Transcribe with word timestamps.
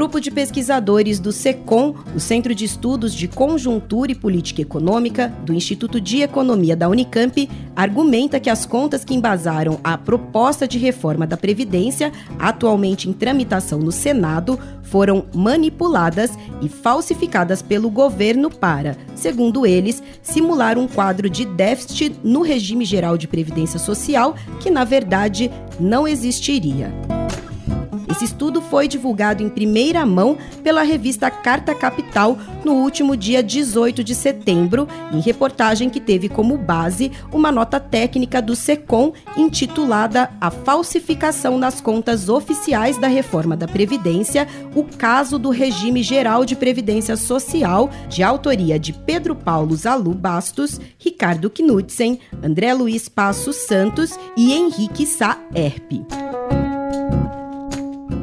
Grupo 0.00 0.18
de 0.18 0.30
pesquisadores 0.30 1.20
do 1.20 1.30
SECOM, 1.30 1.94
o 2.16 2.18
Centro 2.18 2.54
de 2.54 2.64
Estudos 2.64 3.12
de 3.12 3.28
Conjuntura 3.28 4.10
e 4.10 4.14
Política 4.14 4.62
Econômica, 4.62 5.28
do 5.44 5.52
Instituto 5.52 6.00
de 6.00 6.22
Economia 6.22 6.74
da 6.74 6.88
Unicamp, 6.88 7.46
argumenta 7.76 8.40
que 8.40 8.48
as 8.48 8.64
contas 8.64 9.04
que 9.04 9.14
embasaram 9.14 9.78
a 9.84 9.98
proposta 9.98 10.66
de 10.66 10.78
reforma 10.78 11.26
da 11.26 11.36
Previdência, 11.36 12.12
atualmente 12.38 13.10
em 13.10 13.12
tramitação 13.12 13.78
no 13.78 13.92
Senado, 13.92 14.58
foram 14.84 15.26
manipuladas 15.34 16.30
e 16.62 16.68
falsificadas 16.70 17.60
pelo 17.60 17.90
governo 17.90 18.48
para, 18.48 18.96
segundo 19.14 19.66
eles, 19.66 20.02
simular 20.22 20.78
um 20.78 20.88
quadro 20.88 21.28
de 21.28 21.44
déficit 21.44 22.16
no 22.24 22.40
regime 22.40 22.86
geral 22.86 23.18
de 23.18 23.28
previdência 23.28 23.78
social 23.78 24.34
que, 24.60 24.70
na 24.70 24.82
verdade, 24.82 25.50
não 25.78 26.08
existiria. 26.08 27.19
Esse 28.10 28.24
estudo 28.24 28.60
foi 28.60 28.88
divulgado 28.88 29.40
em 29.40 29.48
primeira 29.48 30.04
mão 30.04 30.36
pela 30.64 30.82
revista 30.82 31.30
Carta 31.30 31.74
Capital 31.74 32.36
no 32.64 32.72
último 32.72 33.16
dia 33.16 33.40
18 33.40 34.02
de 34.02 34.14
setembro, 34.16 34.88
em 35.12 35.20
reportagem 35.20 35.88
que 35.88 36.00
teve 36.00 36.28
como 36.28 36.58
base 36.58 37.12
uma 37.32 37.52
nota 37.52 37.78
técnica 37.78 38.42
do 38.42 38.56
SECOM 38.56 39.12
intitulada 39.36 40.28
A 40.40 40.50
Falsificação 40.50 41.56
nas 41.56 41.80
Contas 41.80 42.28
Oficiais 42.28 42.98
da 42.98 43.06
Reforma 43.06 43.56
da 43.56 43.68
Previdência, 43.68 44.48
o 44.74 44.82
caso 44.82 45.38
do 45.38 45.50
Regime 45.50 46.02
Geral 46.02 46.44
de 46.44 46.56
Previdência 46.56 47.16
Social, 47.16 47.88
de 48.08 48.24
autoria 48.24 48.78
de 48.78 48.92
Pedro 48.92 49.36
Paulo 49.36 49.76
Zalu 49.76 50.14
Bastos, 50.14 50.80
Ricardo 50.98 51.48
Knudsen, 51.48 52.18
André 52.42 52.74
Luiz 52.74 53.08
Passos 53.08 53.56
Santos 53.56 54.18
e 54.36 54.52
Henrique 54.52 55.06
Sá 55.06 55.38
Erpe. 55.54 56.04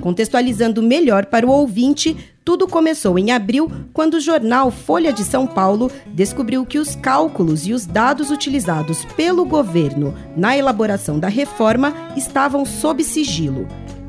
Contextualizando 0.08 0.82
melhor 0.82 1.26
para 1.26 1.46
o 1.46 1.50
ouvinte, 1.50 2.16
tudo 2.46 2.66
começou 2.66 3.20
em 3.20 3.32
abril, 3.32 3.70
quando 3.92 4.14
o 4.14 4.22
jornal 4.22 4.72
Folha 4.72 5.12
de 5.12 5.22
São 5.26 5.46
Paulo 5.46 5.92
descobriu 6.14 6.66
que 6.66 6.80
os 6.80 6.96
cálculos 6.96 7.68
e 7.68 7.74
os 7.74 7.86
dados 7.86 8.32
utilizados 8.32 9.04
pelo 9.18 9.44
governo 9.44 10.16
na 10.34 10.56
elaboração 10.56 11.20
da 11.20 11.28
reforma 11.28 11.94
estavam 12.16 12.64
sob 12.64 13.04
sigilo. 13.04 13.68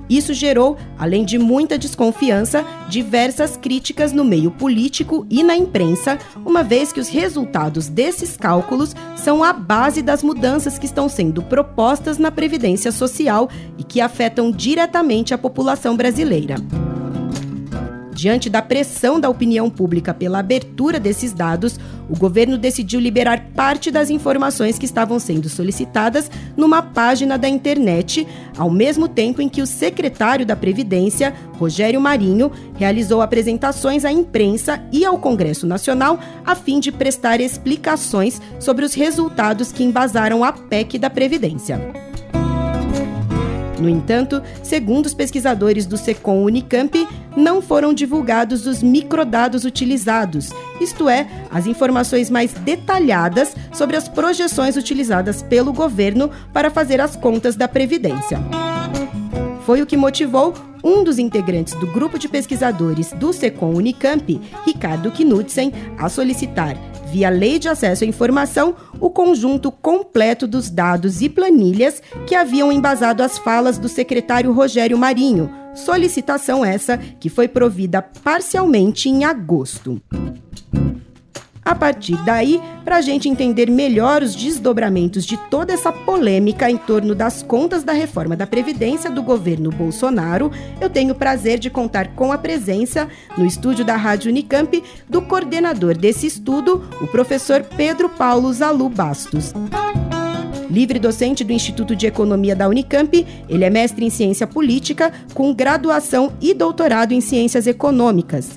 Isso 0.08 0.32
gerou, 0.32 0.76
além 0.98 1.24
de 1.24 1.38
muita 1.38 1.76
desconfiança, 1.76 2.64
diversas 2.88 3.56
críticas 3.56 4.12
no 4.12 4.24
meio 4.24 4.50
político 4.50 5.26
e 5.28 5.42
na 5.42 5.56
imprensa, 5.56 6.18
uma 6.44 6.62
vez 6.62 6.92
que 6.92 7.00
os 7.00 7.08
resultados 7.08 7.88
desses 7.88 8.36
cálculos 8.36 8.94
são 9.16 9.44
a 9.44 9.52
base 9.52 10.00
das 10.00 10.22
mudanças 10.22 10.78
que 10.78 10.86
estão 10.86 11.08
sendo 11.08 11.42
propostas 11.42 12.18
na 12.18 12.30
Previdência 12.30 12.90
Social 12.90 13.48
e 13.76 13.84
que 13.84 14.00
afetam 14.00 14.50
diretamente 14.50 15.34
a 15.34 15.38
população 15.38 15.96
brasileira. 15.96 16.56
Diante 18.18 18.50
da 18.50 18.60
pressão 18.60 19.20
da 19.20 19.28
opinião 19.28 19.70
pública 19.70 20.12
pela 20.12 20.40
abertura 20.40 20.98
desses 20.98 21.32
dados, 21.32 21.78
o 22.10 22.18
governo 22.18 22.58
decidiu 22.58 22.98
liberar 22.98 23.50
parte 23.54 23.92
das 23.92 24.10
informações 24.10 24.76
que 24.76 24.84
estavam 24.84 25.20
sendo 25.20 25.48
solicitadas 25.48 26.28
numa 26.56 26.82
página 26.82 27.38
da 27.38 27.48
internet, 27.48 28.26
ao 28.56 28.68
mesmo 28.68 29.06
tempo 29.06 29.40
em 29.40 29.48
que 29.48 29.62
o 29.62 29.66
secretário 29.68 30.44
da 30.44 30.56
Previdência, 30.56 31.32
Rogério 31.60 32.00
Marinho, 32.00 32.50
realizou 32.74 33.22
apresentações 33.22 34.04
à 34.04 34.10
imprensa 34.10 34.82
e 34.90 35.04
ao 35.04 35.16
Congresso 35.18 35.64
Nacional 35.64 36.18
a 36.44 36.56
fim 36.56 36.80
de 36.80 36.90
prestar 36.90 37.40
explicações 37.40 38.42
sobre 38.58 38.84
os 38.84 38.94
resultados 38.94 39.70
que 39.70 39.84
embasaram 39.84 40.42
a 40.42 40.52
PEC 40.52 40.98
da 40.98 41.08
Previdência. 41.08 41.80
No 43.78 43.88
entanto, 43.88 44.42
segundo 44.62 45.06
os 45.06 45.14
pesquisadores 45.14 45.86
do 45.86 45.96
SECOM 45.96 46.42
Unicamp, 46.42 47.06
não 47.38 47.62
foram 47.62 47.94
divulgados 47.94 48.66
os 48.66 48.82
microdados 48.82 49.64
utilizados, 49.64 50.50
isto 50.80 51.08
é, 51.08 51.26
as 51.50 51.66
informações 51.66 52.28
mais 52.28 52.52
detalhadas 52.52 53.54
sobre 53.72 53.96
as 53.96 54.08
projeções 54.08 54.76
utilizadas 54.76 55.40
pelo 55.40 55.72
governo 55.72 56.30
para 56.52 56.70
fazer 56.70 57.00
as 57.00 57.14
contas 57.16 57.54
da 57.56 57.68
Previdência. 57.68 58.38
Foi 59.64 59.80
o 59.80 59.86
que 59.86 59.96
motivou 59.96 60.52
um 60.82 61.04
dos 61.04 61.18
integrantes 61.18 61.74
do 61.74 61.86
grupo 61.86 62.18
de 62.18 62.28
pesquisadores 62.28 63.12
do 63.12 63.32
SECOM 63.32 63.74
Unicamp, 63.74 64.40
Ricardo 64.64 65.12
Knudsen, 65.12 65.72
a 65.98 66.08
solicitar 66.08 66.76
via 67.08 67.30
Lei 67.30 67.58
de 67.58 67.68
Acesso 67.68 68.04
à 68.04 68.06
Informação, 68.06 68.74
o 69.00 69.10
conjunto 69.10 69.70
completo 69.70 70.46
dos 70.46 70.70
dados 70.70 71.22
e 71.22 71.28
planilhas 71.28 72.02
que 72.26 72.34
haviam 72.34 72.70
embasado 72.70 73.22
as 73.22 73.38
falas 73.38 73.78
do 73.78 73.88
secretário 73.88 74.52
Rogério 74.52 74.98
Marinho. 74.98 75.50
Solicitação 75.84 76.64
essa 76.64 76.98
que 76.98 77.28
foi 77.28 77.48
provida 77.48 78.02
parcialmente 78.02 79.08
em 79.08 79.24
agosto. 79.24 80.00
A 81.64 81.74
partir 81.74 82.16
daí, 82.24 82.62
para 82.82 82.96
a 82.96 83.00
gente 83.02 83.28
entender 83.28 83.70
melhor 83.70 84.22
os 84.22 84.34
desdobramentos 84.34 85.26
de 85.26 85.36
toda 85.50 85.70
essa 85.70 85.92
polêmica 85.92 86.70
em 86.70 86.78
torno 86.78 87.14
das 87.14 87.42
contas 87.42 87.84
da 87.84 87.92
reforma 87.92 88.34
da 88.34 88.46
Previdência 88.46 89.10
do 89.10 89.22
governo 89.22 89.70
Bolsonaro, 89.70 90.50
eu 90.80 90.88
tenho 90.88 91.12
o 91.12 91.14
prazer 91.14 91.58
de 91.58 91.68
contar 91.68 92.14
com 92.14 92.32
a 92.32 92.38
presença, 92.38 93.06
no 93.36 93.44
estúdio 93.44 93.84
da 93.84 93.96
Rádio 93.96 94.30
Unicamp, 94.30 94.82
do 95.06 95.20
coordenador 95.20 95.96
desse 95.96 96.26
estudo, 96.26 96.88
o 97.02 97.06
professor 97.06 97.62
Pedro 97.62 98.08
Paulo 98.08 98.50
Zalu 98.50 98.88
Bastos. 98.88 99.52
Livre 100.70 100.98
docente 100.98 101.42
do 101.42 101.52
Instituto 101.52 101.96
de 101.96 102.06
Economia 102.06 102.54
da 102.54 102.68
Unicamp, 102.68 103.26
ele 103.48 103.64
é 103.64 103.70
mestre 103.70 104.04
em 104.04 104.10
ciência 104.10 104.46
política, 104.46 105.12
com 105.34 105.54
graduação 105.54 106.32
e 106.40 106.52
doutorado 106.52 107.12
em 107.12 107.20
ciências 107.20 107.66
econômicas. 107.66 108.50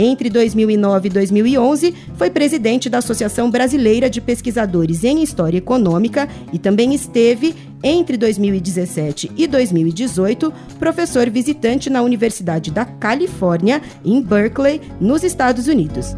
Entre 0.00 0.30
2009 0.30 1.08
e 1.08 1.10
2011, 1.10 1.94
foi 2.14 2.30
presidente 2.30 2.88
da 2.88 2.98
Associação 2.98 3.50
Brasileira 3.50 4.08
de 4.08 4.20
Pesquisadores 4.20 5.02
em 5.02 5.24
História 5.24 5.58
Econômica 5.58 6.28
e 6.52 6.58
também 6.58 6.94
esteve, 6.94 7.54
entre 7.82 8.16
2017 8.16 9.32
e 9.36 9.46
2018, 9.48 10.52
professor 10.78 11.28
visitante 11.28 11.90
na 11.90 12.00
Universidade 12.00 12.70
da 12.70 12.84
Califórnia, 12.84 13.82
em 14.04 14.22
Berkeley, 14.22 14.80
nos 15.00 15.24
Estados 15.24 15.66
Unidos. 15.66 16.14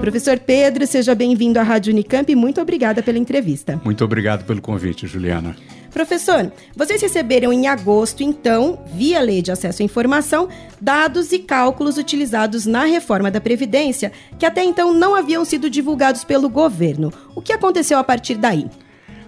Professor 0.00 0.38
Pedro, 0.38 0.86
seja 0.86 1.14
bem-vindo 1.14 1.60
à 1.60 1.62
Rádio 1.62 1.92
Unicamp 1.92 2.32
e 2.32 2.34
muito 2.34 2.58
obrigada 2.58 3.02
pela 3.02 3.18
entrevista. 3.18 3.78
Muito 3.84 4.02
obrigado 4.02 4.46
pelo 4.46 4.62
convite, 4.62 5.06
Juliana. 5.06 5.54
Professor, 5.92 6.50
vocês 6.74 7.02
receberam 7.02 7.52
em 7.52 7.68
agosto, 7.68 8.22
então, 8.22 8.82
via 8.94 9.20
Lei 9.20 9.42
de 9.42 9.52
Acesso 9.52 9.82
à 9.82 9.84
Informação, 9.84 10.48
dados 10.80 11.32
e 11.32 11.38
cálculos 11.40 11.98
utilizados 11.98 12.64
na 12.64 12.84
reforma 12.84 13.30
da 13.30 13.42
Previdência 13.42 14.10
que 14.38 14.46
até 14.46 14.64
então 14.64 14.94
não 14.94 15.14
haviam 15.14 15.44
sido 15.44 15.68
divulgados 15.68 16.24
pelo 16.24 16.48
governo. 16.48 17.12
O 17.36 17.42
que 17.42 17.52
aconteceu 17.52 17.98
a 17.98 18.04
partir 18.04 18.36
daí? 18.36 18.66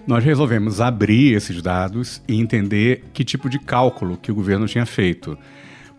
Nós 0.07 0.23
resolvemos 0.23 0.81
abrir 0.81 1.35
esses 1.35 1.61
dados 1.61 2.19
e 2.27 2.39
entender 2.39 3.03
que 3.13 3.23
tipo 3.23 3.47
de 3.47 3.59
cálculo 3.59 4.17
que 4.17 4.31
o 4.31 4.35
governo 4.35 4.65
tinha 4.65 4.87
feito. 4.87 5.37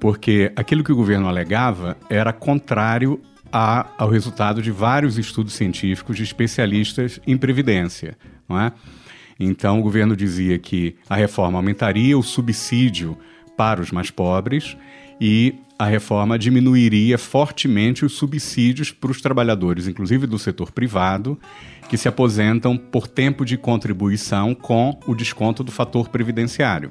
Porque 0.01 0.53
aquilo 0.57 0.83
que 0.83 0.93
o 0.93 0.97
governo 0.97 1.29
alegava 1.29 1.97
era 2.11 2.33
contrário 2.33 3.21
ao 3.55 4.09
resultado 4.09 4.61
de 4.61 4.73
vários 4.73 5.17
estudos 5.17 5.55
científicos 5.55 6.17
de 6.17 6.25
especialistas 6.25 7.21
em 7.25 7.37
previdência, 7.37 8.19
não 8.49 8.61
é? 8.61 8.73
Então, 9.39 9.79
o 9.79 9.83
governo 9.83 10.17
dizia 10.17 10.59
que 10.59 10.97
a 11.09 11.15
reforma 11.15 11.59
aumentaria 11.59 12.19
o 12.19 12.23
subsídio 12.23 13.17
para 13.57 13.81
os 13.81 13.93
mais 13.93 14.11
pobres 14.11 14.77
e 15.21 15.55
a 15.79 15.87
reforma 15.87 16.39
diminuiria 16.39 17.17
fortemente 17.17 18.05
os 18.05 18.15
subsídios 18.15 18.91
para 18.91 19.11
os 19.11 19.21
trabalhadores, 19.21 19.87
inclusive 19.87 20.27
do 20.27 20.39
setor 20.39 20.73
privado, 20.73 21.39
que 21.89 21.97
se 21.97 22.09
aposentam 22.09 22.77
por 22.77 23.07
tempo 23.07 23.45
de 23.45 23.57
contribuição 23.57 24.55
com 24.55 24.99
o 25.07 25.15
desconto 25.15 25.63
do 25.63 25.71
fator 25.71 26.09
previdenciário. 26.09 26.91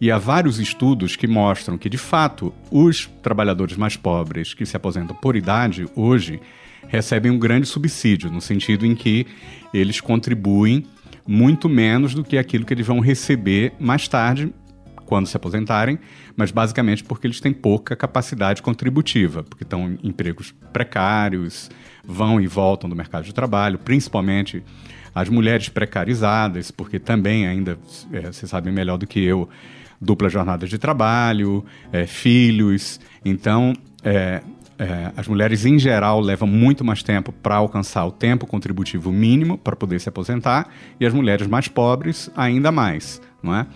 E 0.00 0.10
há 0.10 0.18
vários 0.18 0.58
estudos 0.58 1.16
que 1.16 1.26
mostram 1.26 1.78
que, 1.78 1.88
de 1.88 1.98
fato, 1.98 2.52
os 2.70 3.06
trabalhadores 3.22 3.76
mais 3.76 3.96
pobres 3.96 4.54
que 4.54 4.66
se 4.66 4.76
aposentam 4.76 5.16
por 5.16 5.36
idade 5.36 5.86
hoje 5.94 6.40
recebem 6.88 7.30
um 7.30 7.38
grande 7.38 7.66
subsídio, 7.66 8.30
no 8.30 8.40
sentido 8.40 8.84
em 8.84 8.94
que 8.94 9.26
eles 9.72 10.00
contribuem 10.00 10.86
muito 11.26 11.68
menos 11.68 12.14
do 12.14 12.22
que 12.22 12.36
aquilo 12.36 12.64
que 12.64 12.74
eles 12.74 12.86
vão 12.86 13.00
receber 13.00 13.72
mais 13.78 14.06
tarde 14.06 14.52
quando 15.06 15.26
se 15.26 15.36
aposentarem, 15.36 15.98
mas 16.36 16.50
basicamente 16.50 17.04
porque 17.04 17.26
eles 17.26 17.40
têm 17.40 17.52
pouca 17.52 17.94
capacidade 17.94 18.62
contributiva, 18.62 19.42
porque 19.42 19.64
estão 19.64 19.90
em 19.90 19.98
empregos 20.02 20.54
precários, 20.72 21.70
vão 22.04 22.40
e 22.40 22.46
voltam 22.46 22.88
do 22.88 22.96
mercado 22.96 23.24
de 23.24 23.32
trabalho, 23.32 23.78
principalmente 23.78 24.62
as 25.14 25.28
mulheres 25.28 25.68
precarizadas, 25.68 26.70
porque 26.70 26.98
também 26.98 27.46
ainda, 27.46 27.78
é, 28.12 28.32
vocês 28.32 28.50
sabem 28.50 28.72
melhor 28.72 28.96
do 28.96 29.06
que 29.06 29.22
eu, 29.22 29.48
dupla 30.00 30.28
jornada 30.28 30.66
de 30.66 30.78
trabalho, 30.78 31.64
é, 31.92 32.06
filhos. 32.06 33.00
Então, 33.24 33.72
é, 34.02 34.42
é, 34.78 35.12
as 35.16 35.28
mulheres 35.28 35.64
em 35.64 35.78
geral 35.78 36.20
levam 36.20 36.48
muito 36.48 36.84
mais 36.84 37.02
tempo 37.02 37.32
para 37.32 37.56
alcançar 37.56 38.04
o 38.06 38.10
tempo 38.10 38.46
contributivo 38.46 39.12
mínimo 39.12 39.56
para 39.56 39.76
poder 39.76 40.00
se 40.00 40.08
aposentar 40.08 40.68
e 40.98 41.06
as 41.06 41.12
mulheres 41.12 41.46
mais 41.46 41.68
pobres 41.68 42.30
ainda 42.36 42.72
mais, 42.72 43.20
não 43.42 43.54
é? 43.54 43.66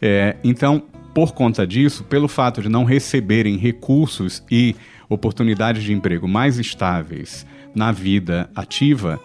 é? 0.00 0.36
Então, 0.44 0.82
por 1.14 1.32
conta 1.32 1.66
disso, 1.66 2.04
pelo 2.04 2.28
fato 2.28 2.60
de 2.60 2.68
não 2.68 2.84
receberem 2.84 3.56
recursos 3.56 4.42
e 4.50 4.74
oportunidades 5.08 5.82
de 5.82 5.92
emprego 5.92 6.26
mais 6.28 6.58
estáveis 6.58 7.46
na 7.74 7.90
vida 7.92 8.50
ativa, 8.54 9.20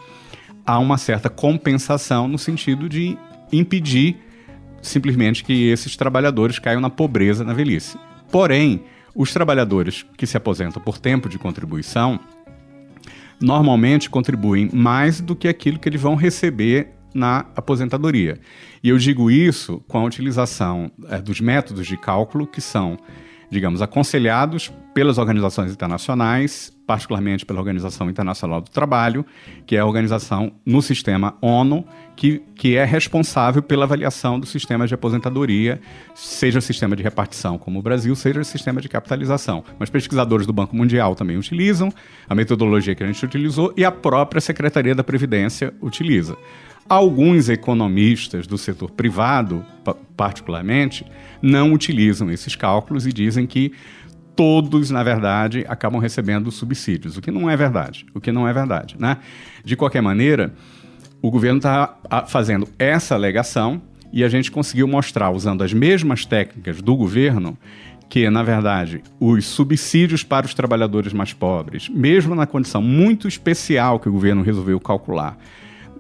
há 0.66 0.80
uma 0.80 0.98
certa 0.98 1.30
compensação 1.30 2.28
no 2.28 2.38
sentido 2.38 2.88
de 2.88 3.18
impedir 3.52 4.18
simplesmente 4.82 5.44
que 5.44 5.70
esses 5.70 5.96
trabalhadores 5.96 6.60
caiam 6.60 6.82
na 6.82 6.90
pobreza 6.90 7.44
na 7.44 7.54
velhice. 7.54 7.98
Porém, 8.32 8.84
os 9.16 9.34
trabalhadores 9.34 10.06
que 10.18 10.28
se 10.28 10.38
aposentam 10.38 10.82
por 10.82 10.98
tempo 10.98 11.28
de 11.28 11.40
contribuição 11.40 12.20
normalmente 13.42 14.10
contribuem 14.10 14.70
mais 14.74 15.22
do 15.22 15.36
que 15.36 15.48
aquilo 15.48 15.80
que 15.80 15.88
eles 15.88 16.02
vão 16.02 16.16
receber 16.16 16.90
na 17.14 17.46
aposentadoria. 17.56 18.40
E 18.84 18.90
eu 18.90 18.98
digo 18.98 19.32
isso 19.32 19.84
com 19.88 20.00
a 20.00 20.04
utilização 20.04 20.92
é, 21.08 21.20
dos 21.20 21.42
métodos 21.42 21.88
de 21.88 21.98
cálculo 21.98 22.46
que 22.46 22.62
são 22.62 22.98
digamos, 23.50 23.82
aconselhados 23.82 24.72
pelas 24.94 25.18
organizações 25.18 25.72
internacionais, 25.72 26.74
particularmente 26.86 27.46
pela 27.46 27.60
Organização 27.60 28.10
Internacional 28.10 28.62
do 28.62 28.70
Trabalho, 28.70 29.26
que 29.66 29.76
é 29.76 29.80
a 29.80 29.86
organização 29.86 30.52
no 30.66 30.82
sistema 30.82 31.36
ONU, 31.42 31.86
que, 32.16 32.42
que 32.56 32.76
é 32.76 32.84
responsável 32.84 33.62
pela 33.62 33.86
avaliação 33.86 34.40
dos 34.40 34.50
sistemas 34.50 34.90
de 34.90 34.96
aposentadoria, 34.96 35.80
seja 36.16 36.60
o 36.60 36.62
sistema 36.62 36.96
de 36.96 37.04
repartição, 37.04 37.58
como 37.58 37.80
o 37.80 37.82
Brasil, 37.82 38.16
seja 38.16 38.42
o 38.42 38.46
sistema 38.46 38.82
de 38.82 38.90
capitalização. 38.90 39.64
Mas 39.78 39.90
pesquisadores 39.90 40.46
do 40.46 40.54
Banco 40.54 40.76
Mundial 40.76 41.16
também 41.16 41.38
utilizam, 41.38 41.94
a 42.28 42.36
metodologia 42.36 42.96
que 42.96 43.04
a 43.04 43.08
gente 43.08 43.24
utilizou 43.24 43.74
e 43.78 43.86
a 43.86 43.92
própria 43.92 44.42
Secretaria 44.42 44.96
da 44.96 45.04
Previdência 45.04 45.74
utiliza. 45.82 46.36
Alguns 46.90 47.50
economistas 47.50 48.48
do 48.48 48.58
setor 48.58 48.90
privado, 48.90 49.64
particularmente, 50.18 51.06
não 51.40 51.72
utilizam 51.72 52.32
esses 52.32 52.56
cálculos 52.56 53.06
e 53.06 53.14
dizem 53.14 53.46
que 53.46 53.72
todos, 54.36 54.90
na 54.90 55.04
verdade, 55.04 55.66
acabam 55.68 56.02
recebendo 56.02 56.50
subsídios, 56.50 57.16
o 57.16 57.22
que 57.22 57.30
não 57.30 57.50
é 57.50 57.56
verdade. 57.56 58.06
O 58.14 58.20
que 58.20 58.32
não 58.32 58.48
é 58.48 58.54
verdade, 58.54 58.96
né? 58.98 59.18
De 59.64 59.76
qualquer 59.76 60.02
maneira, 60.02 60.54
o 61.22 61.30
governo 61.30 61.58
está 61.58 61.96
fazendo 62.28 62.68
essa 62.80 63.14
alegação 63.14 63.82
e 64.12 64.24
a 64.24 64.30
gente 64.30 64.50
conseguiu 64.50 64.88
mostrar, 64.88 65.30
usando 65.30 65.64
as 65.64 65.74
mesmas 65.74 66.26
técnicas 66.26 66.82
do 66.82 66.96
governo, 66.96 67.58
que, 68.10 68.28
na 68.30 68.42
verdade, 68.42 69.04
os 69.20 69.46
subsídios 69.46 70.24
para 70.24 70.48
os 70.48 70.56
trabalhadores 70.56 71.14
mais 71.14 71.34
pobres, 71.34 71.88
mesmo 71.88 72.34
na 72.34 72.48
condição 72.48 72.82
muito 72.82 73.28
especial 73.28 74.00
que 74.00 74.10
o 74.10 74.12
governo 74.12 74.42
resolveu 74.42 74.80
calcular, 74.80 75.38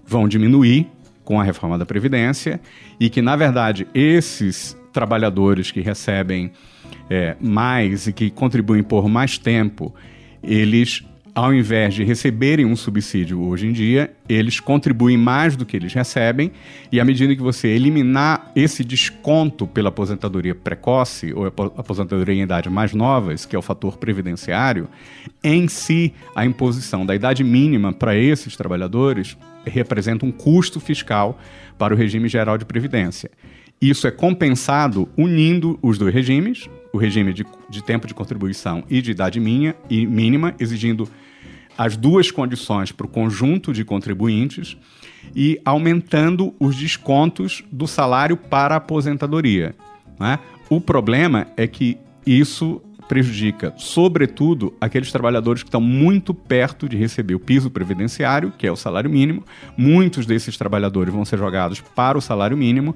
vão 0.09 0.27
diminuir 0.27 0.87
com 1.23 1.39
a 1.39 1.43
reforma 1.43 1.77
da 1.77 1.85
Previdência 1.85 2.59
e 2.99 3.11
que, 3.11 3.21
na 3.21 3.35
verdade, 3.35 3.87
esses 3.93 4.75
trabalhadores 4.91 5.71
que 5.71 5.81
recebem 5.81 6.51
é, 7.07 7.35
mais 7.39 8.07
e 8.07 8.13
que 8.13 8.31
contribuem 8.31 8.81
por 8.81 9.07
mais 9.07 9.37
tempo, 9.37 9.93
eles 10.41 11.03
ao 11.35 11.53
invés 11.53 11.93
de 11.93 12.03
receberem 12.03 12.65
um 12.65 12.75
subsídio 12.75 13.41
hoje 13.41 13.67
em 13.67 13.71
dia, 13.71 14.11
eles 14.27 14.59
contribuem 14.59 15.15
mais 15.15 15.55
do 15.55 15.65
que 15.65 15.77
eles 15.77 15.93
recebem, 15.93 16.51
e 16.91 16.99
à 16.99 17.05
medida 17.05 17.33
que 17.33 17.41
você 17.41 17.67
eliminar 17.69 18.51
esse 18.55 18.83
desconto 18.83 19.65
pela 19.65 19.87
aposentadoria 19.87 20.53
precoce 20.53 21.31
ou 21.31 21.45
aposentadoria 21.45 22.35
em 22.35 22.41
idade 22.41 22.69
mais 22.69 22.93
novas, 22.93 23.45
que 23.45 23.55
é 23.55 23.59
o 23.59 23.61
fator 23.61 23.97
previdenciário, 23.97 24.89
em 25.41 25.67
si 25.69 26.13
a 26.35 26.45
imposição 26.45 27.05
da 27.05 27.15
idade 27.15 27.43
mínima 27.43 27.93
para 27.93 28.17
esses 28.17 28.57
trabalhadores 28.57 29.37
representa 29.69 30.25
um 30.25 30.31
custo 30.31 30.79
fiscal 30.79 31.39
para 31.77 31.93
o 31.93 31.97
regime 31.97 32.27
geral 32.27 32.57
de 32.57 32.65
previdência. 32.65 33.31
Isso 33.81 34.07
é 34.07 34.11
compensado 34.11 35.07
unindo 35.17 35.79
os 35.81 35.97
dois 35.97 36.13
regimes, 36.13 36.69
o 36.91 36.97
regime 36.97 37.31
de, 37.31 37.45
de 37.69 37.83
tempo 37.83 38.07
de 38.07 38.13
contribuição 38.13 38.83
e 38.89 39.01
de 39.01 39.11
idade 39.11 39.39
minha, 39.39 39.75
e 39.89 40.05
mínima, 40.05 40.53
exigindo 40.59 41.07
as 41.77 41.95
duas 41.95 42.29
condições 42.29 42.91
para 42.91 43.05
o 43.05 43.09
conjunto 43.09 43.71
de 43.71 43.85
contribuintes 43.85 44.75
e 45.33 45.61
aumentando 45.63 46.53
os 46.59 46.75
descontos 46.75 47.63
do 47.71 47.87
salário 47.87 48.35
para 48.35 48.75
a 48.75 48.77
aposentadoria. 48.79 49.73
Né? 50.19 50.39
O 50.69 50.81
problema 50.81 51.47
é 51.55 51.65
que 51.67 51.97
isso 52.25 52.81
prejudica, 53.09 53.73
sobretudo, 53.75 54.71
aqueles 54.79 55.11
trabalhadores 55.11 55.63
que 55.63 55.67
estão 55.67 55.81
muito 55.81 56.31
perto 56.31 56.87
de 56.87 56.95
receber 56.95 57.33
o 57.33 57.39
piso 57.39 57.71
previdenciário, 57.71 58.53
que 58.55 58.67
é 58.67 58.71
o 58.71 58.75
salário 58.75 59.09
mínimo. 59.09 59.43
Muitos 59.75 60.27
desses 60.27 60.55
trabalhadores 60.55 61.11
vão 61.11 61.25
ser 61.25 61.39
jogados 61.39 61.81
para 61.81 62.19
o 62.19 62.21
salário 62.21 62.55
mínimo, 62.55 62.95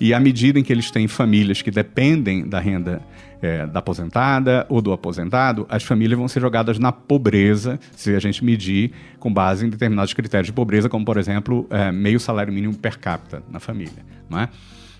e 0.00 0.12
à 0.12 0.18
medida 0.18 0.58
em 0.58 0.64
que 0.64 0.72
eles 0.72 0.90
têm 0.90 1.06
famílias 1.06 1.62
que 1.62 1.70
dependem 1.70 2.46
da 2.46 2.58
renda 2.58 3.00
é, 3.40 3.64
da 3.64 3.78
aposentada 3.78 4.66
ou 4.68 4.82
do 4.82 4.92
aposentado, 4.92 5.64
as 5.68 5.84
famílias 5.84 6.18
vão 6.18 6.26
ser 6.26 6.40
jogadas 6.40 6.76
na 6.80 6.90
pobreza, 6.90 7.78
se 7.92 8.12
a 8.16 8.18
gente 8.18 8.44
medir 8.44 8.90
com 9.20 9.32
base 9.32 9.64
em 9.64 9.70
determinados 9.70 10.12
critérios 10.12 10.46
de 10.46 10.52
pobreza, 10.52 10.88
como, 10.88 11.04
por 11.04 11.18
exemplo, 11.18 11.68
é, 11.70 11.92
meio 11.92 12.18
salário 12.18 12.52
mínimo 12.52 12.74
per 12.74 12.98
capita 12.98 13.44
na 13.48 13.60
família. 13.60 14.04
Não 14.28 14.40
é? 14.40 14.48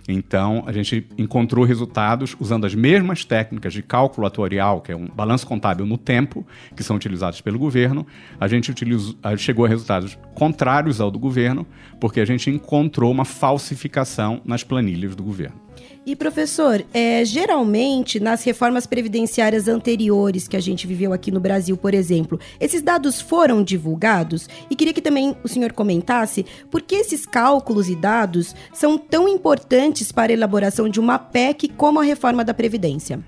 Então, 0.08 0.64
a 0.66 0.72
gente 0.72 1.06
encontrou 1.16 1.64
resultados 1.64 2.36
usando 2.40 2.64
as 2.64 2.74
mesmas 2.74 3.24
técnicas 3.24 3.72
de 3.72 3.82
cálculo 3.82 4.26
atuarial, 4.26 4.80
que 4.80 4.90
é 4.90 4.96
um 4.96 5.06
balanço 5.06 5.46
contábil 5.46 5.86
no 5.86 5.96
tempo, 5.96 6.46
que 6.76 6.82
são 6.82 6.96
utilizados 6.96 7.40
pelo 7.40 7.58
governo. 7.58 8.06
A 8.40 8.48
gente 8.48 8.70
utilizou, 8.70 9.16
chegou 9.38 9.64
a 9.64 9.68
resultados 9.68 10.18
contrários 10.34 11.00
ao 11.00 11.10
do 11.10 11.18
governo, 11.18 11.66
porque 12.00 12.20
a 12.20 12.24
gente 12.24 12.50
encontrou 12.50 13.10
uma 13.12 13.24
falsificação 13.24 14.40
nas 14.44 14.64
planilhas 14.64 15.14
do 15.14 15.22
governo. 15.22 15.60
E 16.04 16.16
professor, 16.16 16.84
é, 16.92 17.24
geralmente 17.24 18.18
nas 18.18 18.42
reformas 18.42 18.88
previdenciárias 18.88 19.68
anteriores 19.68 20.48
que 20.48 20.56
a 20.56 20.60
gente 20.60 20.84
viveu 20.84 21.12
aqui 21.12 21.30
no 21.30 21.38
Brasil, 21.38 21.76
por 21.76 21.94
exemplo, 21.94 22.40
esses 22.58 22.82
dados 22.82 23.20
foram 23.20 23.62
divulgados? 23.62 24.48
E 24.68 24.74
queria 24.74 24.92
que 24.92 25.00
também 25.00 25.36
o 25.44 25.48
senhor 25.48 25.72
comentasse 25.72 26.44
por 26.72 26.82
que 26.82 26.96
esses 26.96 27.24
cálculos 27.24 27.88
e 27.88 27.94
dados 27.94 28.52
são 28.72 28.98
tão 28.98 29.28
importantes 29.28 30.10
para 30.10 30.32
a 30.32 30.34
elaboração 30.34 30.88
de 30.88 30.98
uma 30.98 31.20
PEC 31.20 31.68
como 31.68 32.00
a 32.00 32.02
reforma 32.02 32.44
da 32.44 32.52
Previdência. 32.52 33.20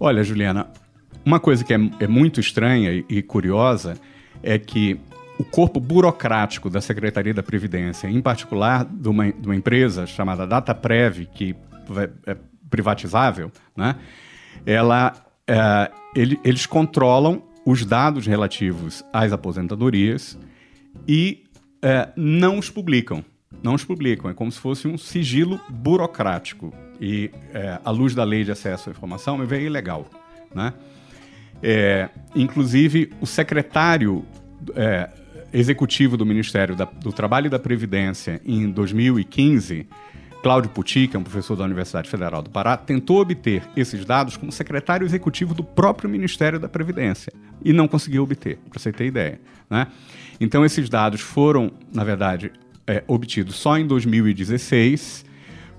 Olha, 0.00 0.24
Juliana, 0.24 0.70
uma 1.26 1.38
coisa 1.38 1.62
que 1.62 1.74
é, 1.74 1.78
é 2.00 2.06
muito 2.06 2.40
estranha 2.40 2.90
e, 2.90 3.04
e 3.06 3.22
curiosa 3.22 3.98
é 4.42 4.58
que 4.58 4.98
o 5.38 5.44
corpo 5.44 5.78
burocrático 5.78 6.70
da 6.70 6.80
Secretaria 6.80 7.34
da 7.34 7.42
Previdência, 7.42 8.08
em 8.08 8.22
particular 8.22 8.86
de 8.86 9.08
uma, 9.10 9.30
de 9.30 9.46
uma 9.46 9.56
empresa 9.56 10.06
chamada 10.06 10.46
DataPrev, 10.46 11.26
que 11.26 11.54
é 12.26 12.36
privatizável, 12.68 13.52
né? 13.76 13.96
Ela, 14.66 15.12
é, 15.46 15.90
ele, 16.14 16.38
eles 16.44 16.66
controlam 16.66 17.42
os 17.64 17.84
dados 17.84 18.26
relativos 18.26 19.04
às 19.12 19.32
aposentadorias 19.32 20.38
e 21.08 21.44
é, 21.82 22.08
não 22.16 22.58
os 22.58 22.70
publicam. 22.70 23.24
Não 23.62 23.74
os 23.74 23.84
publicam. 23.84 24.30
É 24.30 24.34
como 24.34 24.50
se 24.50 24.58
fosse 24.58 24.88
um 24.88 24.98
sigilo 24.98 25.60
burocrático. 25.68 26.72
E, 27.00 27.30
é, 27.52 27.78
à 27.84 27.90
luz 27.90 28.14
da 28.14 28.24
lei 28.24 28.44
de 28.44 28.52
acesso 28.52 28.88
à 28.88 28.92
informação, 28.92 29.42
é 29.42 29.46
bem 29.46 29.64
ilegal. 29.64 30.06
Né? 30.54 30.72
É, 31.62 32.08
inclusive, 32.34 33.10
o 33.20 33.26
secretário 33.26 34.24
é, 34.74 35.08
executivo 35.52 36.16
do 36.16 36.26
Ministério 36.26 36.74
da, 36.74 36.84
do 36.84 37.12
Trabalho 37.12 37.46
e 37.46 37.50
da 37.50 37.58
Previdência, 37.58 38.40
em 38.44 38.70
2015, 38.70 39.86
Cláudio 40.44 40.70
Pucci, 40.70 41.08
que 41.08 41.16
é 41.16 41.18
um 41.18 41.22
professor 41.22 41.56
da 41.56 41.64
Universidade 41.64 42.10
Federal 42.10 42.42
do 42.42 42.50
Pará, 42.50 42.76
tentou 42.76 43.18
obter 43.18 43.62
esses 43.74 44.04
dados 44.04 44.36
como 44.36 44.52
secretário 44.52 45.06
executivo 45.06 45.54
do 45.54 45.64
próprio 45.64 46.10
Ministério 46.10 46.60
da 46.60 46.68
Previdência 46.68 47.32
e 47.64 47.72
não 47.72 47.88
conseguiu 47.88 48.24
obter, 48.24 48.58
para 48.68 48.78
você 48.78 48.92
ter 48.92 49.06
ideia. 49.06 49.40
Né? 49.70 49.86
Então, 50.38 50.62
esses 50.62 50.90
dados 50.90 51.22
foram, 51.22 51.72
na 51.94 52.04
verdade, 52.04 52.52
é, 52.86 53.02
obtidos 53.06 53.54
só 53.54 53.78
em 53.78 53.86
2016 53.86 55.24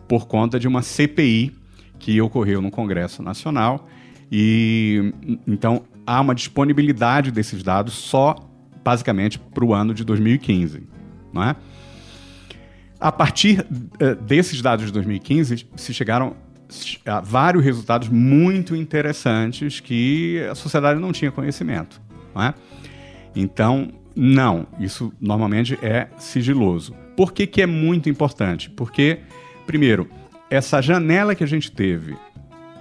por 0.08 0.26
conta 0.26 0.60
de 0.60 0.68
uma 0.68 0.82
CPI 0.82 1.56
que 2.00 2.20
ocorreu 2.20 2.60
no 2.60 2.72
Congresso 2.72 3.22
Nacional 3.22 3.88
e 4.32 5.14
então 5.46 5.84
há 6.08 6.20
uma 6.20 6.34
disponibilidade 6.34 7.30
desses 7.30 7.62
dados 7.62 7.94
só 7.94 8.36
basicamente 8.84 9.38
para 9.38 9.64
o 9.64 9.76
ano 9.76 9.94
de 9.94 10.04
2015, 10.04 10.82
não 11.32 11.44
é? 11.44 11.56
A 13.06 13.12
partir 13.12 13.60
uh, 13.60 14.16
desses 14.24 14.64
dados 14.64 14.88
de 14.88 14.92
2015, 14.92 15.68
se 15.76 15.94
chegaram 15.94 16.36
vários 17.24 17.64
resultados 17.64 18.10
muito 18.10 18.76
interessantes 18.76 19.80
que 19.80 20.44
a 20.50 20.56
sociedade 20.56 21.00
não 21.00 21.12
tinha 21.12 21.32
conhecimento. 21.32 22.02
Não 22.34 22.42
é? 22.42 22.56
Então, 23.36 23.90
não, 24.16 24.66
isso 24.80 25.14
normalmente 25.22 25.78
é 25.84 26.08
sigiloso. 26.18 26.96
Por 27.16 27.32
que, 27.32 27.46
que 27.46 27.62
é 27.62 27.68
muito 27.68 28.10
importante? 28.10 28.72
Porque, 28.72 29.20
primeiro, 29.68 30.10
essa 30.50 30.82
janela 30.82 31.36
que 31.36 31.44
a 31.44 31.48
gente 31.48 31.72
teve 31.72 32.18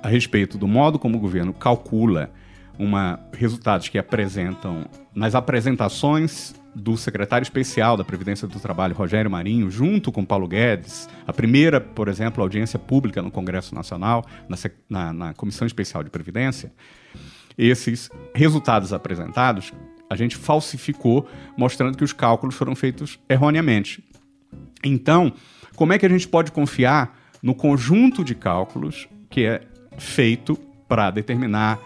a 0.02 0.08
respeito 0.08 0.56
do 0.56 0.66
modo 0.66 0.98
como 0.98 1.18
o 1.18 1.20
governo 1.20 1.52
calcula 1.52 2.30
uma, 2.78 3.20
resultados 3.30 3.90
que 3.90 3.98
apresentam 3.98 4.86
nas 5.14 5.34
apresentações 5.34 6.54
do 6.74 6.96
secretário 6.96 7.44
especial 7.44 7.96
da 7.96 8.04
Previdência 8.04 8.48
do 8.48 8.58
Trabalho, 8.58 8.94
Rogério 8.94 9.30
Marinho, 9.30 9.70
junto 9.70 10.10
com 10.10 10.24
Paulo 10.24 10.48
Guedes, 10.48 11.08
a 11.26 11.32
primeira, 11.32 11.80
por 11.80 12.08
exemplo, 12.08 12.42
audiência 12.42 12.78
pública 12.78 13.22
no 13.22 13.30
Congresso 13.30 13.74
Nacional, 13.74 14.24
na, 14.48 14.56
na, 14.88 15.12
na 15.12 15.34
Comissão 15.34 15.66
Especial 15.66 16.02
de 16.02 16.10
Previdência, 16.10 16.72
esses 17.56 18.10
resultados 18.34 18.92
apresentados, 18.92 19.72
a 20.10 20.16
gente 20.16 20.36
falsificou, 20.36 21.28
mostrando 21.56 21.96
que 21.96 22.04
os 22.04 22.12
cálculos 22.12 22.54
foram 22.54 22.74
feitos 22.74 23.18
erroneamente. 23.28 24.04
Então, 24.82 25.32
como 25.76 25.92
é 25.92 25.98
que 25.98 26.06
a 26.06 26.08
gente 26.08 26.28
pode 26.28 26.52
confiar 26.52 27.18
no 27.42 27.54
conjunto 27.54 28.24
de 28.24 28.34
cálculos 28.34 29.08
que 29.30 29.44
é 29.44 29.62
feito 29.98 30.56
para 30.88 31.10
determinar 31.10 31.78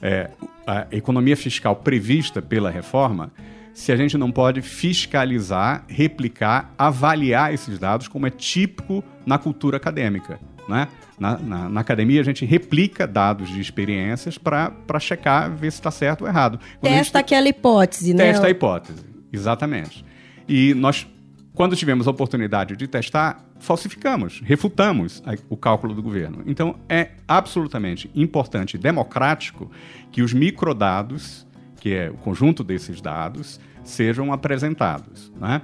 é, 0.00 0.30
a 0.66 0.86
economia 0.90 1.36
fiscal 1.36 1.76
prevista 1.76 2.42
pela 2.42 2.70
reforma, 2.70 3.32
se 3.74 3.90
a 3.90 3.96
gente 3.96 4.18
não 4.18 4.30
pode 4.30 4.60
fiscalizar, 4.60 5.84
replicar, 5.88 6.72
avaliar 6.76 7.52
esses 7.54 7.78
dados, 7.78 8.08
como 8.08 8.26
é 8.26 8.30
típico 8.30 9.02
na 9.24 9.38
cultura 9.38 9.76
acadêmica. 9.76 10.38
Né? 10.68 10.88
Na, 11.18 11.38
na, 11.38 11.68
na 11.68 11.80
academia, 11.80 12.20
a 12.20 12.24
gente 12.24 12.44
replica 12.44 13.06
dados 13.06 13.48
de 13.48 13.60
experiências 13.60 14.38
para 14.38 15.00
checar, 15.00 15.50
ver 15.50 15.70
se 15.70 15.78
está 15.78 15.90
certo 15.90 16.22
ou 16.22 16.28
errado. 16.28 16.58
Quando 16.80 16.92
testa 16.92 17.18
gente, 17.18 17.26
aquela 17.26 17.48
hipótese, 17.48 18.14
né? 18.14 18.24
Testa 18.24 18.46
a 18.46 18.50
hipótese, 18.50 19.04
exatamente. 19.32 20.04
E 20.48 20.74
nós, 20.74 21.06
quando 21.54 21.76
tivemos 21.76 22.06
a 22.06 22.10
oportunidade 22.10 22.76
de 22.76 22.86
testar, 22.86 23.44
falsificamos, 23.58 24.42
refutamos 24.44 25.22
o 25.48 25.56
cálculo 25.56 25.94
do 25.94 26.02
governo. 26.02 26.42
Então, 26.46 26.76
é 26.88 27.10
absolutamente 27.26 28.10
importante 28.14 28.74
e 28.74 28.78
democrático 28.78 29.70
que 30.10 30.22
os 30.22 30.32
microdados 30.32 31.46
que 31.82 31.92
é 31.92 32.08
o 32.08 32.14
conjunto 32.14 32.62
desses 32.62 33.00
dados, 33.00 33.58
sejam 33.82 34.32
apresentados. 34.32 35.32
Né? 35.36 35.60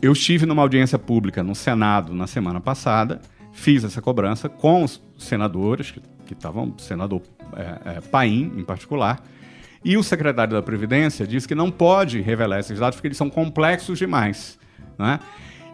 Eu 0.00 0.14
estive 0.14 0.46
numa 0.46 0.62
audiência 0.62 0.98
pública 0.98 1.42
no 1.42 1.54
Senado 1.54 2.14
na 2.14 2.26
semana 2.26 2.62
passada, 2.62 3.20
fiz 3.52 3.84
essa 3.84 4.00
cobrança 4.00 4.48
com 4.48 4.84
os 4.84 5.02
senadores, 5.18 5.92
que 6.24 6.32
estavam, 6.32 6.72
senador 6.78 7.20
é, 7.54 7.96
é, 7.96 8.00
Paim, 8.00 8.54
em 8.56 8.64
particular, 8.64 9.22
e 9.84 9.98
o 9.98 10.02
secretário 10.02 10.54
da 10.54 10.62
Previdência 10.62 11.26
disse 11.26 11.46
que 11.46 11.54
não 11.54 11.70
pode 11.70 12.22
revelar 12.22 12.60
esses 12.60 12.78
dados 12.78 12.96
porque 12.96 13.08
eles 13.08 13.18
são 13.18 13.28
complexos 13.28 13.98
demais. 13.98 14.58
Né? 14.98 15.20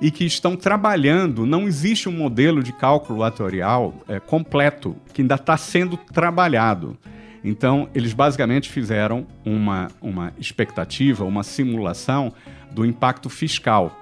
E 0.00 0.10
que 0.10 0.24
estão 0.24 0.56
trabalhando, 0.56 1.46
não 1.46 1.68
existe 1.68 2.08
um 2.08 2.12
modelo 2.12 2.60
de 2.60 2.72
cálculo 2.72 3.22
atorial 3.22 3.94
é, 4.08 4.18
completo, 4.18 4.96
que 5.12 5.22
ainda 5.22 5.36
está 5.36 5.56
sendo 5.56 5.96
trabalhado. 5.96 6.98
Então, 7.44 7.90
eles 7.94 8.14
basicamente 8.14 8.70
fizeram 8.70 9.26
uma, 9.44 9.88
uma 10.00 10.32
expectativa, 10.38 11.24
uma 11.24 11.42
simulação 11.42 12.32
do 12.72 12.86
impacto 12.86 13.28
fiscal 13.28 14.00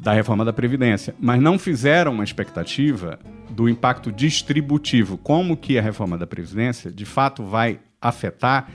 da 0.00 0.12
reforma 0.12 0.44
da 0.44 0.52
Previdência, 0.52 1.14
mas 1.20 1.40
não 1.40 1.56
fizeram 1.56 2.12
uma 2.12 2.24
expectativa 2.24 3.20
do 3.48 3.68
impacto 3.68 4.10
distributivo, 4.10 5.16
como 5.16 5.56
que 5.56 5.78
a 5.78 5.82
reforma 5.82 6.18
da 6.18 6.26
Previdência 6.26 6.90
de 6.90 7.04
fato 7.04 7.44
vai 7.44 7.78
afetar 8.00 8.68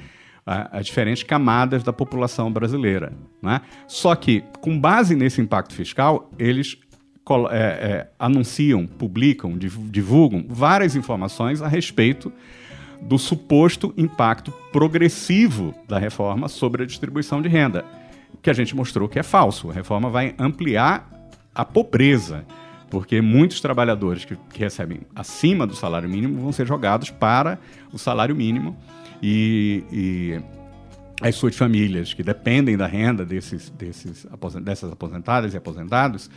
as 0.45 0.86
diferentes 0.86 1.24
camadas 1.24 1.83
da 1.83 1.91
população 1.91 2.50
brasileira. 2.50 3.12
Né? 3.41 3.59
Só 3.86 4.15
que, 4.15 4.45
com 4.62 4.79
base 4.79 5.13
nesse 5.13 5.41
impacto 5.41 5.74
fiscal, 5.74 6.31
eles 6.39 6.77
é, 7.51 7.57
é, 7.57 8.07
anunciam, 8.17 8.88
publicam, 8.88 9.57
divulgam 9.57 10.45
várias 10.47 10.95
informações 10.95 11.62
a 11.62 11.67
respeito 11.67 12.31
do 13.01 13.18
suposto 13.18 13.94
impacto 13.98 14.51
progressivo 14.72 15.74
da 15.88 15.98
reforma 15.98 16.48
sobre 16.48 16.84
a 16.84 16.86
distribuição 16.86 17.42
de 17.42 17.50
renda, 17.50 17.86
que 18.42 18.50
a 18.50 18.54
gente 18.54 18.75
mostrou 18.75 19.08
que 19.08 19.20
é 19.20 19.24
falso. 19.24 19.70
A 19.70 19.74
reforma 19.74 20.10
vai 20.10 20.36
ampliar 20.38 21.10
a 21.54 21.66
pobreza, 21.66 22.46
porque 22.89 23.22
muitos 23.22 23.60
trabalhadores 23.62 24.25
que, 24.25 24.36
que 24.36 24.60
recebem 24.60 25.01
acima 25.16 25.66
do 25.66 25.75
salário 25.75 26.10
mínimo 26.10 26.42
vão 26.42 26.51
ser 26.51 26.68
jogados 26.68 27.10
para 27.10 27.60
o 27.92 27.98
salário 27.98 28.36
mínimo 28.36 28.77
e, 29.22 29.84
e 29.92 30.42
as 31.22 31.36
suas 31.36 31.56
famílias 31.56 32.13
que 32.13 32.22
dependem 32.22 32.77
da 32.77 32.86
renda 32.86 33.25
desses, 33.25 33.70
desses, 33.72 34.27
dessas 34.62 34.92
aposentadas 34.92 35.54
e 35.54 35.58
aposentados 35.58 36.30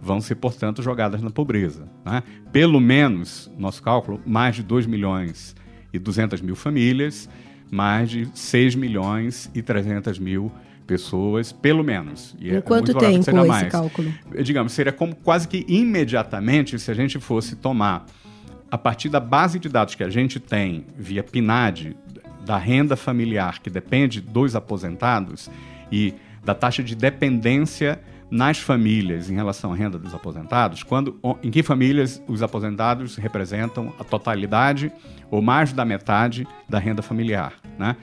vão 0.00 0.20
ser, 0.20 0.36
portanto, 0.36 0.82
jogadas 0.82 1.20
na 1.20 1.30
pobreza. 1.30 1.88
Né? 2.04 2.22
Pelo 2.52 2.80
menos, 2.80 3.50
nosso 3.58 3.82
cálculo, 3.82 4.20
mais 4.24 4.54
de 4.54 4.62
2 4.62 4.86
milhões 4.86 5.56
e 5.92 5.98
200 5.98 6.40
mil 6.40 6.56
famílias, 6.56 7.28
mais 7.70 8.10
de 8.10 8.28
6 8.34 8.74
milhões 8.74 9.50
e 9.54 9.62
300 9.62 10.18
mil 10.18 10.52
pessoas, 10.86 11.52
pelo 11.52 11.84
menos. 11.84 12.34
E 12.40 12.50
em 12.50 12.56
é 12.56 12.60
quanto 12.60 12.94
tempo 12.94 13.20
esse 13.20 13.32
mais. 13.32 13.70
cálculo? 13.70 14.12
Digamos, 14.42 14.72
seria 14.72 14.92
como 14.92 15.14
quase 15.14 15.46
que 15.46 15.64
imediatamente 15.68 16.78
se 16.78 16.90
a 16.90 16.94
gente 16.94 17.18
fosse 17.18 17.56
tomar 17.56 18.06
a 18.70 18.78
partir 18.78 19.08
da 19.08 19.20
base 19.20 19.58
de 19.58 19.68
dados 19.68 19.94
que 19.94 20.02
a 20.02 20.10
gente 20.10 20.40
tem 20.40 20.86
via 20.96 21.22
PNAD, 21.22 21.96
da 22.44 22.56
renda 22.56 22.96
familiar 22.96 23.60
que 23.60 23.68
depende 23.68 24.20
dos 24.20 24.56
aposentados 24.56 25.50
e 25.92 26.14
da 26.42 26.54
taxa 26.54 26.82
de 26.82 26.94
dependência 26.94 28.00
nas 28.30 28.58
famílias 28.58 29.30
em 29.30 29.34
relação 29.34 29.72
à 29.72 29.76
renda 29.76 29.98
dos 29.98 30.14
aposentados, 30.14 30.82
quando, 30.82 31.18
em 31.42 31.50
que 31.50 31.62
famílias 31.62 32.22
os 32.28 32.42
aposentados 32.42 33.16
representam 33.16 33.92
a 33.98 34.04
totalidade 34.04 34.92
ou 35.30 35.40
mais 35.40 35.72
da 35.72 35.84
metade 35.84 36.46
da 36.68 36.78
renda 36.78 37.02
familiar. 37.02 37.54
Né? 37.78 37.96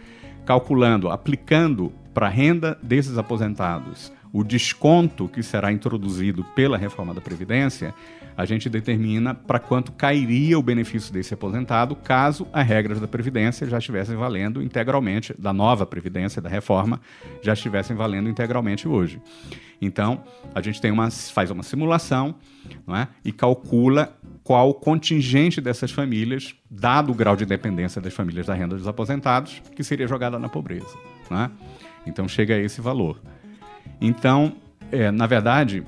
Calculando, 0.46 1.10
aplicando 1.10 1.92
para 2.14 2.28
a 2.28 2.30
renda 2.30 2.78
desses 2.82 3.18
aposentados 3.18 4.12
o 4.34 4.44
desconto 4.44 5.30
que 5.30 5.42
será 5.42 5.72
introduzido 5.72 6.44
pela 6.44 6.78
reforma 6.78 7.14
da 7.14 7.22
Previdência, 7.22 7.94
a 8.36 8.44
gente 8.44 8.70
determina 8.70 9.34
para 9.34 9.60
quanto 9.60 9.94
cairia 9.94 10.60
o 10.60 10.62
benefício 10.62 11.14
desse 11.14 11.34
aposentado 11.34 11.96
caso 11.96 12.46
as 12.52 12.68
regras 12.68 13.00
da 13.00 13.08
Previdência 13.08 13.66
já 13.66 13.78
estivessem 13.78 14.18
valendo 14.18 14.62
integralmente, 14.62 15.34
da 15.40 15.54
nova 15.54 15.86
Previdência, 15.86 16.42
da 16.42 16.50
reforma, 16.50 17.00
já 17.42 17.54
estivessem 17.54 17.96
valendo 17.96 18.28
integralmente 18.28 18.90
hoje. 18.90 19.22
Então, 19.82 20.24
a 20.54 20.62
gente 20.62 20.80
tem 20.80 20.92
uma, 20.92 21.10
faz 21.12 21.52
uma 21.52 21.64
simulação 21.64 22.36
não 22.86 22.96
é? 22.96 23.08
e 23.24 23.32
calcula 23.32 24.16
qual 24.44 24.70
o 24.70 24.74
contingente 24.74 25.60
dessas 25.60 25.92
famílias, 25.92 26.56
dado 26.70 27.12
o 27.12 27.16
grau 27.16 27.36
de 27.36 27.46
dependência 27.46 28.02
das 28.02 28.14
famílias 28.14 28.46
da 28.46 28.54
renda 28.54 28.76
dos 28.76 28.88
aposentados, 28.88 29.62
que 29.76 29.84
seria 29.84 30.08
jogada 30.08 30.38
na 30.38 30.48
pobreza. 30.48 30.96
Não 31.30 31.42
é? 31.42 31.52
Então, 32.06 32.28
chega 32.28 32.56
a 32.56 32.60
esse 32.60 32.80
valor. 32.80 33.20
Então, 34.00 34.56
é, 34.92 35.10
na 35.12 35.26
verdade, 35.26 35.84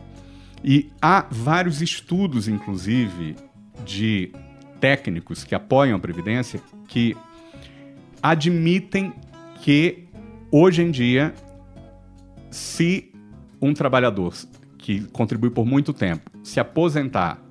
e 0.64 0.90
há 1.02 1.26
vários 1.30 1.82
estudos, 1.82 2.48
inclusive, 2.48 3.36
de 3.86 4.32
técnicos 4.80 5.44
que 5.44 5.56
apoiam 5.56 5.98
a 5.98 6.00
Previdência 6.00 6.60
que 6.88 7.16
admitem 8.22 9.14
que, 9.62 10.08
hoje 10.52 10.82
em 10.82 10.92
dia, 10.92 11.34
se 12.50 13.12
um 13.62 13.74
trabalhador 13.74 14.34
que 14.78 15.02
contribui 15.08 15.50
por 15.50 15.66
muito 15.66 15.94
tempo 15.94 16.30
se 16.44 16.60
aposentar 16.60 17.42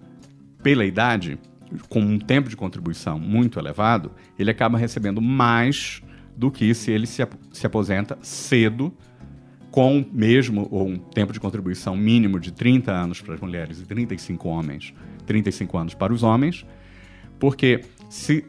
pela 0.63 0.85
idade, 0.85 1.39
com 1.89 2.01
um 2.01 2.19
tempo 2.19 2.49
de 2.49 2.57
contribuição 2.57 3.19
muito 3.19 3.59
elevado, 3.59 4.13
ele 4.39 4.51
acaba 4.51 4.79
recebendo 4.79 5.21
mais 5.21 6.03
do 6.37 6.51
que 6.51 6.73
se 6.75 6.91
ele 6.91 7.07
se, 7.07 7.27
se 7.53 7.67
aposenta 7.67 8.19
cedo, 8.23 8.93
com 9.71 10.05
mesmo 10.11 10.67
ou 10.71 10.89
um 10.89 10.97
tempo 10.97 11.33
de 11.33 11.41
contribuição 11.41 11.97
mínimo 11.97 12.41
de 12.41 12.51
30 12.51 12.91
anos 12.91 13.21
para 13.21 13.35
as 13.35 13.41
mulheres 13.41 13.81
e 13.81 13.85
35 13.85 14.49
homens, 14.49 14.95
35 15.27 15.77
anos 15.77 15.95
para 15.95 16.13
os 16.13 16.23
homens, 16.23 16.65
porque 17.39 17.83
se 18.09 18.45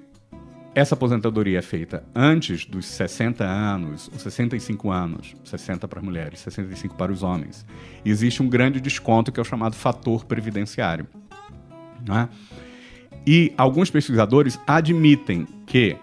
essa 0.78 0.94
aposentadoria 0.94 1.58
é 1.58 1.62
feita 1.64 2.04
antes 2.14 2.64
dos 2.64 2.86
60 2.86 3.44
anos, 3.44 4.12
ou 4.14 4.20
65 4.20 4.92
anos, 4.92 5.36
60 5.44 5.88
para 5.88 5.98
as 5.98 6.06
mulheres, 6.06 6.40
65 6.42 6.94
para 6.94 7.12
os 7.12 7.24
homens, 7.24 7.66
existe 8.06 8.44
um 8.44 8.48
grande 8.48 8.80
desconto 8.80 9.32
que 9.32 9.40
é 9.40 9.42
o 9.42 9.44
chamado 9.44 9.76
fator 9.76 10.24
previdenciário. 10.24 11.08
Né? 12.08 12.30
E 13.26 13.52
alguns 13.58 13.90
pesquisadores 13.90 14.60
admitem 14.68 15.48
que, 15.66 15.98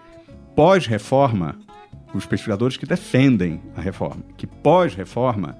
pós-reforma, 0.57 1.57
os 2.13 2.25
pesquisadores 2.25 2.75
que 2.75 2.85
defendem 2.85 3.61
a 3.77 3.81
reforma, 3.81 4.25
que 4.35 4.45
pós-reforma, 4.45 5.57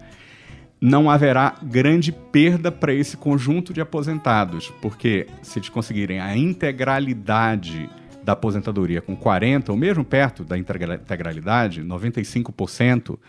não 0.82 1.10
haverá 1.10 1.56
grande 1.64 2.12
perda 2.12 2.70
para 2.70 2.94
esse 2.94 3.16
conjunto 3.16 3.72
de 3.72 3.80
aposentados, 3.80 4.74
porque 4.82 5.26
se 5.42 5.58
eles 5.58 5.70
conseguirem 5.70 6.20
a 6.20 6.36
integralidade 6.36 7.90
da 8.26 8.34
aposentadoria 8.34 9.02
com 9.02 9.16
40 9.16 9.72
ou 9.72 9.78
mesmo 9.78 10.04
perto 10.04 10.44
da 10.44 10.58
integralidade, 10.58 11.84
95% 11.84 13.20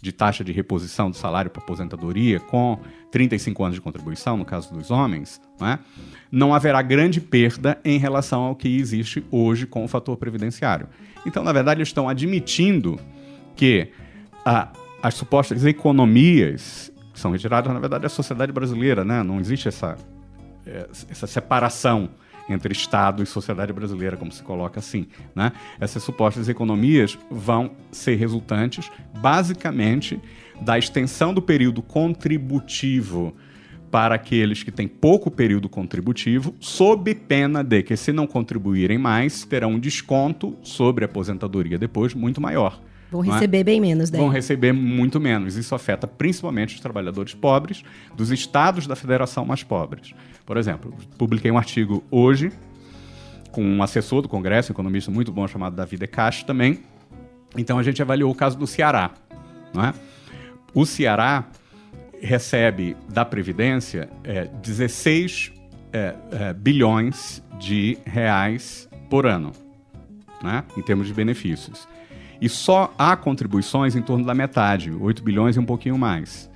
de 0.00 0.12
taxa 0.12 0.44
de 0.44 0.52
reposição 0.52 1.10
do 1.10 1.16
salário 1.16 1.50
para 1.50 1.62
aposentadoria 1.62 2.38
com 2.38 2.78
35 3.10 3.64
anos 3.64 3.74
de 3.76 3.80
contribuição, 3.80 4.36
no 4.36 4.44
caso 4.44 4.74
dos 4.74 4.90
homens, 4.90 5.40
não, 5.58 5.66
é? 5.66 5.78
não 6.30 6.54
haverá 6.54 6.82
grande 6.82 7.20
perda 7.20 7.80
em 7.82 7.98
relação 7.98 8.42
ao 8.42 8.54
que 8.54 8.68
existe 8.68 9.24
hoje 9.30 9.66
com 9.66 9.84
o 9.84 9.88
fator 9.88 10.16
previdenciário. 10.18 10.86
Então, 11.24 11.42
na 11.42 11.52
verdade, 11.52 11.78
eles 11.78 11.88
estão 11.88 12.08
admitindo 12.08 13.00
que 13.56 13.88
a, 14.44 14.70
as 15.02 15.14
supostas 15.14 15.64
economias 15.64 16.92
são 17.14 17.30
retiradas, 17.30 17.72
na 17.72 17.80
verdade, 17.80 18.02
da 18.02 18.08
sociedade 18.08 18.52
brasileira, 18.52 19.04
né? 19.04 19.22
não 19.22 19.40
existe 19.40 19.68
essa, 19.68 19.96
é, 20.66 20.88
essa 21.08 21.26
separação 21.26 22.10
entre 22.52 22.72
Estado 22.72 23.22
e 23.22 23.26
sociedade 23.26 23.72
brasileira, 23.72 24.16
como 24.16 24.30
se 24.30 24.42
coloca 24.42 24.78
assim. 24.80 25.06
Né? 25.34 25.52
Essas 25.80 26.02
supostas 26.02 26.48
economias 26.48 27.18
vão 27.30 27.72
ser 27.90 28.16
resultantes, 28.16 28.90
basicamente, 29.18 30.20
da 30.60 30.78
extensão 30.78 31.34
do 31.34 31.42
período 31.42 31.82
contributivo 31.82 33.34
para 33.90 34.14
aqueles 34.14 34.62
que 34.62 34.70
têm 34.70 34.88
pouco 34.88 35.30
período 35.30 35.68
contributivo, 35.68 36.54
sob 36.58 37.14
pena 37.14 37.62
de 37.62 37.82
que, 37.82 37.94
se 37.94 38.10
não 38.10 38.26
contribuírem 38.26 38.96
mais, 38.96 39.44
terão 39.44 39.72
um 39.72 39.78
desconto 39.78 40.56
sobre 40.62 41.04
a 41.04 41.06
aposentadoria 41.06 41.78
depois 41.78 42.14
muito 42.14 42.40
maior. 42.40 42.80
Vão 43.12 43.22
é? 43.22 43.34
receber 43.34 43.58
é? 43.58 43.64
bem 43.64 43.80
menos, 43.80 44.08
daí. 44.08 44.18
Vão 44.18 44.30
receber 44.30 44.72
muito 44.72 45.20
menos. 45.20 45.56
Isso 45.56 45.74
afeta 45.74 46.06
principalmente 46.06 46.74
os 46.74 46.80
trabalhadores 46.80 47.34
pobres 47.34 47.84
dos 48.16 48.30
estados 48.30 48.86
da 48.86 48.96
federação 48.96 49.44
mais 49.44 49.62
pobres. 49.62 50.14
Por 50.44 50.56
exemplo, 50.56 50.94
publiquei 51.16 51.50
um 51.50 51.58
artigo 51.58 52.02
hoje 52.10 52.52
com 53.50 53.62
um 53.62 53.82
assessor 53.82 54.22
do 54.22 54.28
Congresso, 54.28 54.72
um 54.72 54.74
economista 54.74 55.10
muito 55.10 55.30
bom 55.30 55.46
chamado 55.46 55.76
Davi 55.76 55.96
De 55.96 56.08
também. 56.44 56.80
Então 57.56 57.78
a 57.78 57.82
gente 57.82 58.00
avaliou 58.00 58.30
o 58.30 58.34
caso 58.34 58.58
do 58.58 58.66
Ceará. 58.66 59.10
É? 59.74 59.94
O 60.74 60.86
Ceará 60.86 61.46
recebe 62.20 62.96
da 63.08 63.24
Previdência 63.24 64.08
é, 64.24 64.46
16 64.46 65.52
é, 65.92 66.14
é, 66.30 66.52
bilhões 66.54 67.42
de 67.58 67.98
reais 68.04 68.88
por 69.10 69.26
ano, 69.26 69.52
né, 70.42 70.64
em 70.76 70.82
termos 70.82 71.06
de 71.06 71.14
benefícios. 71.14 71.86
E 72.40 72.48
só 72.48 72.92
há 72.98 73.16
contribuições 73.16 73.94
em 73.94 74.02
torno 74.02 74.24
da 74.24 74.34
metade, 74.34 74.90
8 74.90 75.22
bilhões 75.22 75.56
e 75.56 75.60
um 75.60 75.64
pouquinho 75.64 75.98
mais. 75.98 76.50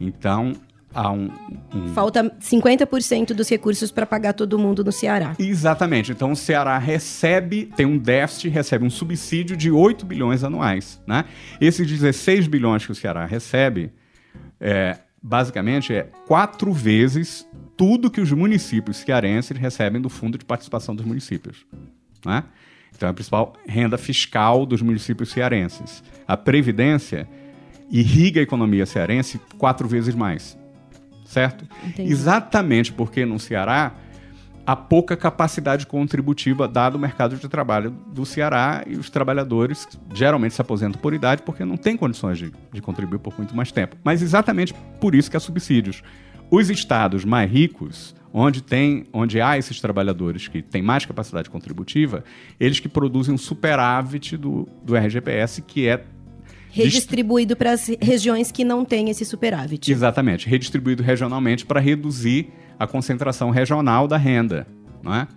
Então, 0.00 0.52
há 0.94 1.10
um. 1.10 1.30
um... 1.74 1.88
Falta 1.94 2.24
50% 2.40 3.32
dos 3.32 3.48
recursos 3.48 3.90
para 3.90 4.06
pagar 4.06 4.32
todo 4.32 4.58
mundo 4.58 4.84
no 4.84 4.92
Ceará. 4.92 5.34
Exatamente. 5.38 6.12
Então, 6.12 6.32
o 6.32 6.36
Ceará 6.36 6.78
recebe, 6.78 7.70
tem 7.76 7.86
um 7.86 7.98
déficit, 7.98 8.48
recebe 8.48 8.84
um 8.84 8.90
subsídio 8.90 9.56
de 9.56 9.70
8 9.70 10.04
bilhões 10.06 10.44
anuais. 10.44 11.00
Né? 11.06 11.24
Esses 11.60 11.86
16 11.86 12.46
bilhões 12.46 12.84
que 12.84 12.92
o 12.92 12.94
Ceará 12.94 13.24
recebe, 13.24 13.92
é, 14.60 14.98
basicamente, 15.22 15.92
é 15.94 16.08
quatro 16.26 16.72
vezes 16.72 17.46
tudo 17.76 18.10
que 18.10 18.20
os 18.20 18.30
municípios 18.32 18.98
cearenses 18.98 19.56
recebem 19.56 20.00
do 20.00 20.08
Fundo 20.08 20.38
de 20.38 20.44
Participação 20.44 20.94
dos 20.94 21.04
Municípios. 21.04 21.66
Né? 22.24 22.44
Então, 22.94 23.08
é 23.08 23.10
a 23.10 23.14
principal 23.14 23.54
renda 23.66 23.98
fiscal 23.98 24.64
dos 24.64 24.82
municípios 24.82 25.30
cearenses. 25.30 26.04
A 26.28 26.36
Previdência 26.36 27.28
irriga 27.90 28.40
a 28.40 28.42
economia 28.42 28.86
cearense 28.86 29.40
quatro 29.58 29.86
vezes 29.88 30.14
mais. 30.14 30.56
Certo? 31.32 31.64
Entendi. 31.82 32.12
Exatamente 32.12 32.92
porque 32.92 33.24
no 33.24 33.38
Ceará 33.38 33.94
há 34.66 34.76
pouca 34.76 35.16
capacidade 35.16 35.86
contributiva 35.86 36.68
dado 36.68 36.96
o 36.96 36.98
mercado 36.98 37.36
de 37.36 37.48
trabalho 37.48 37.90
do 38.12 38.26
Ceará 38.26 38.84
e 38.86 38.96
os 38.96 39.08
trabalhadores 39.08 39.88
geralmente 40.12 40.52
se 40.52 40.60
aposentam 40.60 41.00
por 41.00 41.14
idade 41.14 41.40
porque 41.40 41.64
não 41.64 41.78
têm 41.78 41.96
condições 41.96 42.36
de, 42.36 42.52
de 42.70 42.82
contribuir 42.82 43.18
por 43.18 43.34
muito 43.38 43.56
mais 43.56 43.72
tempo. 43.72 43.96
Mas 44.04 44.20
exatamente 44.20 44.74
por 45.00 45.14
isso 45.14 45.30
que 45.30 45.36
há 45.38 45.40
subsídios. 45.40 46.02
Os 46.50 46.68
estados 46.68 47.24
mais 47.24 47.50
ricos 47.50 48.14
onde 48.30 48.62
tem, 48.62 49.06
onde 49.10 49.40
há 49.40 49.56
esses 49.56 49.80
trabalhadores 49.80 50.48
que 50.48 50.60
têm 50.60 50.82
mais 50.82 51.06
capacidade 51.06 51.48
contributiva, 51.48 52.22
eles 52.60 52.78
que 52.78 52.90
produzem 52.90 53.34
um 53.34 53.38
superávit 53.38 54.36
do, 54.36 54.68
do 54.82 54.94
RGPS, 54.94 55.62
que 55.62 55.88
é 55.88 56.04
redistribuído 56.72 57.54
para 57.54 57.72
as 57.72 57.88
regiões 58.00 58.50
que 58.50 58.64
não 58.64 58.84
têm 58.84 59.10
esse 59.10 59.24
superávit. 59.24 59.92
Exatamente, 59.92 60.48
redistribuído 60.48 61.02
regionalmente 61.02 61.66
para 61.66 61.80
reduzir 61.80 62.48
a 62.78 62.86
concentração 62.86 63.50
regional 63.50 64.08
da 64.08 64.16
renda, 64.16 64.66
não 65.02 65.14
é? 65.14 65.28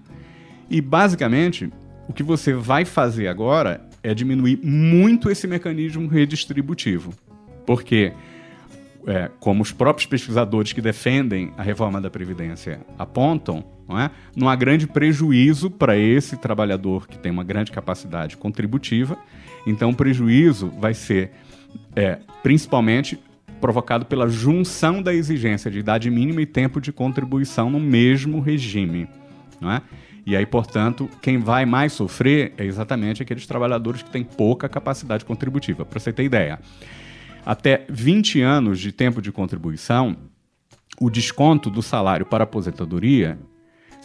E 0.69 0.81
basicamente, 0.81 1.71
o 2.07 2.13
que 2.13 2.23
você 2.23 2.53
vai 2.53 2.85
fazer 2.85 3.27
agora 3.27 3.87
é 4.01 4.13
diminuir 4.13 4.59
muito 4.63 5.29
esse 5.29 5.47
mecanismo 5.47 6.07
redistributivo. 6.07 7.13
Porque 7.65 8.13
é, 9.07 9.29
como 9.39 9.61
os 9.61 9.71
próprios 9.71 10.07
pesquisadores 10.07 10.73
que 10.73 10.81
defendem 10.81 11.51
a 11.57 11.63
reforma 11.63 12.01
da 12.01 12.09
Previdência 12.09 12.79
apontam, 12.97 13.63
não, 13.87 13.99
é? 13.99 14.09
não 14.35 14.49
há 14.49 14.55
grande 14.55 14.87
prejuízo 14.87 15.69
para 15.69 15.95
esse 15.97 16.37
trabalhador 16.37 17.07
que 17.07 17.17
tem 17.17 17.31
uma 17.31 17.43
grande 17.43 17.71
capacidade 17.71 18.35
contributiva. 18.37 19.17
Então, 19.65 19.89
o 19.89 19.95
prejuízo 19.95 20.71
vai 20.79 20.93
ser 20.93 21.31
é, 21.95 22.19
principalmente 22.43 23.19
provocado 23.59 24.05
pela 24.05 24.27
junção 24.29 25.01
da 25.01 25.13
exigência 25.13 25.71
de 25.71 25.79
idade 25.79 26.09
mínima 26.09 26.41
e 26.41 26.45
tempo 26.45 26.79
de 26.79 26.91
contribuição 26.91 27.69
no 27.69 27.79
mesmo 27.79 28.39
regime. 28.39 29.07
Não 29.59 29.71
é? 29.71 29.81
E 30.25 30.35
aí, 30.35 30.45
portanto, 30.45 31.09
quem 31.21 31.37
vai 31.37 31.65
mais 31.65 31.93
sofrer 31.93 32.53
é 32.57 32.65
exatamente 32.65 33.21
aqueles 33.21 33.45
trabalhadores 33.45 34.01
que 34.01 34.09
têm 34.09 34.23
pouca 34.23 34.67
capacidade 34.67 35.23
contributiva. 35.23 35.85
Para 35.85 35.99
você 35.99 36.11
ter 36.11 36.23
ideia, 36.23 36.59
até 37.45 37.85
20 37.87 38.41
anos 38.41 38.79
de 38.79 38.91
tempo 38.91 39.21
de 39.21 39.31
contribuição, 39.31 40.17
o 40.99 41.09
desconto 41.09 41.69
do 41.69 41.81
salário 41.81 42.25
para 42.25 42.43
aposentadoria, 42.43 43.37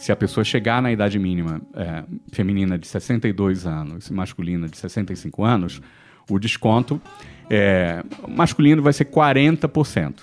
se 0.01 0.11
a 0.11 0.15
pessoa 0.15 0.43
chegar 0.43 0.81
na 0.81 0.91
idade 0.91 1.19
mínima 1.19 1.61
é, 1.75 2.03
feminina 2.31 2.75
de 2.75 2.87
62 2.87 3.67
anos 3.67 4.07
e 4.07 4.13
masculina 4.13 4.67
de 4.67 4.75
65 4.75 5.43
anos, 5.43 5.79
o 6.27 6.39
desconto 6.39 6.99
é, 7.47 8.03
masculino 8.27 8.81
vai 8.81 8.93
ser 8.93 9.05
40%. 9.05 10.15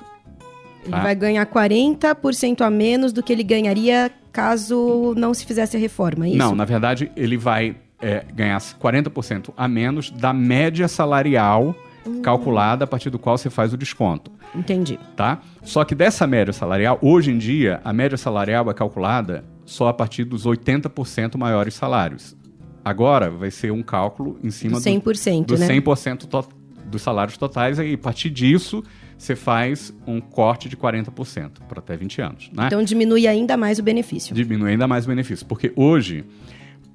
Ele 0.83 0.91
tá? 0.91 1.01
vai 1.01 1.15
ganhar 1.15 1.47
40% 1.47 2.63
a 2.63 2.69
menos 2.69 3.13
do 3.13 3.23
que 3.23 3.33
ele 3.33 3.45
ganharia 3.45 4.11
caso 4.33 5.15
não 5.17 5.33
se 5.33 5.47
fizesse 5.47 5.77
a 5.77 5.81
reforma, 5.81 6.27
é 6.27 6.31
isso? 6.31 6.39
Não, 6.39 6.57
na 6.57 6.65
verdade, 6.65 7.13
ele 7.15 7.37
vai 7.37 7.77
é, 8.03 8.25
ganhar 8.35 8.59
40% 8.59 9.53
a 9.57 9.69
menos 9.69 10.11
da 10.11 10.33
média 10.33 10.89
salarial 10.89 11.73
Uhum. 12.07 12.23
calculada 12.23 12.85
a 12.85 12.87
partir 12.87 13.11
do 13.11 13.19
qual 13.19 13.37
você 13.37 13.51
faz 13.51 13.75
o 13.75 13.77
desconto. 13.77 14.31
Entendi. 14.55 14.99
Tá? 15.15 15.41
Só 15.63 15.85
que 15.85 15.95
dessa 15.95 16.27
média 16.27 16.55
salarial, 16.55 16.99
hoje 17.03 17.31
em 17.31 17.37
dia, 17.37 17.83
a 17.85 17.93
média 17.93 18.17
salarial 18.17 18.71
é 18.71 18.73
calculada 18.73 19.45
só 19.69 19.89
a 19.89 19.93
partir 19.93 20.25
dos 20.25 20.47
80% 20.47 21.37
maiores 21.37 21.75
salários. 21.75 22.35
Agora 22.83 23.31
vai 23.31 23.51
ser 23.51 23.71
um 23.71 23.83
cálculo 23.83 24.39
em 24.43 24.51
cima 24.51 24.81
do 24.81 24.85
100%, 24.85 25.45
do, 25.45 25.55
do 25.55 25.59
né? 25.59 25.69
100% 25.69 26.27
to, 26.27 26.49
dos 26.87 27.03
salários 27.03 27.37
totais 27.37 27.79
e 27.79 27.93
a 27.93 27.99
partir 27.99 28.31
disso 28.31 28.83
você 29.19 29.37
faz 29.37 29.93
um 30.07 30.23
corte 30.23 30.71
de 30.71 30.77
40% 30.77 31.61
para 31.69 31.81
até 31.81 31.97
20 31.97 32.23
anos. 32.23 32.51
Né? 32.51 32.67
Então 32.67 32.83
diminui 32.83 33.27
ainda 33.27 33.59
mais 33.59 33.79
o 33.79 33.83
benefício. 33.83 34.35
Diminui 34.35 34.71
ainda 34.71 34.89
mais 34.89 35.05
o 35.05 35.09
benefício, 35.09 35.45
porque 35.45 35.71
hoje, 35.77 36.25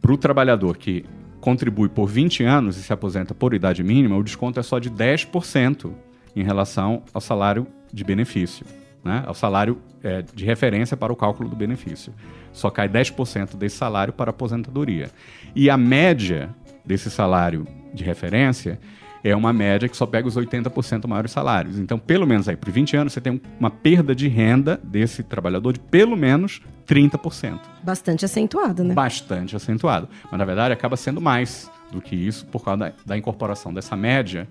para 0.02 0.12
o 0.12 0.18
trabalhador 0.18 0.78
que 0.78 1.06
contribui 1.40 1.90
por 1.90 2.08
20 2.08 2.44
anos 2.44 2.78
e 2.78 2.82
se 2.82 2.92
aposenta 2.92 3.36
por 3.36 3.54
idade 3.54 3.84
mínima, 3.84 4.18
o 4.18 4.24
desconto 4.24 4.60
é 4.60 4.64
só 4.64 4.80
de 4.80 4.90
10% 4.90 5.92
em 6.36 6.44
relação 6.44 7.04
ao 7.14 7.22
salário 7.22 7.68
de 7.94 8.04
benefício, 8.04 8.66
né? 9.04 9.24
ao 9.26 9.34
salário 9.34 9.78
é, 10.04 10.22
de 10.22 10.46
referência 10.46 10.96
para 10.96 11.12
o 11.12 11.16
cálculo 11.16 11.50
do 11.50 11.56
benefício. 11.56 12.14
Só 12.52 12.70
cai 12.70 12.88
10% 12.88 13.56
desse 13.56 13.76
salário 13.76 14.14
para 14.14 14.30
a 14.30 14.32
aposentadoria. 14.32 15.10
E 15.56 15.70
a 15.70 15.78
média 15.78 16.50
desse 16.86 17.10
salário 17.10 17.68
de 17.94 18.04
referência 18.04 18.80
é 19.24 19.36
uma 19.36 19.54
média 19.54 19.88
que 19.88 19.96
só 19.96 20.06
pega 20.06 20.28
os 20.28 20.36
80% 20.36 21.08
maiores 21.08 21.32
salários. 21.32 21.80
Então, 21.80 21.98
pelo 21.98 22.28
menos 22.28 22.50
aí, 22.50 22.58
por 22.58 22.70
20 22.70 22.98
anos, 22.98 23.14
você 23.14 23.22
tem 23.22 23.42
uma 23.58 23.70
perda 23.70 24.14
de 24.14 24.28
renda 24.28 24.80
desse 24.84 25.24
trabalhador 25.24 25.72
de 25.72 25.80
pelo 25.80 26.18
menos 26.18 26.62
30%. 26.86 27.60
Bastante 27.82 28.26
acentuado, 28.26 28.84
né? 28.84 28.94
Bastante 28.94 29.56
acentuado. 29.56 30.10
Mas, 30.30 30.38
na 30.38 30.44
verdade, 30.44 30.74
acaba 30.74 30.98
sendo 30.98 31.22
mais 31.22 31.72
do 31.90 32.02
que 32.02 32.16
isso 32.16 32.46
por 32.48 32.66
causa 32.66 32.80
da, 32.80 32.94
da 33.06 33.18
incorporação 33.18 33.74
dessa 33.74 33.96
média 33.96 34.48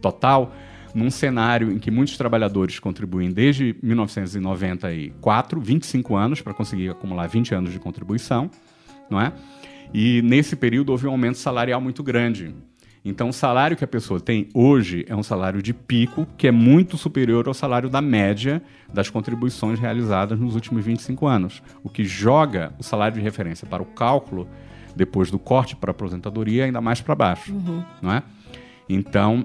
total 0.00 0.52
num 0.94 1.10
cenário 1.10 1.72
em 1.72 1.78
que 1.78 1.90
muitos 1.90 2.16
trabalhadores 2.16 2.78
contribuem 2.78 3.30
desde 3.30 3.76
1994, 3.82 5.60
25 5.60 6.16
anos, 6.16 6.40
para 6.40 6.54
conseguir 6.54 6.90
acumular 6.90 7.26
20 7.26 7.54
anos 7.54 7.72
de 7.72 7.78
contribuição, 7.78 8.50
não 9.10 9.20
é? 9.20 9.32
E 9.92 10.22
nesse 10.22 10.56
período 10.56 10.90
houve 10.90 11.06
um 11.06 11.10
aumento 11.10 11.38
salarial 11.38 11.80
muito 11.80 12.02
grande. 12.02 12.54
Então, 13.04 13.28
o 13.28 13.32
salário 13.34 13.76
que 13.76 13.84
a 13.84 13.88
pessoa 13.88 14.18
tem 14.18 14.48
hoje 14.54 15.04
é 15.06 15.14
um 15.14 15.22
salário 15.22 15.60
de 15.60 15.74
pico, 15.74 16.26
que 16.38 16.48
é 16.48 16.50
muito 16.50 16.96
superior 16.96 17.46
ao 17.46 17.52
salário 17.52 17.90
da 17.90 18.00
média 18.00 18.62
das 18.92 19.10
contribuições 19.10 19.78
realizadas 19.78 20.40
nos 20.40 20.54
últimos 20.54 20.82
25 20.82 21.26
anos, 21.26 21.62
o 21.82 21.90
que 21.90 22.02
joga 22.02 22.72
o 22.78 22.82
salário 22.82 23.18
de 23.18 23.22
referência 23.22 23.66
para 23.66 23.82
o 23.82 23.86
cálculo, 23.86 24.48
depois 24.96 25.30
do 25.30 25.38
corte 25.38 25.76
para 25.76 25.90
a 25.90 25.92
aposentadoria, 25.92 26.64
ainda 26.64 26.80
mais 26.80 27.02
para 27.02 27.14
baixo. 27.14 27.52
Uhum. 27.52 27.84
Não 28.00 28.10
é? 28.10 28.22
Então, 28.88 29.44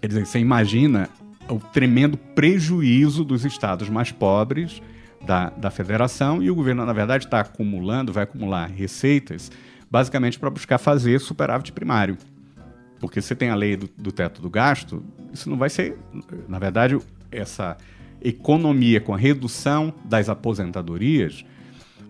quer 0.00 0.08
dizer, 0.08 0.26
você 0.26 0.38
imagina 0.38 1.08
o 1.48 1.58
tremendo 1.58 2.16
prejuízo 2.16 3.24
dos 3.24 3.44
estados 3.44 3.88
mais 3.88 4.10
pobres 4.10 4.80
da, 5.24 5.50
da 5.50 5.70
federação 5.70 6.42
e 6.42 6.50
o 6.50 6.54
governo, 6.54 6.86
na 6.86 6.92
verdade, 6.92 7.24
está 7.26 7.40
acumulando, 7.40 8.12
vai 8.12 8.24
acumular 8.24 8.66
receitas 8.66 9.50
basicamente 9.90 10.38
para 10.38 10.48
buscar 10.48 10.78
fazer 10.78 11.20
superávit 11.20 11.72
primário. 11.72 12.16
Porque 13.00 13.20
você 13.20 13.34
tem 13.34 13.50
a 13.50 13.54
lei 13.54 13.76
do, 13.76 13.88
do 13.96 14.12
teto 14.12 14.40
do 14.40 14.48
gasto, 14.48 15.02
isso 15.32 15.50
não 15.50 15.56
vai 15.56 15.68
ser. 15.68 15.98
Na 16.48 16.58
verdade, 16.58 16.98
essa 17.30 17.76
economia 18.22 19.00
com 19.00 19.14
a 19.14 19.18
redução 19.18 19.92
das 20.04 20.28
aposentadorias 20.28 21.44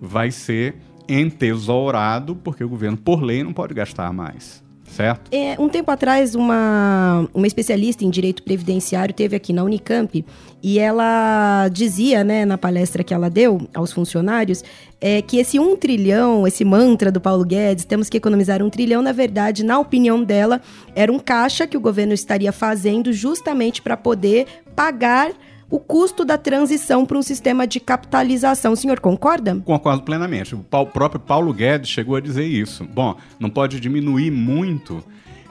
vai 0.00 0.30
ser 0.30 0.76
entesourado, 1.08 2.36
porque 2.36 2.62
o 2.62 2.68
governo, 2.68 2.96
por 2.96 3.22
lei, 3.22 3.42
não 3.42 3.52
pode 3.52 3.74
gastar 3.74 4.12
mais 4.12 4.62
certo? 4.90 5.32
É, 5.32 5.56
um 5.58 5.68
tempo 5.68 5.90
atrás, 5.90 6.34
uma, 6.34 7.28
uma 7.32 7.46
especialista 7.46 8.04
em 8.04 8.10
direito 8.10 8.42
previdenciário 8.42 9.14
teve 9.14 9.36
aqui 9.36 9.52
na 9.52 9.62
Unicamp 9.62 10.24
e 10.62 10.78
ela 10.78 11.68
dizia, 11.68 12.22
né, 12.22 12.44
na 12.44 12.58
palestra 12.58 13.02
que 13.02 13.14
ela 13.14 13.30
deu 13.30 13.66
aos 13.74 13.92
funcionários, 13.92 14.62
é, 15.00 15.22
que 15.22 15.38
esse 15.38 15.58
um 15.58 15.76
trilhão, 15.76 16.46
esse 16.46 16.64
mantra 16.64 17.10
do 17.10 17.20
Paulo 17.20 17.44
Guedes, 17.44 17.84
temos 17.84 18.10
que 18.10 18.18
economizar 18.18 18.62
um 18.62 18.68
trilhão, 18.68 19.00
na 19.00 19.12
verdade, 19.12 19.64
na 19.64 19.78
opinião 19.78 20.22
dela, 20.22 20.60
era 20.94 21.10
um 21.10 21.18
caixa 21.18 21.66
que 21.66 21.76
o 21.76 21.80
governo 21.80 22.12
estaria 22.12 22.52
fazendo 22.52 23.12
justamente 23.12 23.80
para 23.80 23.96
poder 23.96 24.46
pagar 24.76 25.32
o 25.70 25.78
custo 25.78 26.24
da 26.24 26.36
transição 26.36 27.06
para 27.06 27.16
um 27.16 27.22
sistema 27.22 27.66
de 27.66 27.78
capitalização. 27.78 28.72
O 28.72 28.76
senhor 28.76 28.98
concorda? 28.98 29.56
Concordo 29.64 30.02
plenamente. 30.02 30.54
O 30.54 30.62
próprio 30.62 31.20
Paulo 31.20 31.54
Guedes 31.54 31.88
chegou 31.88 32.16
a 32.16 32.20
dizer 32.20 32.44
isso. 32.44 32.84
Bom, 32.84 33.16
não 33.38 33.48
pode 33.48 33.78
diminuir 33.78 34.32
muito 34.32 35.02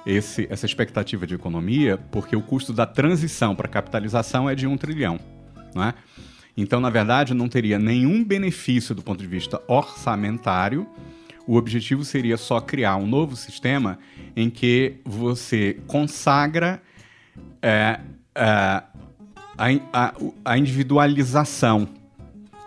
esse, 0.06 0.46
essa 0.50 0.66
expectativa 0.66 1.26
de 1.26 1.36
economia, 1.36 1.98
porque 2.12 2.36
o 2.36 2.42
custo 2.42 2.74
da 2.74 2.86
transição 2.86 3.56
para 3.56 3.68
capitalização 3.68 4.50
é 4.50 4.56
de 4.56 4.68
um 4.68 4.76
trilhão. 4.76 5.20
Não 5.74 5.84
é? 5.84 5.94
Então, 6.58 6.82
na 6.82 6.90
verdade, 6.90 7.34
não 7.34 7.48
teria 7.48 7.80
nenhum 7.80 8.22
benefício 8.22 8.94
do 8.94 9.02
ponto 9.02 9.22
de 9.22 9.28
vista 9.28 9.62
orçamentário. 9.68 10.86
O 11.48 11.56
objetivo 11.56 12.04
seria 12.04 12.36
só 12.36 12.60
criar 12.60 12.98
um 12.98 13.08
novo 13.08 13.38
sistema 13.38 13.98
em 14.36 14.50
que 14.50 14.98
você 15.06 15.80
consagra 15.88 16.82
é, 17.62 18.02
é, 18.36 18.84
a, 19.60 19.68
a, 19.92 20.14
a 20.46 20.58
individualização 20.58 21.88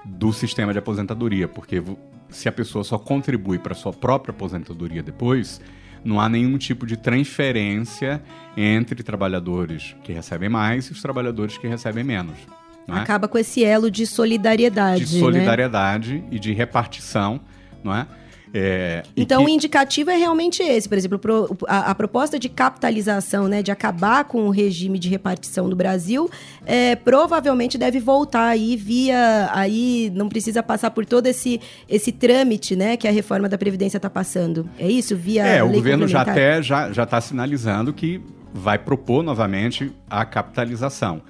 do 0.04 0.32
sistema 0.32 0.72
de 0.72 0.78
aposentadoria, 0.78 1.48
porque 1.48 1.82
se 2.28 2.48
a 2.48 2.52
pessoa 2.52 2.84
só 2.84 2.98
contribui 2.98 3.58
para 3.58 3.74
sua 3.74 3.92
própria 3.92 4.32
aposentadoria 4.32 5.02
depois, 5.02 5.60
não 6.04 6.20
há 6.20 6.28
nenhum 6.28 6.58
tipo 6.58 6.86
de 6.86 6.96
transferência 6.96 8.22
entre 8.56 9.02
trabalhadores 9.02 9.96
que 10.04 10.12
recebem 10.12 10.48
mais 10.48 10.86
e 10.86 10.92
os 10.92 11.00
trabalhadores 11.00 11.56
que 11.56 11.66
recebem 11.66 12.04
menos. 12.04 12.36
É? 12.88 12.92
Acaba 12.92 13.26
com 13.26 13.38
esse 13.38 13.64
elo 13.64 13.90
de 13.90 14.06
solidariedade. 14.06 15.04
De 15.04 15.20
solidariedade 15.20 16.14
né? 16.16 16.24
e 16.32 16.38
de 16.38 16.52
repartição, 16.52 17.40
não 17.82 17.94
é? 17.94 18.06
É, 18.54 19.02
então, 19.16 19.44
que... 19.44 19.50
o 19.50 19.54
indicativo 19.54 20.10
é 20.10 20.16
realmente 20.16 20.62
esse. 20.62 20.88
Por 20.88 20.98
exemplo, 20.98 21.18
a, 21.66 21.90
a, 21.90 21.94
proposta 21.94 22.38
de 22.38 22.48
capitalização, 22.48 23.48
né, 23.48 23.62
de 23.62 23.70
acabar 23.70 24.24
com 24.24 24.46
o 24.46 24.50
regime 24.50 24.98
de 24.98 25.08
repartição 25.08 25.70
do 25.70 25.76
Brasil, 25.76 26.30
é, 26.66 26.94
provavelmente 26.94 27.78
deve 27.78 27.98
voltar 27.98 28.48
aí 28.48 28.76
via. 28.76 29.50
Aí 29.52 30.12
não 30.14 30.28
precisa 30.28 30.62
passar 30.62 30.90
por 30.90 31.06
todo 31.06 31.26
esse, 31.26 31.60
esse 31.88 32.12
trâmite 32.12 32.76
né, 32.76 32.96
que 32.96 33.08
a 33.08 33.12
reforma 33.12 33.48
da 33.48 33.56
Previdência 33.56 33.96
está 33.96 34.10
passando. 34.10 34.68
É 34.78 34.90
isso? 34.90 35.16
Via. 35.16 35.46
É, 35.46 35.62
o 35.62 35.70
governo 35.70 36.06
já 36.06 36.20
até 36.20 36.62
já 36.62 36.90
está 36.90 37.20
sinalizando 37.20 37.92
que 37.92 38.20
vai 38.52 38.78
propor 38.78 39.22
novamente 39.22 39.90
a 40.10 40.24
capitalização. 40.24 41.22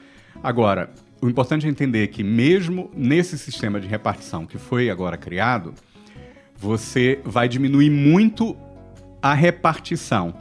Agora, 0.42 0.90
o 1.20 1.28
importante 1.28 1.66
é 1.66 1.70
entender 1.70 2.08
que, 2.08 2.24
mesmo 2.24 2.90
nesse 2.92 3.38
sistema 3.38 3.80
de 3.80 3.86
repartição 3.86 4.44
que 4.44 4.58
foi 4.58 4.90
agora 4.90 5.16
criado, 5.16 5.72
você 6.62 7.20
vai 7.24 7.48
diminuir 7.48 7.90
muito 7.90 8.56
a 9.20 9.34
repartição, 9.34 10.32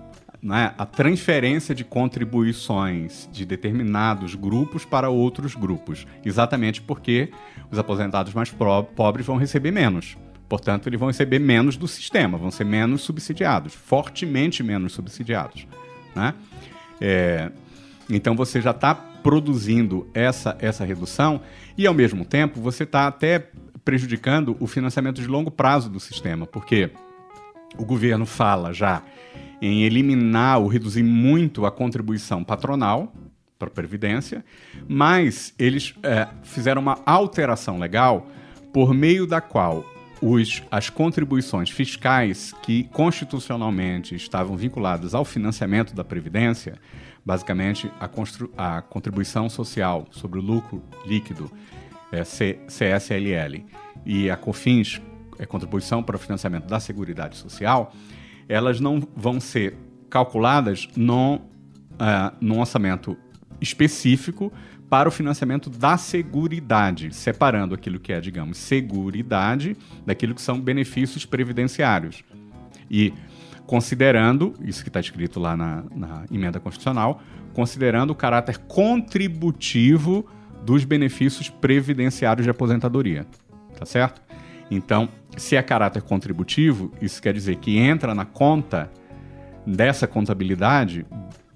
né? 0.41 0.71
a 0.77 0.85
transferência 0.85 1.73
de 1.73 1.83
contribuições 1.83 3.27
de 3.31 3.43
determinados 3.43 4.35
grupos 4.35 4.85
para 4.85 5.09
outros 5.09 5.55
grupos, 5.55 6.05
exatamente 6.23 6.79
porque 6.79 7.31
os 7.71 7.79
aposentados 7.79 8.35
mais 8.35 8.53
pobres 8.95 9.25
vão 9.25 9.37
receber 9.37 9.71
menos. 9.71 10.15
Portanto, 10.47 10.87
eles 10.87 10.99
vão 10.99 11.07
receber 11.07 11.39
menos 11.39 11.75
do 11.75 11.87
sistema, 11.87 12.37
vão 12.37 12.51
ser 12.51 12.65
menos 12.65 13.01
subsidiados, 13.01 13.73
fortemente 13.73 14.61
menos 14.61 14.93
subsidiados. 14.93 15.65
Né? 16.15 16.35
É, 16.99 17.51
então, 18.07 18.35
você 18.35 18.61
já 18.61 18.71
está 18.71 18.93
produzindo 18.93 20.07
essa, 20.13 20.55
essa 20.59 20.83
redução 20.85 21.41
e, 21.77 21.87
ao 21.87 21.93
mesmo 21.93 22.25
tempo, 22.25 22.59
você 22.59 22.83
está 22.83 23.07
até 23.07 23.47
prejudicando 23.83 24.55
o 24.59 24.67
financiamento 24.67 25.21
de 25.21 25.27
longo 25.27 25.51
prazo 25.51 25.89
do 25.89 25.99
sistema, 25.99 26.45
porque 26.45 26.91
o 27.77 27.85
governo 27.85 28.25
fala 28.25 28.73
já 28.73 29.01
em 29.61 29.83
eliminar 29.83 30.59
ou 30.59 30.67
reduzir 30.67 31.03
muito 31.03 31.65
a 31.65 31.71
contribuição 31.71 32.43
patronal 32.43 33.13
para 33.57 33.67
a 33.67 33.71
Previdência, 33.71 34.43
mas 34.87 35.53
eles 35.57 35.93
é, 36.01 36.27
fizeram 36.41 36.81
uma 36.81 36.99
alteração 37.05 37.77
legal 37.77 38.27
por 38.73 38.93
meio 38.93 39.27
da 39.27 39.39
qual 39.39 39.85
os, 40.21 40.63
as 40.71 40.89
contribuições 40.89 41.69
fiscais 41.69 42.53
que 42.63 42.85
constitucionalmente 42.85 44.15
estavam 44.15 44.57
vinculadas 44.57 45.13
ao 45.13 45.25
financiamento 45.25 45.93
da 45.93 46.03
Previdência, 46.03 46.75
basicamente 47.23 47.91
a, 47.99 48.77
a 48.77 48.81
contribuição 48.81 49.47
social 49.47 50.07
sobre 50.11 50.39
o 50.39 50.41
lucro 50.41 50.81
líquido 51.05 51.51
é, 52.11 52.23
CSLL, 52.23 53.65
e 54.05 54.29
a 54.29 54.35
COFINS, 54.35 55.01
é, 55.39 55.45
Contribuição 55.45 56.03
para 56.03 56.15
o 56.15 56.19
Financiamento 56.19 56.67
da 56.67 56.79
Seguridade 56.79 57.37
Social, 57.37 57.93
elas 58.47 58.79
não 58.79 59.01
vão 59.15 59.39
ser 59.39 59.75
calculadas 60.09 60.89
no, 60.95 61.35
uh, 61.35 62.35
num 62.41 62.59
orçamento 62.59 63.15
específico 63.61 64.51
para 64.89 65.07
o 65.07 65.11
financiamento 65.11 65.69
da 65.69 65.95
seguridade, 65.95 67.15
separando 67.15 67.73
aquilo 67.73 67.97
que 67.97 68.11
é, 68.11 68.19
digamos, 68.19 68.57
seguridade 68.57 69.77
daquilo 70.05 70.35
que 70.35 70.41
são 70.41 70.59
benefícios 70.59 71.25
previdenciários. 71.25 72.25
E 72.89 73.13
considerando, 73.65 74.53
isso 74.61 74.83
que 74.83 74.89
está 74.89 74.99
escrito 74.99 75.39
lá 75.39 75.55
na, 75.55 75.85
na 75.95 76.25
emenda 76.29 76.59
constitucional, 76.59 77.21
considerando 77.53 78.11
o 78.11 78.15
caráter 78.15 78.57
contributivo 78.57 80.27
dos 80.63 80.83
benefícios 80.85 81.49
previdenciários 81.49 82.45
de 82.45 82.49
aposentadoria. 82.49 83.25
Tá 83.77 83.85
certo? 83.85 84.21
Então, 84.69 85.09
se 85.35 85.55
é 85.55 85.61
caráter 85.61 86.01
contributivo, 86.01 86.91
isso 87.01 87.21
quer 87.21 87.33
dizer 87.33 87.57
que 87.57 87.77
entra 87.77 88.13
na 88.13 88.25
conta 88.25 88.89
dessa 89.65 90.07
contabilidade 90.07 91.05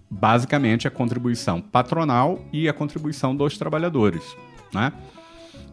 basicamente 0.09 0.87
a 0.87 0.91
contribuição 0.91 1.61
patronal 1.61 2.43
e 2.51 2.69
a 2.69 2.73
contribuição 2.73 3.35
dos 3.35 3.57
trabalhadores. 3.57 4.35
Né? 4.73 4.91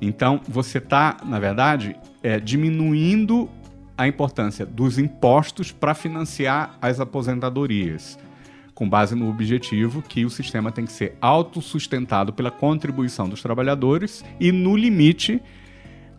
Então, 0.00 0.40
você 0.48 0.78
está, 0.78 1.16
na 1.24 1.38
verdade, 1.38 1.96
é, 2.22 2.40
diminuindo 2.40 3.48
a 3.96 4.06
importância 4.08 4.64
dos 4.64 4.98
impostos 4.98 5.70
para 5.70 5.94
financiar 5.94 6.76
as 6.80 6.98
aposentadorias 6.98 8.18
com 8.82 8.88
base 8.88 9.14
no 9.14 9.30
objetivo 9.30 10.02
que 10.02 10.24
o 10.24 10.30
sistema 10.30 10.72
tem 10.72 10.84
que 10.84 10.90
ser 10.90 11.16
autossustentado 11.20 12.32
pela 12.32 12.50
contribuição 12.50 13.28
dos 13.28 13.40
trabalhadores 13.40 14.24
e, 14.40 14.50
no 14.50 14.76
limite, 14.76 15.40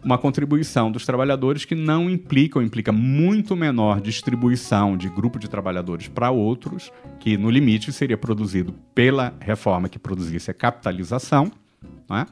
uma 0.02 0.18
contribuição 0.18 0.90
dos 0.90 1.06
trabalhadores 1.06 1.66
que 1.66 1.76
não 1.76 2.10
implica 2.10 2.58
ou 2.58 2.64
implica 2.64 2.94
muito 2.94 3.54
menor 3.54 4.00
distribuição 4.00 4.96
de 4.96 5.10
grupo 5.10 5.38
de 5.38 5.50
trabalhadores 5.50 6.08
para 6.08 6.32
outros, 6.32 6.90
que 7.20 7.38
no 7.38 7.50
limite 7.50 7.92
seria 7.92 8.18
produzido 8.18 8.74
pela 8.96 9.34
reforma 9.42 9.90
que 9.90 10.00
produzisse 10.00 10.50
a 10.50 10.54
capitalização, 10.54 11.52
né? 12.10 12.26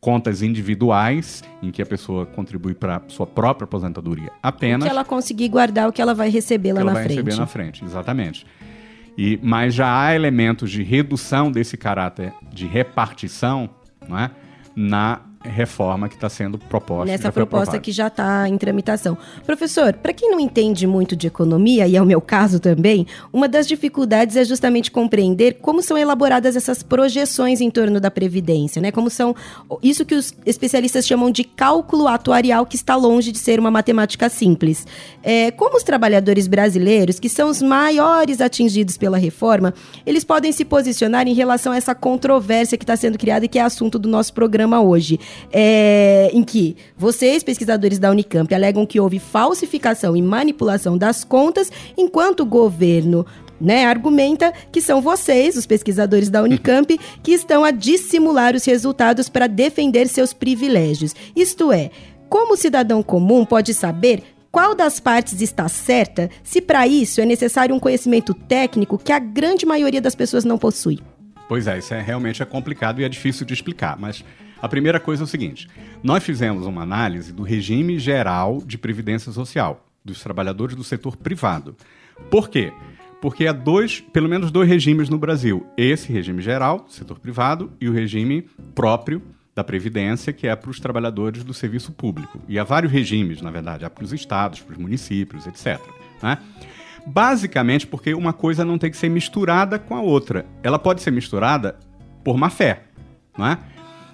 contas 0.00 0.42
individuais 0.42 1.42
em 1.60 1.72
que 1.72 1.82
a 1.82 1.86
pessoa 1.86 2.24
contribui 2.24 2.74
para 2.74 3.02
sua 3.08 3.26
própria 3.26 3.64
aposentadoria 3.64 4.30
apenas. 4.40 4.84
Que 4.84 4.90
ela 4.90 5.04
conseguir 5.04 5.48
guardar 5.48 5.88
o 5.88 5.92
que 5.92 6.00
ela 6.00 6.14
vai 6.14 6.30
receber 6.30 6.72
lá 6.72 6.84
na 6.84 6.92
frente. 6.92 6.98
Ela 6.98 7.08
vai 7.08 7.16
receber 7.16 7.36
na 7.36 7.46
frente, 7.48 7.84
exatamente. 7.84 8.46
E, 9.16 9.38
mas 9.42 9.74
já 9.74 10.00
há 10.00 10.14
elementos 10.14 10.70
de 10.70 10.82
redução 10.82 11.50
desse 11.50 11.76
caráter 11.76 12.32
de 12.52 12.66
repartição 12.66 13.68
não 14.08 14.18
é? 14.18 14.30
na 14.74 15.20
reforma 15.44 16.08
que 16.08 16.14
está 16.14 16.28
sendo 16.28 16.58
proposta. 16.58 17.10
Nessa 17.10 17.32
proposta 17.32 17.78
que 17.78 17.90
já 17.92 18.06
está 18.06 18.48
em 18.48 18.56
tramitação. 18.56 19.16
Professor, 19.44 19.92
para 19.94 20.12
quem 20.12 20.30
não 20.30 20.38
entende 20.38 20.86
muito 20.86 21.16
de 21.16 21.26
economia, 21.26 21.86
e 21.86 21.96
é 21.96 22.02
o 22.02 22.06
meu 22.06 22.20
caso 22.20 22.60
também, 22.60 23.06
uma 23.32 23.48
das 23.48 23.66
dificuldades 23.66 24.36
é 24.36 24.44
justamente 24.44 24.90
compreender 24.90 25.58
como 25.60 25.82
são 25.82 25.98
elaboradas 25.98 26.56
essas 26.56 26.82
projeções 26.82 27.60
em 27.60 27.70
torno 27.70 28.00
da 28.00 28.10
Previdência, 28.10 28.80
né? 28.80 28.92
Como 28.92 29.10
são 29.10 29.34
isso 29.82 30.04
que 30.04 30.14
os 30.14 30.34
especialistas 30.46 31.06
chamam 31.06 31.30
de 31.30 31.44
cálculo 31.44 32.06
atuarial, 32.06 32.64
que 32.66 32.76
está 32.76 32.94
longe 32.94 33.32
de 33.32 33.38
ser 33.38 33.58
uma 33.58 33.70
matemática 33.70 34.28
simples. 34.28 34.86
É, 35.22 35.50
como 35.50 35.76
os 35.76 35.82
trabalhadores 35.82 36.46
brasileiros, 36.46 37.18
que 37.18 37.28
são 37.28 37.48
os 37.48 37.60
maiores 37.62 38.40
atingidos 38.40 38.96
pela 38.96 39.18
reforma, 39.18 39.74
eles 40.06 40.24
podem 40.24 40.52
se 40.52 40.64
posicionar 40.64 41.26
em 41.26 41.34
relação 41.34 41.72
a 41.72 41.76
essa 41.76 41.94
controvérsia 41.94 42.78
que 42.78 42.84
está 42.84 42.96
sendo 42.96 43.18
criada 43.18 43.44
e 43.44 43.48
que 43.48 43.58
é 43.58 43.62
assunto 43.62 43.98
do 43.98 44.08
nosso 44.08 44.32
programa 44.32 44.80
hoje 44.80 45.18
é, 45.52 46.30
em 46.32 46.42
que 46.42 46.76
vocês, 46.96 47.42
pesquisadores 47.42 47.98
da 47.98 48.10
Unicamp, 48.10 48.52
alegam 48.54 48.86
que 48.86 49.00
houve 49.00 49.18
falsificação 49.18 50.16
e 50.16 50.22
manipulação 50.22 50.96
das 50.96 51.24
contas, 51.24 51.70
enquanto 51.96 52.40
o 52.40 52.46
governo 52.46 53.26
né, 53.60 53.84
argumenta 53.84 54.52
que 54.72 54.80
são 54.80 55.00
vocês, 55.00 55.56
os 55.56 55.66
pesquisadores 55.66 56.28
da 56.28 56.42
Unicamp, 56.42 56.98
que 57.22 57.32
estão 57.32 57.64
a 57.64 57.70
dissimular 57.70 58.56
os 58.56 58.64
resultados 58.64 59.28
para 59.28 59.46
defender 59.46 60.08
seus 60.08 60.32
privilégios. 60.32 61.14
Isto 61.36 61.72
é, 61.72 61.90
como 62.28 62.54
o 62.54 62.56
cidadão 62.56 63.02
comum 63.02 63.44
pode 63.44 63.72
saber 63.72 64.22
qual 64.50 64.74
das 64.74 65.00
partes 65.00 65.40
está 65.40 65.66
certa 65.68 66.28
se 66.42 66.60
para 66.60 66.86
isso 66.86 67.20
é 67.20 67.24
necessário 67.24 67.74
um 67.74 67.80
conhecimento 67.80 68.34
técnico 68.34 68.98
que 68.98 69.12
a 69.12 69.18
grande 69.18 69.64
maioria 69.64 70.00
das 70.00 70.14
pessoas 70.14 70.44
não 70.44 70.58
possui? 70.58 70.98
Pois 71.48 71.66
é, 71.66 71.78
isso 71.78 71.94
é 71.94 72.00
realmente 72.00 72.42
é 72.42 72.44
complicado 72.44 73.00
e 73.00 73.04
é 73.04 73.08
difícil 73.08 73.46
de 73.46 73.54
explicar, 73.54 73.98
mas 73.98 74.24
a 74.62 74.68
primeira 74.68 75.00
coisa 75.00 75.24
é 75.24 75.24
o 75.24 75.28
seguinte: 75.28 75.68
nós 76.04 76.22
fizemos 76.22 76.64
uma 76.66 76.82
análise 76.82 77.32
do 77.32 77.42
regime 77.42 77.98
geral 77.98 78.62
de 78.64 78.78
previdência 78.78 79.32
social 79.32 79.84
dos 80.04 80.22
trabalhadores 80.22 80.76
do 80.76 80.84
setor 80.84 81.16
privado. 81.16 81.76
Por 82.30 82.48
quê? 82.48 82.72
Porque 83.20 83.46
há 83.46 83.52
dois, 83.52 84.00
pelo 84.00 84.28
menos 84.28 84.52
dois 84.52 84.68
regimes 84.68 85.08
no 85.08 85.18
Brasil: 85.18 85.66
esse 85.76 86.12
regime 86.12 86.40
geral, 86.40 86.86
setor 86.88 87.18
privado, 87.18 87.72
e 87.80 87.88
o 87.88 87.92
regime 87.92 88.42
próprio 88.72 89.20
da 89.54 89.64
Previdência, 89.64 90.32
que 90.32 90.46
é 90.46 90.54
para 90.56 90.70
os 90.70 90.80
trabalhadores 90.80 91.44
do 91.44 91.52
serviço 91.52 91.92
público. 91.92 92.40
E 92.48 92.58
há 92.58 92.64
vários 92.64 92.90
regimes, 92.90 93.42
na 93.42 93.50
verdade, 93.50 93.84
há 93.84 93.90
para 93.90 94.04
os 94.04 94.12
estados, 94.12 94.60
para 94.60 94.72
os 94.72 94.78
municípios, 94.78 95.46
etc. 95.46 95.78
Né? 96.22 96.38
Basicamente 97.04 97.86
porque 97.86 98.14
uma 98.14 98.32
coisa 98.32 98.64
não 98.64 98.78
tem 98.78 98.90
que 98.90 98.96
ser 98.96 99.08
misturada 99.08 99.78
com 99.78 99.94
a 99.94 100.00
outra. 100.00 100.46
Ela 100.62 100.78
pode 100.78 101.02
ser 101.02 101.10
misturada 101.10 101.76
por 102.24 102.38
má 102.38 102.48
fé. 102.48 102.84
Não 103.36 103.46
é? 103.46 103.58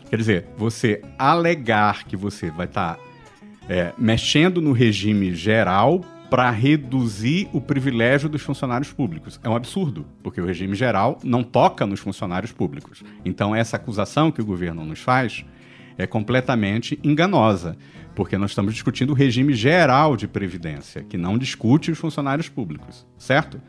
Quer 0.09 0.17
dizer, 0.17 0.47
você 0.57 1.03
alegar 1.19 2.05
que 2.05 2.17
você 2.17 2.51
vai 2.51 2.67
estar 2.67 2.95
tá, 2.95 3.01
é, 3.69 3.93
mexendo 3.99 4.61
no 4.63 4.73
regime 4.73 5.35
geral 5.35 6.01
para 6.31 6.51
reduzir 6.51 7.49
o 7.53 7.61
privilégio 7.61 8.29
dos 8.29 8.43
funcionários 8.43 8.93
públicos. 8.93 9.39
É 9.43 9.49
um 9.49 9.57
absurdo, 9.57 10.07
porque 10.23 10.41
o 10.41 10.47
regime 10.47 10.75
geral 10.75 11.19
não 11.23 11.43
toca 11.43 11.87
nos 11.87 12.01
funcionários 12.01 12.53
públicos. 12.53 13.03
Então, 13.25 13.55
essa 13.55 13.77
acusação 13.77 14.31
que 14.31 14.41
o 14.41 14.47
governo 14.47 14.85
nos 14.85 15.01
faz 15.01 15.45
é 15.97 16.07
completamente 16.07 16.99
enganosa, 17.03 17.77
porque 18.15 18.39
nós 18.39 18.53
estamos 18.53 18.73
discutindo 18.73 19.11
o 19.11 19.15
regime 19.15 19.53
geral 19.53 20.17
de 20.17 20.29
previdência, 20.29 21.03
que 21.03 21.19
não 21.19 21.37
discute 21.37 21.91
os 21.91 21.99
funcionários 21.99 22.49
públicos, 22.49 23.07
certo? 23.19 23.61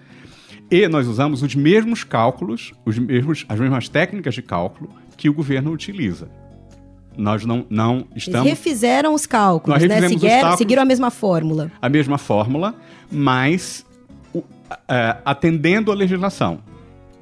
E 0.72 0.88
nós 0.88 1.08
usamos 1.08 1.42
os 1.42 1.56
mesmos 1.56 2.04
cálculos, 2.04 2.74
os 2.86 2.98
mesmos, 2.98 3.46
as 3.50 3.60
mesmas 3.60 3.90
técnicas 3.90 4.36
de 4.36 4.42
cálculo 4.42 4.90
que 5.20 5.30
o 5.30 5.34
governo 5.34 5.72
utiliza. 5.74 6.30
Nós 7.18 7.44
não, 7.44 7.66
não 7.70 8.08
estamos. 8.16 8.48
Eles 8.48 8.58
refizeram 8.58 9.14
os 9.14 9.26
cálculos, 9.26 9.84
né? 9.84 10.08
Seguiram, 10.08 10.30
cálculos, 10.30 10.58
seguiram 10.58 10.82
a 10.82 10.86
mesma 10.86 11.12
fórmula. 11.12 11.70
A 11.82 11.90
mesma 11.90 12.18
fórmula, 12.18 12.74
mas 13.12 13.86
uh, 14.34 14.42
atendendo 15.26 15.92
à 15.92 15.96
legislação. 15.96 16.62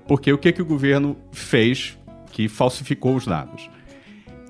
Porque 0.08 0.32
o 0.32 0.38
que, 0.38 0.52
que 0.52 0.62
o 0.62 0.66
governo 0.66 1.18
fez 1.32 1.98
que 2.32 2.48
falsificou 2.48 3.16
os 3.16 3.26
dados? 3.26 3.68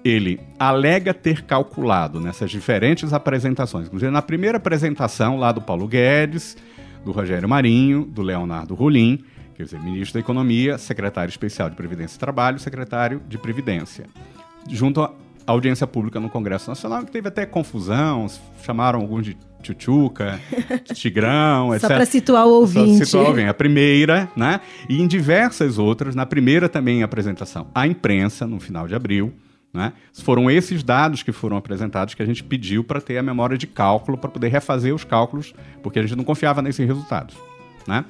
Ele 0.03 0.41
alega 0.59 1.13
ter 1.13 1.43
calculado 1.43 2.19
nessas 2.19 2.51
diferentes 2.51 3.13
apresentações, 3.13 3.87
inclusive 3.87 4.11
na 4.11 4.21
primeira 4.21 4.57
apresentação 4.57 5.37
lá 5.37 5.53
do 5.53 5.61
Paulo 5.61 5.87
Guedes, 5.87 6.57
do 7.05 7.13
Rogério 7.13 7.47
Marinho, 7.47 8.03
do 8.03 8.21
Leonardo 8.21 8.75
Rolim, 8.75 9.23
quer 9.57 9.63
dizer, 9.63 9.79
ministro 9.79 10.13
da 10.13 10.19
Economia, 10.19 10.77
secretário 10.77 11.31
especial 11.31 11.67
de 11.67 11.75
Previdência 11.75 12.15
e 12.15 12.19
Trabalho, 12.19 12.59
secretário 12.59 13.19
de 13.27 13.39
Previdência, 13.39 14.05
junto 14.69 15.01
à 15.01 15.11
audiência 15.47 15.87
pública 15.87 16.19
no 16.19 16.29
Congresso 16.29 16.69
Nacional, 16.69 17.03
que 17.03 17.11
teve 17.11 17.27
até 17.27 17.43
confusão, 17.43 18.27
chamaram 18.63 18.99
alguns 18.99 19.25
de 19.25 19.37
tchutchuca, 19.63 20.39
tigrão, 20.93 21.73
etc. 21.73 21.87
Só 21.89 21.95
para 21.95 22.05
situar 22.05 22.45
o 22.45 22.51
ouvinte. 22.51 22.99
Só 22.99 23.05
situar 23.05 23.23
o 23.25 23.27
ouvinte. 23.29 23.49
A 23.49 23.53
primeira, 23.53 24.29
né? 24.35 24.61
E 24.87 25.01
em 25.01 25.07
diversas 25.07 25.79
outras, 25.79 26.13
na 26.13 26.25
primeira 26.25 26.69
também 26.69 27.01
apresentação 27.01 27.67
à 27.73 27.87
imprensa, 27.87 28.45
no 28.45 28.59
final 28.59 28.87
de 28.87 28.93
abril, 28.93 29.33
né? 29.73 29.93
Foram 30.13 30.51
esses 30.51 30.83
dados 30.83 31.23
que 31.23 31.31
foram 31.31 31.57
apresentados 31.57 32.13
que 32.13 32.21
a 32.21 32.25
gente 32.25 32.43
pediu 32.43 32.83
para 32.83 33.01
ter 33.01 33.17
a 33.17 33.23
memória 33.23 33.57
de 33.57 33.65
cálculo, 33.65 34.19
para 34.19 34.29
poder 34.29 34.49
refazer 34.49 34.93
os 34.93 35.03
cálculos, 35.03 35.53
porque 35.81 35.97
a 35.97 36.03
gente 36.03 36.15
não 36.15 36.23
confiava 36.23 36.61
nesses 36.61 36.85
resultados. 36.85 37.35
Né? 37.87 38.03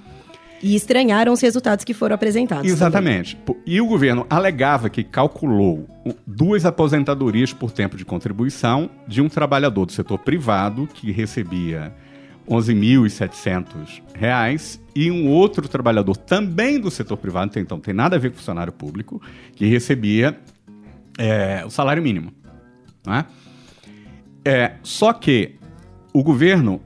E 0.62 0.76
estranharam 0.76 1.34
os 1.34 1.42
resultados 1.42 1.86
que 1.86 1.94
foram 1.94 2.16
apresentados. 2.16 2.70
Exatamente. 2.70 3.36
Também. 3.36 3.62
E 3.66 3.80
o 3.80 3.86
governo 3.86 4.26
alegava 4.30 4.90
que 4.90 5.04
calculou 5.04 5.88
duas 6.26 6.66
aposentadorias 6.66 7.54
por 7.54 7.72
tempo 7.72 7.96
de 7.96 8.04
contribuição 8.04 8.90
de 9.08 9.22
um 9.22 9.30
trabalhador 9.30 9.86
do 9.86 9.92
setor 9.92 10.18
privado 10.20 10.88
que 10.88 11.12
recebia 11.12 11.94
R$ 12.50 12.56
11.700 12.56 14.80
e 14.96 15.12
um 15.12 15.30
outro 15.30 15.68
trabalhador 15.68 16.18
também 16.18 16.80
do 16.80 16.90
setor 16.90 17.18
privado, 17.18 17.60
então 17.60 17.80
tem 17.80 17.94
nada 17.94 18.16
a 18.16 18.20
ver 18.20 18.32
com 18.32 18.38
funcionário 18.38 18.74
público, 18.74 19.22
que 19.56 19.68
recebia 19.68 20.36
é, 21.18 21.64
o 21.66 21.70
salário 21.70 22.02
mínimo. 22.02 22.34
Né? 23.06 23.26
É, 24.44 24.74
só 24.82 25.14
que 25.14 25.56
o 26.14 26.24
governo 26.24 26.82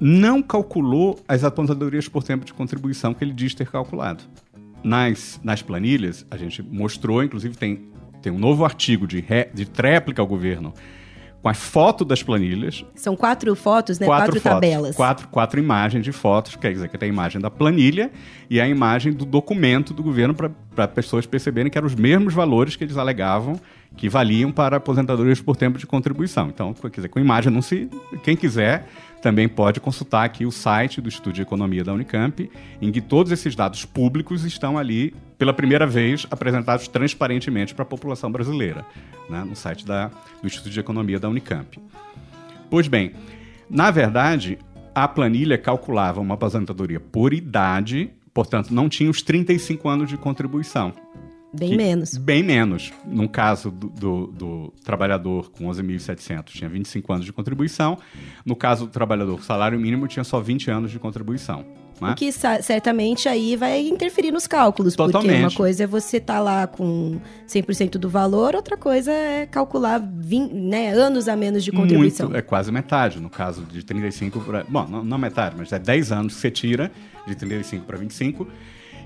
não 0.00 0.42
calculou 0.42 1.18
as 1.26 1.44
aposentadorias 1.44 2.08
por 2.08 2.22
tempo 2.22 2.44
de 2.44 2.52
contribuição 2.52 3.14
que 3.14 3.24
ele 3.24 3.32
diz 3.32 3.54
ter 3.54 3.68
calculado. 3.70 4.24
Nas, 4.82 5.40
nas 5.42 5.62
planilhas, 5.62 6.24
a 6.30 6.36
gente 6.36 6.62
mostrou, 6.62 7.22
inclusive 7.22 7.56
tem, 7.56 7.88
tem 8.22 8.32
um 8.32 8.38
novo 8.38 8.64
artigo 8.64 9.06
de, 9.06 9.20
ré, 9.20 9.50
de 9.52 9.66
tréplica 9.66 10.22
ao 10.22 10.26
governo 10.26 10.72
com 11.42 11.50
a 11.50 11.54
foto 11.54 12.04
das 12.04 12.24
planilhas. 12.24 12.84
São 12.96 13.14
quatro 13.14 13.54
fotos, 13.54 14.00
né? 14.00 14.06
Quatro, 14.06 14.32
quatro 14.32 14.40
fotos, 14.40 14.60
tabelas. 14.60 14.96
Quatro, 14.96 15.28
quatro 15.28 15.60
imagens 15.60 16.04
de 16.04 16.10
fotos, 16.10 16.56
quer 16.56 16.72
dizer 16.72 16.88
que 16.88 16.98
tem 16.98 17.08
a 17.08 17.12
imagem 17.12 17.40
da 17.40 17.48
planilha 17.48 18.10
e 18.50 18.60
a 18.60 18.66
imagem 18.68 19.12
do 19.12 19.24
documento 19.24 19.94
do 19.94 20.02
governo 20.02 20.34
para 20.34 20.88
pessoas 20.88 21.24
perceberem 21.24 21.70
que 21.70 21.78
eram 21.78 21.86
os 21.86 21.94
mesmos 21.94 22.34
valores 22.34 22.74
que 22.74 22.82
eles 22.82 22.96
alegavam 22.96 23.60
que 23.96 24.08
valiam 24.08 24.52
para 24.52 24.76
aposentadorias 24.76 25.40
por 25.40 25.56
tempo 25.56 25.78
de 25.78 25.86
contribuição. 25.86 26.48
Então, 26.48 26.74
quer 26.74 26.90
dizer, 26.90 27.08
com 27.08 27.18
imagem 27.18 27.52
não 27.52 27.62
se. 27.62 27.88
Quem 28.22 28.36
quiser 28.36 28.86
também 29.20 29.48
pode 29.48 29.80
consultar 29.80 30.24
aqui 30.24 30.46
o 30.46 30.52
site 30.52 31.00
do 31.00 31.08
Estudo 31.08 31.34
de 31.34 31.42
Economia 31.42 31.82
da 31.82 31.92
Unicamp, 31.92 32.50
em 32.80 32.92
que 32.92 33.00
todos 33.00 33.32
esses 33.32 33.54
dados 33.54 33.84
públicos 33.84 34.44
estão 34.44 34.78
ali, 34.78 35.14
pela 35.38 35.52
primeira 35.52 35.86
vez, 35.86 36.26
apresentados 36.30 36.86
transparentemente 36.88 37.74
para 37.74 37.82
a 37.82 37.86
população 37.86 38.30
brasileira, 38.30 38.84
né, 39.28 39.44
no 39.44 39.56
site 39.56 39.84
da, 39.84 40.08
do 40.08 40.46
Instituto 40.46 40.72
de 40.72 40.80
Economia 40.80 41.18
da 41.18 41.28
Unicamp. 41.28 41.78
Pois 42.70 42.88
bem, 42.88 43.12
na 43.68 43.90
verdade, 43.90 44.58
a 44.94 45.06
planilha 45.08 45.58
calculava 45.58 46.20
uma 46.20 46.34
aposentadoria 46.34 47.00
por 47.00 47.34
idade, 47.34 48.10
portanto, 48.32 48.72
não 48.72 48.88
tinha 48.88 49.10
os 49.10 49.22
35 49.22 49.88
anos 49.88 50.08
de 50.08 50.16
contribuição. 50.16 50.92
Bem 51.52 51.70
que, 51.70 51.76
menos. 51.76 52.16
Bem 52.16 52.42
menos. 52.42 52.92
No 53.06 53.28
caso 53.28 53.70
do, 53.70 53.88
do, 53.88 54.26
do 54.26 54.72
trabalhador 54.84 55.50
com 55.50 55.66
11.700, 55.66 56.44
tinha 56.46 56.68
25 56.68 57.12
anos 57.12 57.24
de 57.24 57.32
contribuição. 57.32 57.98
No 58.44 58.54
caso 58.54 58.86
do 58.86 58.92
trabalhador 58.92 59.36
com 59.36 59.42
salário 59.42 59.78
mínimo, 59.78 60.06
tinha 60.06 60.24
só 60.24 60.40
20 60.40 60.70
anos 60.70 60.90
de 60.90 60.98
contribuição. 60.98 61.64
Né? 62.00 62.10
O 62.10 62.14
que 62.14 62.30
certamente 62.30 63.28
aí 63.28 63.56
vai 63.56 63.86
interferir 63.88 64.30
nos 64.30 64.46
cálculos, 64.46 64.94
Totalmente. 64.94 65.30
porque 65.30 65.44
uma 65.44 65.50
coisa 65.50 65.84
é 65.84 65.86
você 65.86 66.18
estar 66.18 66.34
tá 66.34 66.40
lá 66.40 66.66
com 66.66 67.18
100% 67.48 67.92
do 67.92 68.08
valor, 68.08 68.54
outra 68.54 68.76
coisa 68.76 69.10
é 69.10 69.46
calcular 69.46 69.98
20, 69.98 70.52
né, 70.52 70.90
anos 70.90 71.26
a 71.26 71.34
menos 71.34 71.64
de 71.64 71.72
contribuição. 71.72 72.26
Muito, 72.26 72.38
é 72.38 72.42
quase 72.42 72.70
metade, 72.70 73.18
no 73.18 73.30
caso 73.30 73.62
de 73.62 73.82
35 73.82 74.40
para... 74.40 74.64
Bom, 74.64 74.86
não, 74.86 75.02
não 75.02 75.16
metade, 75.16 75.54
mas 75.56 75.72
é 75.72 75.78
10 75.78 76.12
anos 76.12 76.34
que 76.34 76.40
você 76.40 76.50
tira 76.50 76.92
de 77.26 77.34
35 77.34 77.86
para 77.86 77.96
25, 77.96 78.46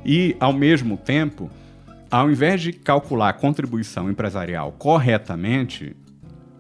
e, 0.05 0.35
ao 0.41 0.53
mesmo 0.53 0.97
tempo 0.97 1.49
ao 2.11 2.31
invés 2.31 2.61
de 2.61 2.73
calcular 2.73 3.29
a 3.29 3.33
contribuição 3.33 4.11
empresarial 4.11 4.73
corretamente, 4.73 5.97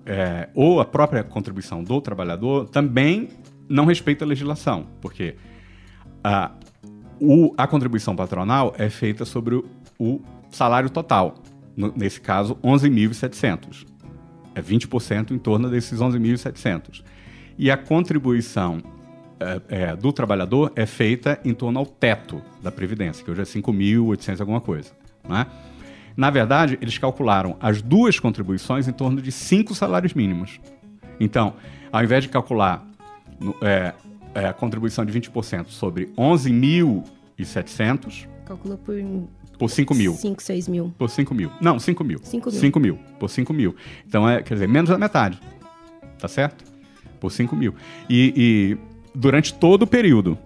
é, 0.07 0.49
ou 0.55 0.81
a 0.81 0.85
própria 0.85 1.23
contribuição 1.23 1.83
do 1.83 2.01
trabalhador, 2.01 2.69
também 2.69 3.29
não 3.69 3.85
respeita 3.85 4.25
a 4.25 4.29
legislação, 4.29 4.87
porque 5.01 5.37
a, 6.23 6.53
o, 7.21 7.53
a 7.57 7.67
contribuição 7.67 8.17
patronal 8.17 8.75
é 8.79 8.89
feita 8.89 9.25
sobre 9.25 9.57
o, 9.57 9.65
o 9.99 10.21
salário 10.51 10.91
total, 10.91 11.35
no, 11.77 11.93
nesse 11.97 12.21
caso, 12.21 12.57
11.700. 12.63 13.87
É 14.55 14.63
20% 14.63 15.31
em 15.31 15.39
torno 15.39 15.71
desses 15.71 16.01
11.700. 16.01 17.03
E 17.57 17.71
a 17.71 17.77
contribuição 17.77 18.83
é, 19.39 19.61
é, 19.69 19.97
do 19.97 20.13
trabalhador 20.13 20.73
é 20.75 20.87
feita 20.87 21.39
em 21.45 21.55
torno 21.55 21.79
ao 21.79 21.87
teto 21.87 22.43
da 22.63 22.73
Previdência, 22.73 23.25
que 23.25 23.31
hoje 23.31 23.43
é 23.43 23.45
5.800 23.45 24.41
alguma 24.41 24.61
coisa. 24.61 24.91
Né? 25.31 25.47
Na 26.17 26.29
verdade, 26.29 26.77
eles 26.83 26.99
calcularam 26.99 27.57
as 27.61 27.81
duas 27.81 28.21
contribuições 28.21 28.87
em 28.89 28.93
torno 28.93 29.23
de 29.23 29.33
cinco 29.33 29.75
salários 29.75 30.13
mínimos. 30.13 30.61
Então, 31.19 31.55
ao 31.93 32.05
invés 32.05 32.25
de 32.25 32.29
calcular 32.29 32.87
é, 33.63 33.95
é, 34.35 34.47
a 34.47 34.53
contribuição 34.53 35.03
de 35.05 35.13
20% 35.19 35.69
sobre 35.69 36.07
11.700... 36.17 38.29
Calculou 38.45 38.77
por... 38.79 38.95
Por 39.59 39.71
5 39.71 39.95
mil. 39.95 40.15
5, 40.15 40.43
6 40.43 40.69
mil. 40.69 40.95
Por 40.97 41.11
5 41.11 41.35
mil. 41.35 41.53
Não, 41.61 41.79
5 41.79 42.03
mil. 42.03 42.19
5 42.23 42.51
mil. 42.51 42.61
5 42.61 42.81
mil. 42.81 42.99
Por 43.19 43.29
5 43.29 43.53
mil. 43.53 43.77
Então, 44.07 44.27
é, 44.27 44.43
quer 44.43 44.55
dizer, 44.55 44.67
menos 44.67 44.89
da 44.89 44.97
metade. 44.97 45.39
Tá 46.19 46.27
certo? 46.27 46.65
Por 47.21 47.31
5 47.31 47.55
mil. 47.55 47.75
E, 48.09 48.33
e 48.35 48.79
durante 49.15 49.53
todo 49.53 49.83
o 49.83 49.87
período. 49.87 50.39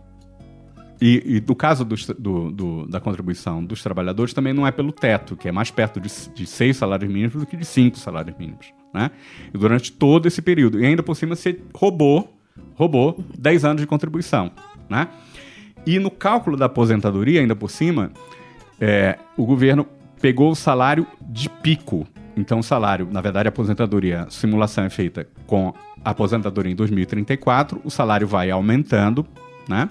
E, 1.00 1.36
e 1.36 1.40
do 1.40 1.54
caso 1.54 1.84
do, 1.84 2.50
do, 2.50 2.86
da 2.86 3.00
contribuição 3.00 3.64
dos 3.64 3.82
trabalhadores 3.82 4.32
também 4.32 4.52
não 4.52 4.66
é 4.66 4.70
pelo 4.70 4.92
teto, 4.92 5.36
que 5.36 5.48
é 5.48 5.52
mais 5.52 5.70
perto 5.70 6.00
de, 6.00 6.08
de 6.34 6.46
seis 6.46 6.76
salários 6.76 7.10
mínimos 7.10 7.34
do 7.34 7.46
que 7.46 7.56
de 7.56 7.64
cinco 7.64 7.98
salários 7.98 8.36
mínimos. 8.38 8.72
Né? 8.92 9.10
E 9.52 9.58
durante 9.58 9.90
todo 9.90 10.26
esse 10.26 10.40
período. 10.40 10.80
E 10.80 10.86
ainda 10.86 11.02
por 11.02 11.16
cima 11.16 11.34
você 11.34 11.60
roubou, 11.74 12.32
roubou 12.76 13.22
10 13.36 13.64
anos 13.64 13.80
de 13.80 13.86
contribuição. 13.86 14.52
Né? 14.88 15.08
E 15.84 15.98
no 15.98 16.10
cálculo 16.10 16.56
da 16.56 16.66
aposentadoria, 16.66 17.40
ainda 17.40 17.56
por 17.56 17.70
cima, 17.70 18.12
é, 18.80 19.18
o 19.36 19.44
governo 19.44 19.86
pegou 20.20 20.50
o 20.50 20.54
salário 20.54 21.06
de 21.20 21.50
pico. 21.50 22.06
Então, 22.36 22.60
o 22.60 22.62
salário, 22.62 23.08
na 23.10 23.20
verdade, 23.20 23.48
a 23.48 23.50
aposentadoria, 23.50 24.22
a 24.22 24.30
simulação 24.30 24.84
é 24.84 24.90
feita 24.90 25.28
com 25.46 25.72
a 26.04 26.10
aposentadoria 26.10 26.72
em 26.72 26.74
2034, 26.74 27.80
o 27.84 27.90
salário 27.90 28.26
vai 28.26 28.50
aumentando, 28.50 29.26
né? 29.68 29.88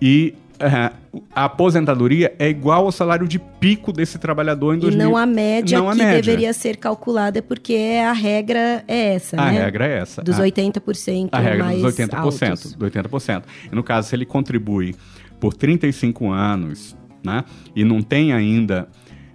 E 0.00 0.34
é, 0.60 0.90
a 1.34 1.44
aposentadoria 1.44 2.34
é 2.38 2.48
igual 2.48 2.86
ao 2.86 2.92
salário 2.92 3.28
de 3.28 3.38
pico 3.38 3.92
desse 3.92 4.18
trabalhador 4.18 4.74
em 4.74 4.78
2000. 4.78 5.00
E 5.00 5.10
não 5.10 5.16
a 5.16 5.24
média 5.24 5.78
não 5.78 5.86
que 5.86 5.92
a 5.92 6.04
média. 6.04 6.20
deveria 6.20 6.52
ser 6.52 6.76
calculada, 6.76 7.40
porque 7.40 7.98
a 8.04 8.12
regra 8.12 8.84
é 8.88 9.14
essa, 9.14 9.40
A 9.40 9.52
né? 9.52 9.62
regra 9.62 9.86
é 9.86 9.98
essa. 9.98 10.22
Dos 10.22 10.38
a, 10.38 10.42
80% 10.42 11.28
a 11.30 11.38
regra 11.38 11.64
mais 11.64 11.82
dos 11.82 11.94
80%, 11.94 12.48
altos. 12.48 12.74
do 12.74 12.90
80%. 12.90 13.42
E 13.70 13.74
no 13.74 13.82
caso, 13.82 14.08
se 14.08 14.16
ele 14.16 14.26
contribui 14.26 14.94
por 15.38 15.54
35 15.54 16.30
anos, 16.30 16.96
né? 17.24 17.44
E 17.74 17.84
não 17.84 18.02
tem 18.02 18.32
ainda 18.32 18.88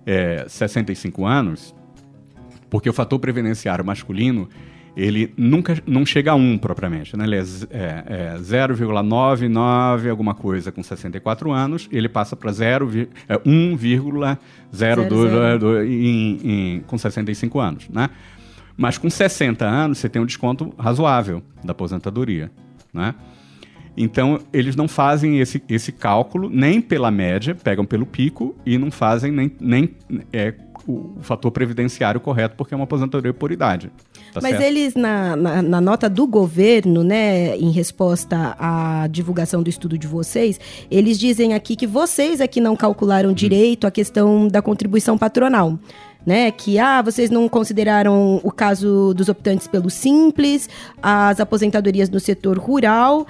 é, 0.06 0.45
65 0.47 1.26
anos, 1.26 1.73
porque 2.69 2.89
o 2.89 2.93
fator 2.93 3.19
previdenciário 3.19 3.86
masculino 3.86 4.49
ele 4.95 5.34
nunca 5.36 5.75
não 5.88 6.06
chega 6.06 6.32
a 6.32 6.36
1 6.36 6.60
propriamente, 6.60 7.17
né? 7.17 7.25
Ele 7.25 7.36
é, 7.36 7.43
é, 7.71 8.03
é 8.36 8.38
0,99 8.39 10.10
alguma 10.10 10.34
coisa 10.34 10.71
com 10.71 10.82
64 10.84 11.51
anos, 11.51 11.89
ele 11.91 12.08
passa 12.08 12.36
para 12.36 12.51
0, 12.51 12.88
vi- 12.88 13.10
é 13.27 13.38
1,02 13.38 15.86
em, 15.88 16.39
em, 16.43 16.79
com 16.82 16.97
65 16.97 17.60
anos, 17.60 17.89
né? 17.89 18.10
Mas 18.75 18.97
com 18.97 19.10
60 19.10 19.65
anos 19.65 19.99
você 19.99 20.10
tem 20.10 20.21
um 20.21 20.25
desconto 20.25 20.73
razoável 20.77 21.41
da 21.63 21.71
aposentadoria, 21.71 22.51
né? 22.93 23.15
Então, 23.95 24.39
eles 24.51 24.75
não 24.75 24.88
fazem 24.88 25.39
esse, 25.39 25.62
esse 25.69 25.91
cálculo 25.91 26.49
nem 26.49 26.82
pela 26.82 27.12
média, 27.12 27.53
pegam 27.53 27.86
pelo 27.86 28.08
pico 28.08 28.56
e 28.65 28.75
não 28.79 28.89
fazem 28.89 29.32
nem, 29.32 29.51
nem 29.62 29.91
é, 30.32 30.56
o, 30.88 31.13
o 31.15 31.17
fator 31.21 31.51
previdenciário 31.51 32.19
correto, 32.19 32.56
porque 32.56 32.73
é 32.73 32.77
uma 32.77 32.86
aposentadoria 32.86 33.34
por 33.34 33.51
idade. 33.51 33.91
Tá 34.34 34.39
Mas 34.41 34.58
certo? 34.58 34.63
eles, 34.63 34.96
na, 34.96 35.36
na, 35.36 35.62
na 35.62 35.82
nota 35.82 36.10
do 36.10 36.26
governo, 36.26 37.04
né, 37.04 37.56
em 37.58 37.72
resposta 37.72 38.56
à 38.60 39.08
divulgação 39.08 39.62
do 39.62 39.69
estudo 39.69 39.98
de 39.98 40.08
vocês, 40.08 40.60
eles 40.89 41.19
dizem 41.19 41.54
aqui 41.54 41.76
que 41.76 41.86
vocês 41.86 42.41
aqui 42.41 42.60
não 42.60 42.76
calcularam 42.76 43.30
Hum. 43.30 43.34
direito 43.34 43.86
a 43.86 43.91
questão 43.91 44.48
da 44.48 44.62
contribuição 44.62 45.17
patronal. 45.17 45.78
Né, 46.25 46.51
que 46.51 46.79
ah, 46.79 47.01
vocês 47.01 47.29
não 47.29 47.49
consideraram 47.49 48.39
o 48.45 48.49
caso 48.49 49.13
dos 49.13 49.27
optantes 49.27 49.67
pelo 49.67 49.89
simples, 49.89 50.69
as 51.01 51.38
aposentadorias 51.41 52.09
no 52.09 52.17
setor 52.17 52.57
rural 52.57 53.27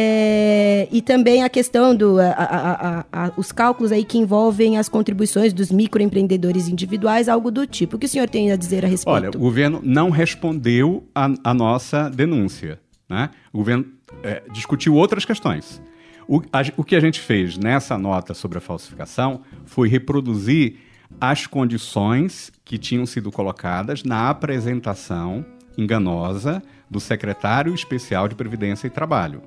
é, 0.00 0.86
e 0.92 1.00
também 1.00 1.42
a 1.42 1.48
questão 1.48 1.94
do 1.94 2.18
a- 2.20 2.24
a- 2.26 2.88
a- 2.88 3.04
a- 3.26 3.32
os 3.38 3.52
cálculos 3.52 3.90
aí 3.90 4.04
que 4.04 4.18
envolvem 4.18 4.76
as 4.76 4.86
contribuições 4.88 5.54
dos 5.54 5.70
microempreendedores 5.72 6.68
individuais, 6.68 7.26
algo 7.28 7.50
do 7.50 7.66
tipo. 7.66 7.96
O 7.96 7.98
que 7.98 8.04
o 8.04 8.08
senhor 8.08 8.28
tem 8.28 8.52
a 8.52 8.56
dizer 8.56 8.84
a 8.84 8.88
respeito? 8.88 9.14
Olha, 9.14 9.30
o 9.30 9.38
governo 9.38 9.80
não 9.82 10.10
respondeu 10.10 11.04
a 11.14 11.54
nossa 11.54 12.10
denúncia. 12.10 12.78
Né? 13.08 13.30
O 13.52 13.58
governo 13.58 13.86
é, 14.22 14.42
discutiu 14.52 14.94
outras 14.94 15.24
questões. 15.24 15.80
O, 16.28 16.40
a- 16.52 16.72
o 16.76 16.84
que 16.84 16.96
a 16.96 17.00
gente 17.00 17.20
fez 17.20 17.56
nessa 17.56 17.96
nota 17.96 18.34
sobre 18.34 18.58
a 18.58 18.60
falsificação 18.60 19.40
foi 19.64 19.88
reproduzir 19.88 20.76
as 21.20 21.46
condições 21.46 22.52
que 22.64 22.78
tinham 22.78 23.06
sido 23.06 23.30
colocadas 23.30 24.02
na 24.02 24.28
apresentação 24.28 25.44
enganosa 25.78 26.62
do 26.90 27.00
secretário 27.00 27.74
especial 27.74 28.28
de 28.28 28.34
Previdência 28.34 28.86
e 28.86 28.90
Trabalho. 28.90 29.42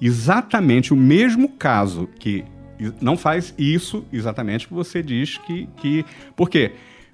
Exatamente 0.00 0.92
o 0.92 0.96
mesmo 0.96 1.48
caso 1.48 2.08
que 2.18 2.44
não 3.00 3.16
faz 3.16 3.54
isso 3.56 4.04
exatamente 4.12 4.66
que 4.66 4.74
você 4.74 5.02
diz 5.02 5.38
que. 5.38 5.68
que 5.76 6.04
por 6.34 6.50
quê? 6.50 6.72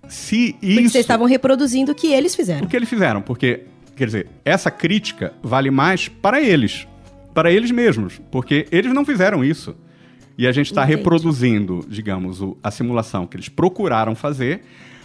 Se 0.09 0.55
Porque 0.55 0.67
isso. 0.67 0.91
vocês 0.91 1.05
estavam 1.05 1.27
reproduzindo 1.27 1.93
o 1.93 1.95
que 1.95 2.09
eles 2.09 2.35
fizeram. 2.35 2.67
O 2.67 2.69
que 2.69 2.77
eles 2.77 2.89
fizeram? 2.89 3.21
Porque, 3.21 3.65
quer 3.95 4.07
dizer, 4.07 4.29
essa 4.45 4.71
crítica 4.71 5.35
vale 5.43 5.71
mais 5.71 6.09
para 6.09 6.41
eles, 6.41 6.89
para 7.35 7.53
eles 7.53 7.71
mesmos, 7.71 8.21
porque 8.31 8.67
eles 8.73 8.93
não 8.95 9.05
fizeram 9.05 9.45
isso. 9.45 9.77
E 10.41 10.47
a 10.47 10.53
gente 10.53 10.69
está 10.69 10.83
reproduzindo, 10.87 11.85
digamos, 11.87 12.41
o- 12.41 12.57
a 12.63 12.71
simulação 12.71 13.27
que 13.27 13.37
eles 13.37 13.51
procuraram 13.51 14.15
fazer, 14.15 14.63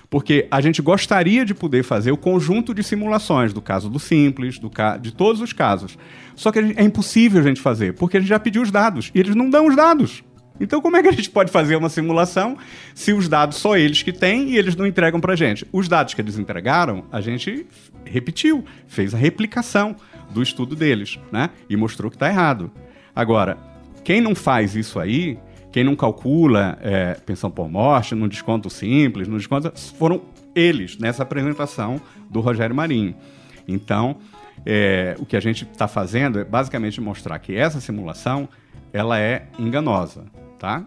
porque 0.10 0.48
a 0.50 0.62
gente 0.62 0.82
gostaria 0.82 1.44
de 1.44 1.54
poder 1.54 1.84
fazer 1.84 2.10
o 2.10 2.16
conjunto 2.16 2.74
de 2.74 2.82
simulações 2.82 3.52
do 3.52 3.62
caso 3.62 3.90
do 3.90 4.00
Simples, 4.00 4.58
do 4.58 4.70
ca 4.70 4.96
de 4.96 5.14
todos 5.14 5.42
os 5.42 5.52
casos. 5.52 5.98
Só 6.38 6.54
que 6.54 6.60
a 6.60 6.62
gente- 6.62 6.80
é 6.80 6.84
impossível 6.86 7.42
a 7.42 7.44
gente 7.44 7.60
fazer, 7.60 7.96
porque 7.96 8.16
a 8.16 8.20
gente 8.22 8.30
já 8.30 8.40
pediu 8.40 8.62
os 8.62 8.72
dados 8.72 9.12
e 9.14 9.20
eles 9.20 9.36
não 9.36 9.50
dão 9.50 9.68
os 9.68 9.76
dados. 9.76 10.24
Então, 10.58 10.80
como 10.80 10.96
é 10.96 11.02
que 11.04 11.10
a 11.10 11.12
gente 11.12 11.30
pode 11.30 11.52
fazer 11.52 11.76
uma 11.76 11.90
simulação 11.90 12.58
se 12.94 13.12
os 13.12 13.28
dados 13.28 13.58
só 13.58 13.76
eles 13.76 14.02
que 14.04 14.14
têm 14.14 14.52
e 14.52 14.58
eles 14.58 14.74
não 14.74 14.88
entregam 14.88 15.20
para 15.20 15.36
gente? 15.36 15.68
Os 15.70 15.90
dados 15.90 16.14
que 16.14 16.22
eles 16.22 16.40
entregaram, 16.40 17.04
a 17.12 17.20
gente 17.20 17.66
repetiu, 18.06 18.64
fez 18.88 19.14
a 19.14 19.18
replicação 19.18 19.98
do 20.34 20.42
estudo 20.42 20.78
deles, 20.78 21.20
né? 21.30 21.50
E 21.70 21.76
mostrou 21.76 22.10
que 22.10 22.16
está 22.16 22.30
errado. 22.30 22.72
Agora, 23.14 23.75
quem 24.06 24.22
não 24.22 24.36
faz 24.36 24.76
isso 24.76 25.00
aí, 25.00 25.38
quem 25.72 25.84
não 25.84 25.96
calcula 25.96 26.78
é, 26.82 27.16
pensão 27.16 27.50
por 27.50 27.68
morte, 27.68 28.14
no 28.14 28.30
desconto 28.30 28.70
simples, 28.70 29.28
no 29.28 29.36
desconto, 29.36 29.74
foram 29.98 30.22
eles 30.56 30.98
nessa 30.98 31.24
apresentação 31.24 32.00
do 32.30 32.40
Rogério 32.40 32.76
Marinho. 32.76 33.16
Então, 33.68 34.18
é, 34.64 35.16
o 35.20 35.26
que 35.26 35.36
a 35.36 35.40
gente 35.40 35.64
está 35.64 35.88
fazendo 35.88 36.40
é 36.40 36.44
basicamente 36.44 37.02
mostrar 37.02 37.40
que 37.40 37.56
essa 37.56 37.82
simulação 37.82 38.48
ela 38.94 39.20
é 39.20 39.48
enganosa, 39.58 40.26
tá? 40.60 40.86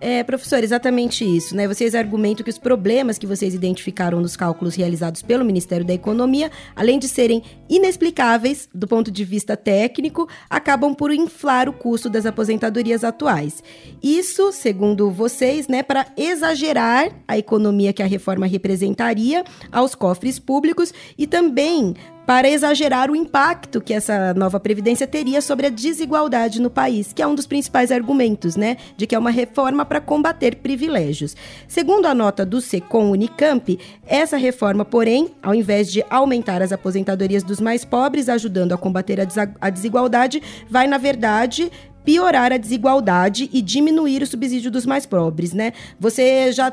É, 0.00 0.22
professor, 0.22 0.62
exatamente 0.62 1.24
isso, 1.24 1.56
né? 1.56 1.66
Vocês 1.66 1.94
argumentam 1.94 2.44
que 2.44 2.50
os 2.50 2.58
problemas 2.58 3.16
que 3.16 3.26
vocês 3.26 3.54
identificaram 3.54 4.20
nos 4.20 4.36
cálculos 4.36 4.74
realizados 4.74 5.22
pelo 5.22 5.44
Ministério 5.44 5.86
da 5.86 5.94
Economia, 5.94 6.50
além 6.76 6.98
de 6.98 7.08
serem 7.08 7.42
inexplicáveis 7.68 8.68
do 8.74 8.86
ponto 8.86 9.10
de 9.10 9.24
vista 9.24 9.56
técnico, 9.56 10.28
acabam 10.50 10.94
por 10.94 11.12
inflar 11.12 11.68
o 11.68 11.72
custo 11.72 12.10
das 12.10 12.26
aposentadorias 12.26 13.02
atuais. 13.02 13.62
Isso, 14.02 14.52
segundo 14.52 15.10
vocês, 15.10 15.68
né, 15.68 15.82
para 15.82 16.06
exagerar 16.16 17.10
a 17.26 17.38
economia 17.38 17.92
que 17.92 18.02
a 18.02 18.06
reforma 18.06 18.46
representaria 18.46 19.42
aos 19.72 19.94
cofres 19.94 20.38
públicos 20.38 20.92
e 21.16 21.26
também 21.26 21.94
para 22.26 22.48
exagerar 22.48 23.10
o 23.10 23.16
impacto 23.16 23.80
que 23.80 23.92
essa 23.92 24.32
nova 24.34 24.58
previdência 24.58 25.06
teria 25.06 25.40
sobre 25.40 25.66
a 25.66 25.70
desigualdade 25.70 26.60
no 26.60 26.70
país, 26.70 27.12
que 27.12 27.22
é 27.22 27.26
um 27.26 27.34
dos 27.34 27.46
principais 27.46 27.92
argumentos, 27.92 28.56
né, 28.56 28.76
de 28.96 29.06
que 29.06 29.14
é 29.14 29.18
uma 29.18 29.30
reforma 29.30 29.84
para 29.84 30.00
combater 30.00 30.56
privilégios. 30.56 31.36
Segundo 31.68 32.06
a 32.06 32.14
nota 32.14 32.44
do 32.44 32.60
Secom 32.60 33.10
Unicamp, 33.10 33.78
essa 34.06 34.36
reforma, 34.36 34.84
porém, 34.84 35.28
ao 35.42 35.54
invés 35.54 35.90
de 35.90 36.04
aumentar 36.08 36.62
as 36.62 36.72
aposentadorias 36.72 37.42
dos 37.42 37.60
mais 37.60 37.84
pobres, 37.84 38.28
ajudando 38.28 38.72
a 38.72 38.78
combater 38.78 39.18
a, 39.60 39.70
desigualdade, 39.70 40.42
vai 40.68 40.86
na 40.86 40.98
verdade 40.98 41.70
piorar 42.04 42.52
a 42.52 42.58
desigualdade 42.58 43.48
e 43.52 43.62
diminuir 43.62 44.22
o 44.22 44.26
subsídio 44.26 44.70
dos 44.70 44.84
mais 44.84 45.06
pobres, 45.06 45.52
né? 45.52 45.72
Você 45.98 46.52
já 46.52 46.70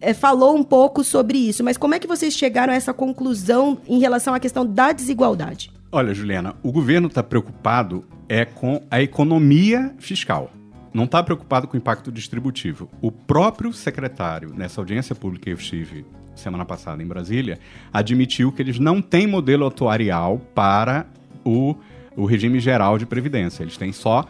é, 0.00 0.14
falou 0.14 0.56
um 0.56 0.62
pouco 0.62 1.02
sobre 1.04 1.38
isso, 1.38 1.62
mas 1.62 1.76
como 1.76 1.94
é 1.94 1.98
que 1.98 2.06
vocês 2.06 2.34
chegaram 2.34 2.72
a 2.72 2.76
essa 2.76 2.92
conclusão 2.92 3.78
em 3.86 3.98
relação 3.98 4.34
à 4.34 4.40
questão 4.40 4.66
da 4.66 4.92
desigualdade? 4.92 5.70
Olha, 5.90 6.12
Juliana, 6.12 6.54
o 6.62 6.70
governo 6.70 7.08
está 7.08 7.22
preocupado 7.22 8.04
é 8.28 8.44
com 8.44 8.82
a 8.90 9.00
economia 9.00 9.94
fiscal. 9.98 10.52
Não 10.92 11.04
está 11.04 11.22
preocupado 11.22 11.66
com 11.66 11.76
o 11.76 11.78
impacto 11.78 12.12
distributivo. 12.12 12.90
O 13.00 13.10
próprio 13.10 13.72
secretário, 13.72 14.52
nessa 14.54 14.80
audiência 14.80 15.14
pública 15.14 15.44
que 15.44 15.50
eu 15.50 15.56
estive 15.56 16.04
semana 16.34 16.64
passada 16.64 17.02
em 17.02 17.06
Brasília, 17.06 17.58
admitiu 17.92 18.52
que 18.52 18.62
eles 18.62 18.78
não 18.78 19.02
têm 19.02 19.26
modelo 19.26 19.66
atuarial 19.66 20.38
para 20.54 21.06
o, 21.44 21.74
o 22.16 22.24
regime 22.24 22.60
geral 22.60 22.96
de 22.98 23.06
previdência. 23.06 23.62
Eles 23.62 23.76
têm 23.76 23.92
só 23.92 24.24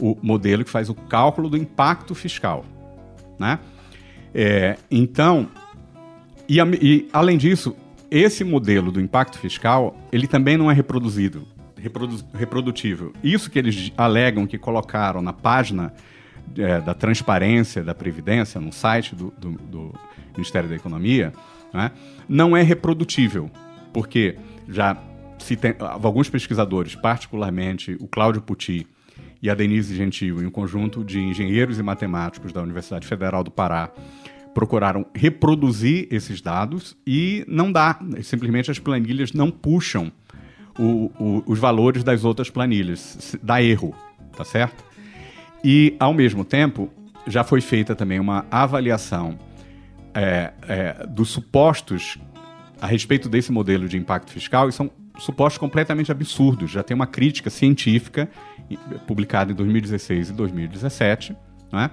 o 0.00 0.16
modelo 0.22 0.64
que 0.64 0.70
faz 0.70 0.88
o 0.88 0.94
cálculo 0.94 1.48
do 1.48 1.56
impacto 1.56 2.14
fiscal. 2.14 2.64
Né? 3.38 3.58
É, 4.34 4.76
então, 4.90 5.48
e, 6.48 6.58
e, 6.60 7.08
além 7.12 7.36
disso, 7.36 7.76
esse 8.10 8.44
modelo 8.44 8.90
do 8.90 9.00
impacto 9.00 9.38
fiscal, 9.38 9.96
ele 10.12 10.26
também 10.26 10.56
não 10.56 10.70
é 10.70 10.74
reproduzido, 10.74 11.46
reprodu, 11.76 12.24
reprodutível. 12.34 13.12
Isso 13.22 13.50
que 13.50 13.58
eles 13.58 13.92
alegam 13.96 14.46
que 14.46 14.58
colocaram 14.58 15.22
na 15.22 15.32
página 15.32 15.92
é, 16.58 16.80
da 16.80 16.94
transparência 16.94 17.82
da 17.82 17.94
Previdência, 17.94 18.60
no 18.60 18.72
site 18.72 19.14
do, 19.14 19.32
do, 19.38 19.52
do 19.52 19.94
Ministério 20.34 20.68
da 20.68 20.74
Economia, 20.74 21.32
né, 21.72 21.90
não 22.28 22.56
é 22.56 22.62
reprodutível, 22.62 23.50
porque 23.92 24.36
já 24.68 24.96
se 25.38 25.56
tem, 25.56 25.74
alguns 25.78 26.28
pesquisadores, 26.28 26.94
particularmente 26.94 27.96
o 28.00 28.06
Cláudio 28.06 28.42
Pucci 28.42 28.86
e 29.42 29.50
a 29.50 29.54
Denise 29.54 29.94
Gentil, 29.94 30.40
e 30.40 30.46
um 30.46 30.50
conjunto 30.50 31.02
de 31.04 31.20
engenheiros 31.20 31.78
e 31.78 31.82
matemáticos 31.82 32.52
da 32.52 32.62
Universidade 32.62 33.06
Federal 33.06 33.42
do 33.42 33.50
Pará, 33.50 33.90
procuraram 34.54 35.04
reproduzir 35.14 36.06
esses 36.10 36.40
dados 36.40 36.96
e 37.06 37.44
não 37.48 37.72
dá. 37.72 37.98
Simplesmente 38.22 38.70
as 38.70 38.78
planilhas 38.78 39.32
não 39.32 39.50
puxam 39.50 40.12
o, 40.78 41.10
o, 41.18 41.42
os 41.46 41.58
valores 41.58 42.04
das 42.04 42.24
outras 42.24 42.50
planilhas. 42.50 43.36
Dá 43.42 43.60
erro, 43.62 43.94
tá 44.36 44.44
certo? 44.44 44.84
E, 45.64 45.96
ao 45.98 46.14
mesmo 46.14 46.44
tempo, 46.44 46.90
já 47.26 47.42
foi 47.42 47.60
feita 47.60 47.94
também 47.94 48.20
uma 48.20 48.46
avaliação 48.50 49.38
é, 50.14 50.52
é, 50.68 51.06
dos 51.06 51.30
supostos 51.30 52.18
a 52.80 52.86
respeito 52.86 53.28
desse 53.28 53.50
modelo 53.52 53.88
de 53.88 53.96
impacto 53.96 54.32
fiscal 54.32 54.68
e 54.68 54.72
são 54.72 54.90
supostos 55.18 55.58
completamente 55.58 56.10
absurdos. 56.10 56.70
Já 56.70 56.82
tem 56.82 56.94
uma 56.94 57.06
crítica 57.06 57.50
científica 57.50 58.30
publicada 59.06 59.52
em 59.52 59.54
2016 59.54 60.30
e 60.30 60.32
2017, 60.32 61.36
né? 61.72 61.90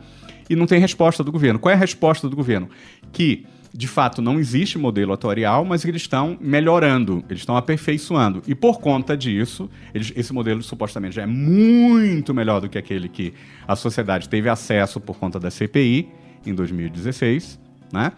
e 0.49 0.55
não 0.55 0.65
tem 0.65 0.79
resposta 0.79 1.23
do 1.23 1.31
governo. 1.31 1.59
Qual 1.59 1.71
é 1.71 1.75
a 1.75 1.77
resposta 1.79 2.27
do 2.27 2.35
governo? 2.35 2.69
Que, 3.11 3.45
de 3.73 3.87
fato, 3.87 4.21
não 4.21 4.39
existe 4.39 4.77
modelo 4.79 5.13
atuarial, 5.13 5.63
mas 5.63 5.85
eles 5.85 6.01
estão 6.01 6.37
melhorando, 6.41 7.23
eles 7.29 7.41
estão 7.41 7.55
aperfeiçoando. 7.55 8.41
E 8.47 8.55
por 8.55 8.79
conta 8.79 9.15
disso, 9.15 9.69
eles, 9.93 10.11
esse 10.15 10.33
modelo 10.33 10.63
supostamente 10.63 11.15
já 11.15 11.21
é 11.21 11.27
muito 11.27 12.33
melhor 12.33 12.61
do 12.61 12.67
que 12.67 12.77
aquele 12.77 13.07
que 13.07 13.33
a 13.67 13.75
sociedade 13.75 14.27
teve 14.27 14.49
acesso 14.49 14.99
por 14.99 15.17
conta 15.17 15.39
da 15.39 15.51
CPI 15.51 16.09
em 16.45 16.55
2016, 16.55 17.59
né? 17.93 18.11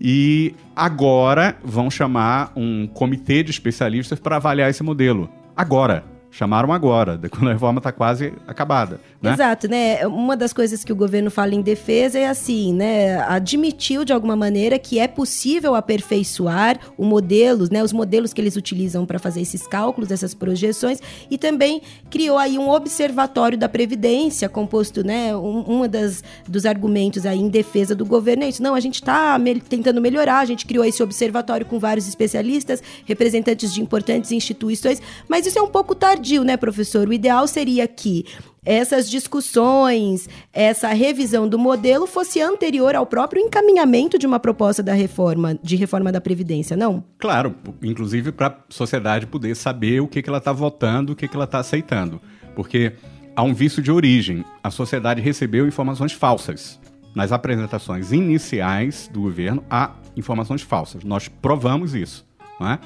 E 0.00 0.54
agora 0.74 1.56
vão 1.62 1.90
chamar 1.90 2.52
um 2.56 2.86
comitê 2.86 3.42
de 3.42 3.50
especialistas 3.50 4.18
para 4.18 4.36
avaliar 4.36 4.70
esse 4.70 4.82
modelo. 4.82 5.28
Agora. 5.56 6.19
Chamaram 6.30 6.72
agora, 6.72 7.18
quando 7.28 7.48
a 7.48 7.52
reforma 7.52 7.78
está 7.78 7.90
quase 7.90 8.32
acabada. 8.46 9.00
Né? 9.20 9.32
Exato, 9.32 9.68
né? 9.68 10.06
Uma 10.06 10.36
das 10.36 10.52
coisas 10.52 10.84
que 10.84 10.92
o 10.92 10.96
governo 10.96 11.30
fala 11.30 11.54
em 11.54 11.60
defesa 11.60 12.18
é 12.18 12.28
assim, 12.28 12.72
né? 12.72 13.20
Admitiu 13.22 14.04
de 14.04 14.12
alguma 14.12 14.36
maneira 14.36 14.78
que 14.78 14.98
é 14.98 15.08
possível 15.08 15.74
aperfeiçoar 15.74 16.78
o 16.96 17.04
modelo, 17.04 17.66
né? 17.70 17.82
Os 17.82 17.92
modelos 17.92 18.32
que 18.32 18.40
eles 18.40 18.54
utilizam 18.54 19.04
para 19.04 19.18
fazer 19.18 19.40
esses 19.40 19.66
cálculos, 19.66 20.10
essas 20.10 20.32
projeções, 20.32 21.00
e 21.28 21.36
também 21.36 21.82
criou 22.08 22.38
aí 22.38 22.56
um 22.56 22.70
observatório 22.70 23.58
da 23.58 23.68
previdência 23.68 24.48
composto, 24.48 25.04
né? 25.04 25.36
Um, 25.36 25.86
das 25.88 26.22
dos 26.46 26.64
argumentos 26.64 27.26
aí 27.26 27.40
em 27.40 27.48
defesa 27.48 27.94
do 27.94 28.06
governo 28.06 28.44
é 28.44 28.48
isso. 28.48 28.62
Não, 28.62 28.74
a 28.74 28.80
gente 28.80 28.96
está 28.96 29.36
me 29.38 29.60
tentando 29.60 30.00
melhorar. 30.00 30.38
A 30.38 30.44
gente 30.44 30.64
criou 30.64 30.84
esse 30.84 31.02
observatório 31.02 31.66
com 31.66 31.78
vários 31.78 32.06
especialistas, 32.06 32.82
representantes 33.04 33.74
de 33.74 33.80
importantes 33.82 34.30
instituições, 34.30 35.02
mas 35.28 35.44
isso 35.44 35.58
é 35.58 35.62
um 35.62 35.68
pouco 35.68 35.94
tardio 35.94 36.19
tardio, 36.20 36.44
né, 36.44 36.56
professor? 36.56 37.08
O 37.08 37.12
ideal 37.12 37.46
seria 37.46 37.88
que 37.88 38.26
essas 38.62 39.10
discussões, 39.10 40.28
essa 40.52 40.88
revisão 40.88 41.48
do 41.48 41.58
modelo 41.58 42.06
fosse 42.06 42.42
anterior 42.42 42.94
ao 42.94 43.06
próprio 43.06 43.40
encaminhamento 43.40 44.18
de 44.18 44.26
uma 44.26 44.38
proposta 44.38 44.82
da 44.82 44.92
reforma, 44.92 45.58
de 45.62 45.76
reforma 45.76 46.12
da 46.12 46.20
Previdência, 46.20 46.76
não? 46.76 47.02
Claro, 47.18 47.54
inclusive 47.82 48.30
para 48.30 48.48
a 48.48 48.56
sociedade 48.68 49.26
poder 49.26 49.56
saber 49.56 50.00
o 50.00 50.06
que, 50.06 50.22
que 50.22 50.28
ela 50.28 50.38
está 50.38 50.52
votando, 50.52 51.14
o 51.14 51.16
que, 51.16 51.26
que 51.26 51.34
ela 51.34 51.46
está 51.46 51.58
aceitando. 51.58 52.20
Porque 52.54 52.92
há 53.34 53.42
um 53.42 53.54
vício 53.54 53.82
de 53.82 53.90
origem. 53.90 54.44
A 54.62 54.70
sociedade 54.70 55.22
recebeu 55.22 55.66
informações 55.66 56.12
falsas. 56.12 56.78
Nas 57.14 57.32
apresentações 57.32 58.12
iniciais 58.12 59.08
do 59.10 59.22
governo, 59.22 59.64
há 59.70 59.94
informações 60.14 60.60
falsas. 60.60 61.02
Nós 61.02 61.28
provamos 61.28 61.94
isso. 61.94 62.26
Não 62.60 62.68
é? 62.68 62.78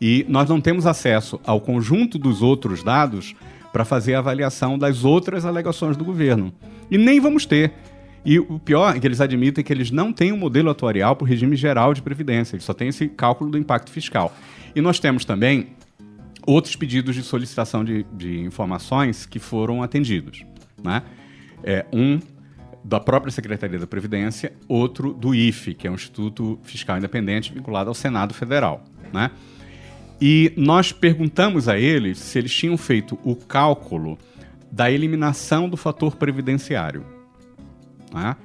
E 0.00 0.24
nós 0.28 0.48
não 0.48 0.60
temos 0.60 0.86
acesso 0.86 1.40
ao 1.44 1.60
conjunto 1.60 2.18
dos 2.18 2.40
outros 2.42 2.82
dados 2.82 3.34
para 3.72 3.84
fazer 3.84 4.14
a 4.14 4.18
avaliação 4.18 4.78
das 4.78 5.04
outras 5.04 5.44
alegações 5.44 5.96
do 5.96 6.04
governo. 6.04 6.52
E 6.90 6.98
nem 6.98 7.20
vamos 7.20 7.46
ter. 7.46 7.72
E 8.24 8.38
o 8.38 8.58
pior 8.58 8.96
é 8.96 9.00
que 9.00 9.06
eles 9.06 9.20
admitem 9.20 9.64
que 9.64 9.72
eles 9.72 9.90
não 9.90 10.12
têm 10.12 10.32
um 10.32 10.36
modelo 10.36 10.70
atuarial 10.70 11.16
para 11.16 11.24
o 11.24 11.28
regime 11.28 11.56
geral 11.56 11.94
de 11.94 12.02
previdência, 12.02 12.54
eles 12.54 12.64
só 12.64 12.74
têm 12.74 12.88
esse 12.88 13.08
cálculo 13.08 13.50
do 13.50 13.58
impacto 13.58 13.90
fiscal. 13.90 14.34
E 14.74 14.80
nós 14.80 14.98
temos 14.98 15.24
também 15.24 15.68
outros 16.46 16.76
pedidos 16.76 17.14
de 17.14 17.22
solicitação 17.22 17.84
de, 17.84 18.04
de 18.12 18.40
informações 18.40 19.24
que 19.26 19.38
foram 19.38 19.82
atendidos. 19.82 20.44
Né? 20.82 21.02
É, 21.62 21.86
um 21.92 22.18
da 22.82 22.98
própria 22.98 23.30
Secretaria 23.30 23.78
da 23.78 23.86
Previdência, 23.86 24.52
outro 24.66 25.12
do 25.12 25.34
IFE, 25.34 25.74
que 25.74 25.86
é 25.86 25.90
um 25.90 25.94
Instituto 25.94 26.58
Fiscal 26.62 26.96
Independente 26.96 27.52
vinculado 27.52 27.88
ao 27.88 27.94
Senado 27.94 28.32
Federal. 28.32 28.84
Né? 29.12 29.30
E 30.20 30.52
nós 30.56 30.92
perguntamos 30.92 31.68
a 31.68 31.78
eles 31.78 32.18
se 32.18 32.38
eles 32.38 32.54
tinham 32.54 32.76
feito 32.76 33.18
o 33.24 33.34
cálculo 33.34 34.18
da 34.70 34.90
eliminação 34.90 35.68
do 35.68 35.76
fator 35.76 36.16
previdenciário 36.16 37.04
né? 38.12 38.36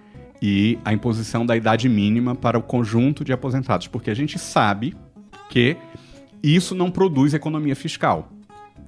e 0.41 0.79
a 0.85 0.93
imposição 0.93 1.45
da 1.45 1.55
idade 1.55 1.89
mínima 1.89 2.33
para 2.33 2.57
o 2.57 2.63
conjunto 2.63 3.25
de 3.25 3.33
aposentados, 3.33 3.87
porque 3.87 4.09
a 4.09 4.13
gente 4.13 4.39
sabe 4.39 4.95
que 5.49 5.75
isso 6.41 6.73
não 6.73 6.89
produz 6.89 7.33
economia 7.33 7.75
fiscal, 7.75 8.31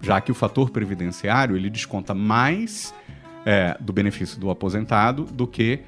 já 0.02 0.22
que 0.22 0.32
o 0.32 0.36
fator 0.36 0.70
previdenciário 0.70 1.56
ele 1.56 1.70
desconta 1.70 2.14
mais 2.14 2.94
é, 3.46 3.78
do 3.80 3.92
benefício 3.92 4.40
do 4.40 4.50
aposentado 4.50 5.24
do 5.26 5.46
que 5.46 5.82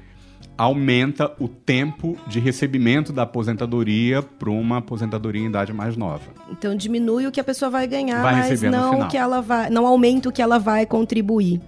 aumenta 0.56 1.34
o 1.38 1.48
tempo 1.48 2.18
de 2.26 2.38
recebimento 2.38 3.12
da 3.12 3.22
aposentadoria 3.22 4.22
para 4.22 4.50
uma 4.50 4.78
aposentadoria 4.78 5.40
em 5.40 5.46
idade 5.46 5.72
mais 5.72 5.96
nova. 5.96 6.30
Então 6.50 6.76
diminui 6.76 7.26
o 7.26 7.32
que 7.32 7.40
a 7.40 7.44
pessoa 7.44 7.70
vai 7.70 7.86
ganhar, 7.86 8.22
vai 8.22 8.34
mas 8.34 8.62
não 8.62 9.08
que 9.08 9.16
ela 9.16 9.40
vai, 9.40 9.70
não 9.70 9.86
aumenta 9.86 10.28
o 10.28 10.32
que 10.32 10.42
ela 10.42 10.58
vai 10.58 10.84
contribuir. 10.84 11.60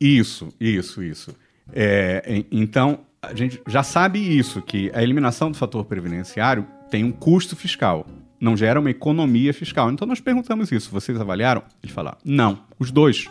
Isso, 0.00 0.48
isso, 0.58 1.02
isso. 1.02 1.34
É, 1.72 2.44
então 2.50 3.00
a 3.20 3.34
gente 3.34 3.60
já 3.66 3.82
sabe 3.82 4.18
isso 4.18 4.62
que 4.62 4.90
a 4.94 5.02
eliminação 5.02 5.50
do 5.50 5.56
fator 5.56 5.84
previdenciário 5.84 6.66
tem 6.90 7.04
um 7.04 7.12
custo 7.12 7.56
fiscal, 7.56 8.06
não 8.40 8.56
gera 8.56 8.80
uma 8.80 8.90
economia 8.90 9.52
fiscal. 9.52 9.90
Então 9.90 10.06
nós 10.06 10.20
perguntamos 10.20 10.72
isso, 10.72 10.90
vocês 10.90 11.20
avaliaram? 11.20 11.62
Eles 11.82 11.94
falaram, 11.94 12.16
não, 12.24 12.60
os 12.78 12.90
dois. 12.90 13.28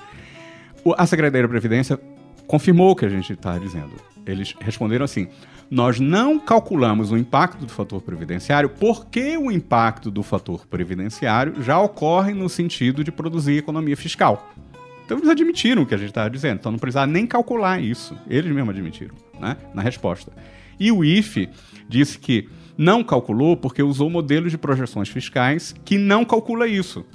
A 0.98 1.06
Secretaria 1.08 1.42
da 1.42 1.50
Previdência 1.50 2.00
confirmou 2.46 2.92
o 2.92 2.96
que 2.96 3.06
a 3.06 3.10
gente 3.10 3.34
está 3.34 3.58
dizendo. 3.58 3.92
Eles 4.28 4.54
responderam 4.60 5.06
assim: 5.06 5.28
nós 5.70 6.00
não 6.00 6.40
calculamos 6.40 7.12
o 7.12 7.18
impacto 7.18 7.66
do 7.66 7.72
fator 7.72 8.02
previdenciário 8.02 8.70
porque 8.70 9.38
o 9.38 9.52
impacto 9.52 10.12
do 10.12 10.22
fator 10.22 10.66
previdenciário 10.68 11.62
já 11.62 11.80
ocorre 11.80 12.34
no 12.34 12.50
sentido 12.50 13.04
de 13.04 13.12
produzir 13.12 13.58
economia 13.58 13.96
fiscal. 13.96 14.52
Então 15.06 15.18
eles 15.18 15.30
admitiram 15.30 15.84
o 15.84 15.86
que 15.86 15.96
a 15.96 15.98
gente 15.98 16.10
estava 16.10 16.30
dizendo, 16.30 16.60
então 16.60 16.72
não 16.72 16.80
precisava 16.80 17.08
nem 17.08 17.26
calcular 17.26 17.82
isso. 17.82 18.18
Eles 18.30 18.52
mesmos 18.52 18.76
admitiram, 18.76 19.16
né? 19.40 19.56
Na 19.74 19.82
resposta. 19.82 20.32
E 20.80 20.92
o 20.92 21.04
IFE 21.04 21.50
disse 21.88 22.20
que 22.20 22.50
não 22.78 23.04
calculou 23.04 23.56
porque 23.56 23.82
usou 23.82 24.10
modelos 24.10 24.52
de 24.52 24.58
projeções 24.58 25.10
fiscais 25.10 25.74
que 25.86 25.98
não 25.98 26.26
calcula 26.26 26.68
isso 26.68 27.06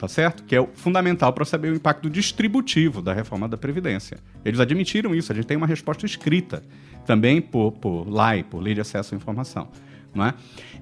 tá 0.00 0.08
certo? 0.08 0.42
Que 0.44 0.56
é 0.56 0.66
fundamental 0.72 1.30
para 1.30 1.44
saber 1.44 1.70
o 1.70 1.74
impacto 1.74 2.08
distributivo 2.08 3.02
da 3.02 3.12
reforma 3.12 3.46
da 3.46 3.58
Previdência. 3.58 4.16
Eles 4.42 4.58
admitiram 4.58 5.14
isso, 5.14 5.30
a 5.30 5.34
gente 5.34 5.44
tem 5.44 5.58
uma 5.58 5.66
resposta 5.66 6.06
escrita, 6.06 6.62
também 7.04 7.38
por, 7.38 7.72
por 7.72 8.08
LAI, 8.08 8.42
por 8.42 8.62
Lei 8.62 8.72
de 8.72 8.80
Acesso 8.80 9.14
à 9.14 9.16
Informação. 9.18 9.68
Não 10.14 10.24
é? 10.24 10.32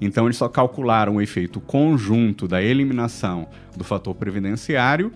Então, 0.00 0.24
eles 0.26 0.36
só 0.36 0.48
calcularam 0.48 1.16
o 1.16 1.20
efeito 1.20 1.60
conjunto 1.60 2.46
da 2.46 2.62
eliminação 2.62 3.48
do 3.76 3.82
fator 3.82 4.14
previdenciário, 4.14 5.12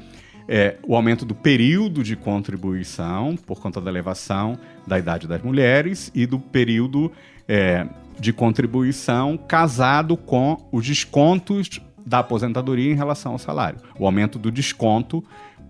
é, 0.48 0.78
o 0.82 0.96
aumento 0.96 1.24
do 1.24 1.34
período 1.34 2.02
de 2.02 2.16
contribuição, 2.16 3.36
por 3.36 3.60
conta 3.60 3.80
da 3.80 3.88
elevação 3.88 4.58
da 4.84 4.98
idade 4.98 5.28
das 5.28 5.40
mulheres, 5.40 6.10
e 6.12 6.26
do 6.26 6.40
período 6.40 7.12
é, 7.46 7.86
de 8.18 8.32
contribuição 8.32 9.38
casado 9.38 10.16
com 10.16 10.68
os 10.72 10.84
descontos 10.84 11.80
da 12.04 12.20
aposentadoria 12.20 12.90
em 12.90 12.96
relação 12.96 13.32
ao 13.32 13.38
salário. 13.38 13.78
O 13.98 14.06
aumento 14.06 14.38
do 14.38 14.50
desconto 14.50 15.22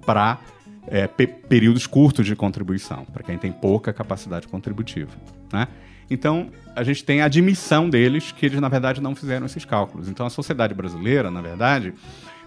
para 0.05 0.39
é, 0.87 1.07
pe 1.07 1.27
períodos 1.27 1.87
curtos 1.87 2.27
de 2.27 2.35
contribuição, 2.35 3.05
para 3.05 3.23
quem 3.23 3.39
tem 3.39 3.53
pouca 3.53 3.93
capacidade 3.93 4.49
contributiva. 4.49 5.13
Né? 5.53 5.69
Então, 6.11 6.51
a 6.75 6.83
gente 6.83 7.05
tem 7.05 7.23
a 7.23 7.27
admissão 7.27 7.89
deles 7.89 8.33
que 8.33 8.47
eles, 8.47 8.61
na 8.61 8.69
verdade, 8.69 9.01
não 9.01 9.15
fizeram 9.15 9.47
esses 9.47 9.65
cálculos. 9.65 10.09
Então, 10.09 10.27
a 10.27 10.31
sociedade 10.31 10.75
brasileira, 10.75 11.31
na 11.31 11.41
verdade, 11.41 11.95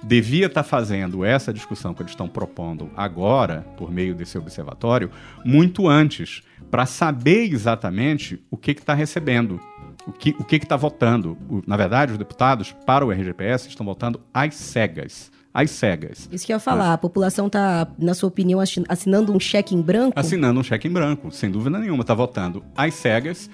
devia 0.04 0.46
estar 0.46 0.64
tá 0.64 0.70
fazendo 0.70 1.24
essa 1.24 1.54
discussão 1.54 1.94
que 1.94 2.02
eles 2.02 2.12
estão 2.12 2.28
propondo 2.28 2.92
agora, 2.96 3.66
por 3.78 3.92
meio 3.92 4.14
desse 4.14 4.38
observatório, 4.38 5.10
muito 5.44 5.88
antes, 5.88 6.44
para 6.70 6.86
saber 6.86 7.52
exatamente 7.52 8.44
o 8.52 8.58
que 8.58 8.72
está 8.72 8.94
recebendo, 8.94 9.60
o 10.08 10.12
que 10.12 10.36
o 10.38 10.56
está 10.56 10.76
votando. 10.76 11.38
O, 11.50 11.62
na 11.66 11.78
verdade, 11.78 12.12
os 12.12 12.18
deputados, 12.18 12.76
para 12.86 13.06
o 13.06 13.12
RGPS, 13.12 13.70
estão 13.70 13.86
votando 13.86 14.22
às 14.34 14.56
cegas 14.56 15.32
às 15.56 15.72
cegas. 15.72 16.28
Isso 16.30 16.46
que 16.46 16.52
eu 16.52 16.58
ia 16.58 16.60
falar, 16.60 16.92
a 16.92 16.98
população 16.98 17.48
está, 17.48 17.88
na 17.98 18.14
sua 18.14 18.28
opinião, 18.28 18.60
assinando 18.90 19.34
um 19.34 19.40
cheque 19.40 19.74
em 19.74 19.82
branco? 19.82 20.20
Assinando 20.20 20.60
um 20.60 20.64
cheque 20.64 20.90
em 20.90 20.92
branco, 20.92 21.32
sem 21.32 21.50
dúvida 21.50 21.80
nenhuma. 21.80 22.02
Está 22.02 22.14
votando 22.14 22.62
às 22.76 22.94
cegas, 22.96 23.50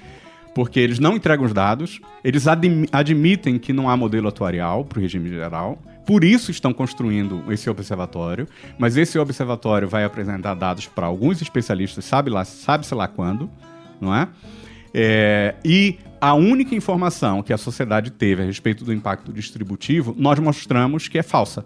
porque 0.56 0.80
eles 0.80 0.98
não 0.98 1.16
entregam 1.16 1.46
os 1.46 1.54
dados, 1.54 2.02
eles 2.24 2.46
admitem 2.48 3.60
que 3.60 3.72
não 3.72 3.88
há 3.88 3.96
modelo 3.96 4.28
atuarial 4.28 4.84
para 4.84 4.98
o 4.98 5.02
regime 5.02 5.30
geral, 5.30 5.78
por 6.04 6.24
isso 6.24 6.50
estão 6.50 6.74
construindo 6.74 7.44
esse 7.52 7.70
observatório, 7.70 8.48
mas 8.80 8.98
esse 8.98 9.20
observatório 9.20 9.88
vai 9.88 10.04
apresentar 10.04 10.56
dados 10.56 10.88
para 10.88 11.06
alguns 11.06 11.40
especialistas, 11.40 12.04
sabe 12.04 12.32
lá, 12.32 12.44
sabe-se 12.44 12.96
lá 12.96 13.08
quando, 13.08 13.48
não 14.00 14.14
é? 14.14 14.28
é? 14.92 15.56
E 15.64 16.00
a 16.22 16.36
única 16.36 16.76
informação 16.76 17.42
que 17.42 17.52
a 17.52 17.58
sociedade 17.58 18.12
teve 18.12 18.44
a 18.44 18.46
respeito 18.46 18.86
do 18.86 18.94
impacto 18.94 19.34
distributivo, 19.34 20.16
nós 20.16 20.38
mostramos 20.38 21.08
que 21.08 21.18
é 21.18 21.24
falsa. 21.24 21.66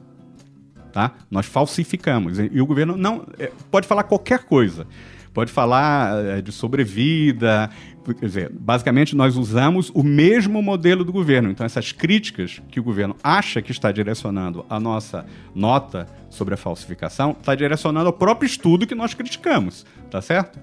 Tá? 0.93 1.12
Nós 1.30 1.45
falsificamos. 1.45 2.39
E 2.39 2.62
o 2.62 2.66
governo 2.66 2.95
não 2.95 3.28
é, 3.38 3.51
pode 3.70 3.86
falar 3.86 4.03
qualquer 4.03 4.45
coisa. 4.45 4.88
Pode 5.34 5.51
falar 5.51 6.24
é, 6.24 6.41
de 6.41 6.53
sobrevida. 6.53 7.70
Quer 8.06 8.26
dizer, 8.26 8.49
basicamente, 8.49 9.14
nós 9.14 9.36
usamos 9.36 9.91
o 9.93 10.01
mesmo 10.01 10.62
modelo 10.62 11.03
do 11.03 11.12
governo. 11.12 11.49
Então, 11.49 11.66
essas 11.66 11.91
críticas 11.91 12.62
que 12.72 12.80
o 12.80 12.84
governo 12.84 13.18
acha 13.22 13.62
que 13.62 13.74
está 13.74 13.91
direcionando 13.91 14.66
a 14.70 14.80
nossa 14.80 15.26
nota 15.53 16.08
sobre 16.30 16.53
a 16.53 16.58
falsificação, 16.58 17.32
está 17.38 17.53
direcionando 17.53 18.08
ao 18.08 18.14
próprio 18.14 18.47
estudo 18.47 18.88
que 18.88 18.95
nós 18.95 19.14
criticamos. 19.14 19.86
Tá 20.10 20.22
certo? 20.22 20.58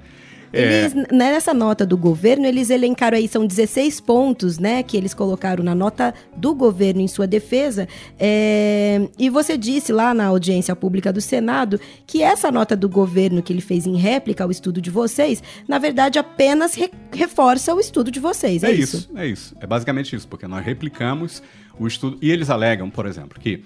Eles, 0.53 0.95
é... 0.95 1.15
Nessa 1.15 1.55
nota 1.55 1.87
do 1.87 1.97
governo, 1.97 2.47
eles 2.47 2.71
elencaram 2.71 3.17
aí, 3.17 3.27
são 3.27 3.47
16 3.47 4.01
pontos, 4.01 4.59
né, 4.59 4.83
que 4.83 4.97
eles 4.97 5.15
colocaram 5.15 5.65
na 5.65 5.75
nota 5.75 6.15
do 6.37 6.55
governo 6.55 7.01
em 7.01 7.09
sua 7.09 7.27
defesa. 7.27 7.89
É... 8.19 9.09
E 9.19 9.31
você 9.31 9.57
disse 9.57 9.93
lá 9.93 10.13
na 10.13 10.27
audiência 10.27 10.75
pública 10.77 11.13
do 11.13 11.21
Senado 11.21 11.81
que 12.07 12.23
essa 12.23 12.51
nota 12.51 12.77
do 12.77 12.89
governo 12.89 13.43
que 13.43 13.53
ele 13.53 13.61
fez 13.61 13.87
em 13.87 13.97
réplica 13.97 14.45
ao 14.45 14.51
estudo 14.51 14.81
de 14.81 14.91
vocês, 14.91 15.43
na 15.67 15.79
verdade, 15.79 16.19
apenas 16.19 16.75
re 16.75 16.91
reforça 17.15 17.75
o 17.75 17.81
estudo 17.81 18.11
de 18.11 18.19
vocês. 18.19 18.63
É, 18.63 18.71
é 18.71 18.73
isso? 18.73 18.97
isso? 18.97 19.11
É 19.17 19.27
isso. 19.27 19.57
É 19.61 19.67
basicamente 19.67 20.17
isso, 20.17 20.27
porque 20.27 20.47
nós 20.47 20.65
replicamos 20.65 21.43
o 21.79 21.87
estudo. 21.87 22.19
E 22.23 22.31
eles 22.31 22.51
alegam, 22.51 22.91
por 22.91 23.07
exemplo, 23.07 23.39
que 23.39 23.63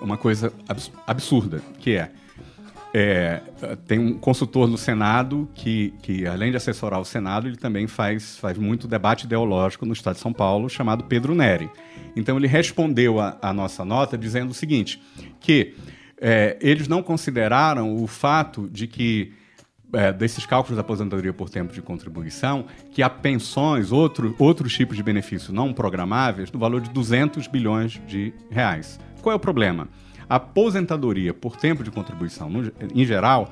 uma 0.00 0.16
coisa 0.16 0.52
absurda, 1.06 1.60
que 1.78 1.96
é 1.96 2.10
é, 2.96 3.40
tem 3.88 3.98
um 3.98 4.16
consultor 4.16 4.68
no 4.68 4.78
Senado 4.78 5.48
que, 5.52 5.92
que, 6.00 6.24
além 6.28 6.52
de 6.52 6.56
assessorar 6.56 7.00
o 7.00 7.04
Senado, 7.04 7.48
ele 7.48 7.56
também 7.56 7.88
faz, 7.88 8.38
faz 8.38 8.56
muito 8.56 8.86
debate 8.86 9.24
ideológico 9.24 9.84
no 9.84 9.92
Estado 9.92 10.14
de 10.14 10.20
São 10.20 10.32
Paulo, 10.32 10.70
chamado 10.70 11.02
Pedro 11.02 11.34
Neri. 11.34 11.68
Então, 12.14 12.36
ele 12.36 12.46
respondeu 12.46 13.16
a 13.18 13.52
nossa 13.52 13.84
nota 13.84 14.16
dizendo 14.16 14.52
o 14.52 14.54
seguinte: 14.54 15.02
que 15.40 15.74
é, 16.20 16.56
eles 16.60 16.86
não 16.86 17.02
consideraram 17.02 17.96
o 17.96 18.06
fato 18.06 18.68
de 18.70 18.86
que 18.86 19.32
é, 19.92 20.12
desses 20.12 20.46
cálculos 20.46 20.76
da 20.76 20.82
aposentadoria 20.82 21.32
por 21.32 21.50
tempo 21.50 21.72
de 21.72 21.82
contribuição, 21.82 22.66
que 22.92 23.02
há 23.02 23.10
pensões, 23.10 23.90
outro, 23.90 24.36
outros 24.38 24.72
tipos 24.72 24.96
de 24.96 25.02
benefícios 25.02 25.50
não 25.50 25.72
programáveis, 25.72 26.52
no 26.52 26.60
valor 26.60 26.80
de 26.80 26.90
200 26.90 27.48
bilhões 27.48 28.00
de 28.06 28.32
reais. 28.48 29.00
Qual 29.20 29.32
é 29.32 29.36
o 29.36 29.40
problema? 29.40 29.88
Aposentadoria 30.28 31.34
por 31.34 31.56
tempo 31.56 31.82
de 31.82 31.90
contribuição, 31.90 32.48
no, 32.48 32.72
em 32.94 33.04
geral, 33.04 33.50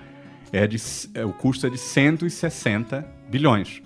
é 0.52 0.66
de, 0.66 0.76
é, 1.14 1.24
o 1.24 1.32
custo 1.32 1.66
é 1.66 1.70
de 1.70 1.78
160 1.78 3.06
bilhões. 3.30 3.82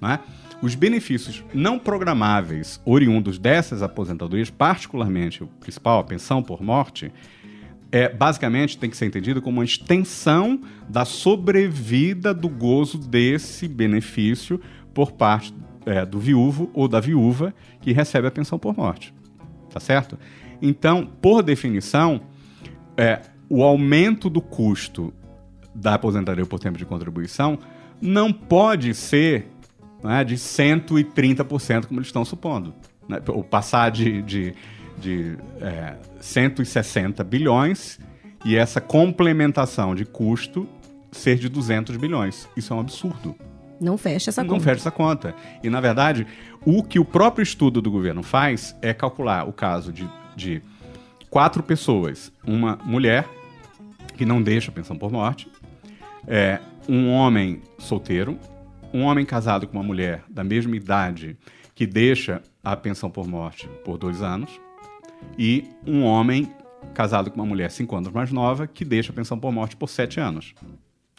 Né? 0.00 0.20
Os 0.62 0.74
benefícios 0.74 1.44
não 1.52 1.78
programáveis 1.78 2.80
oriundos 2.84 3.38
dessas 3.38 3.82
aposentadorias, 3.82 4.50
particularmente 4.50 5.42
o 5.42 5.46
principal, 5.46 5.98
a 5.98 6.04
pensão 6.04 6.42
por 6.42 6.62
morte, 6.62 7.12
é, 7.90 8.08
basicamente 8.08 8.76
tem 8.78 8.90
que 8.90 8.96
ser 8.96 9.06
entendido 9.06 9.40
como 9.40 9.58
uma 9.58 9.64
extensão 9.64 10.60
da 10.88 11.04
sobrevida 11.04 12.34
do 12.34 12.48
gozo 12.48 12.98
desse 12.98 13.68
benefício 13.68 14.60
por 14.92 15.12
parte 15.12 15.54
é, 15.86 16.04
do 16.04 16.18
viúvo 16.18 16.70
ou 16.72 16.88
da 16.88 16.98
viúva 16.98 17.54
que 17.80 17.92
recebe 17.92 18.26
a 18.26 18.30
pensão 18.30 18.58
por 18.58 18.76
morte. 18.76 19.14
Tá 19.70 19.78
certo? 19.78 20.18
Então, 20.66 21.06
por 21.20 21.42
definição, 21.42 22.22
é, 22.96 23.20
o 23.50 23.62
aumento 23.62 24.30
do 24.30 24.40
custo 24.40 25.12
da 25.74 25.92
aposentadoria 25.92 26.46
por 26.46 26.58
tempo 26.58 26.78
de 26.78 26.86
contribuição 26.86 27.58
não 28.00 28.32
pode 28.32 28.94
ser 28.94 29.46
né, 30.02 30.24
de 30.24 30.36
130%, 30.36 31.84
como 31.84 32.00
eles 32.00 32.08
estão 32.08 32.24
supondo. 32.24 32.74
Né? 33.06 33.20
Ou 33.28 33.44
passar 33.44 33.90
de, 33.90 34.22
de, 34.22 34.54
de 34.98 35.36
é, 35.60 35.96
160 36.18 37.22
bilhões 37.24 38.00
e 38.42 38.56
essa 38.56 38.80
complementação 38.80 39.94
de 39.94 40.06
custo 40.06 40.66
ser 41.12 41.36
de 41.36 41.50
200 41.50 41.94
bilhões. 41.98 42.48
Isso 42.56 42.72
é 42.72 42.76
um 42.76 42.80
absurdo. 42.80 43.36
Não 43.78 43.98
fecha 43.98 44.30
essa 44.30 44.42
não 44.42 44.48
conta. 44.48 44.58
Não 44.58 44.64
fecha 44.64 44.80
essa 44.80 44.90
conta. 44.90 45.34
E, 45.62 45.68
na 45.68 45.82
verdade, 45.82 46.26
o 46.64 46.82
que 46.82 46.98
o 46.98 47.04
próprio 47.04 47.42
estudo 47.42 47.82
do 47.82 47.90
governo 47.90 48.22
faz 48.22 48.74
é 48.80 48.94
calcular 48.94 49.46
o 49.46 49.52
caso 49.52 49.92
de 49.92 50.08
de 50.36 50.62
quatro 51.30 51.62
pessoas: 51.62 52.32
uma 52.46 52.78
mulher 52.84 53.28
que 54.16 54.24
não 54.24 54.42
deixa 54.42 54.70
pensão 54.70 54.96
por 54.96 55.10
morte, 55.10 55.48
é, 56.26 56.60
um 56.88 57.10
homem 57.10 57.62
solteiro, 57.78 58.38
um 58.92 59.02
homem 59.02 59.24
casado 59.24 59.66
com 59.66 59.76
uma 59.76 59.82
mulher 59.82 60.22
da 60.28 60.44
mesma 60.44 60.76
idade 60.76 61.36
que 61.74 61.86
deixa 61.86 62.40
a 62.62 62.76
pensão 62.76 63.10
por 63.10 63.26
morte 63.26 63.68
por 63.84 63.98
dois 63.98 64.22
anos 64.22 64.60
e 65.36 65.64
um 65.86 66.04
homem 66.04 66.50
casado 66.92 67.30
com 67.30 67.40
uma 67.40 67.46
mulher 67.46 67.70
cinco 67.70 67.96
anos 67.96 68.12
mais 68.12 68.30
nova 68.30 68.66
que 68.66 68.84
deixa 68.84 69.10
a 69.10 69.14
pensão 69.14 69.38
por 69.38 69.52
morte 69.52 69.76
por 69.76 69.88
sete 69.88 70.20
anos. 70.20 70.54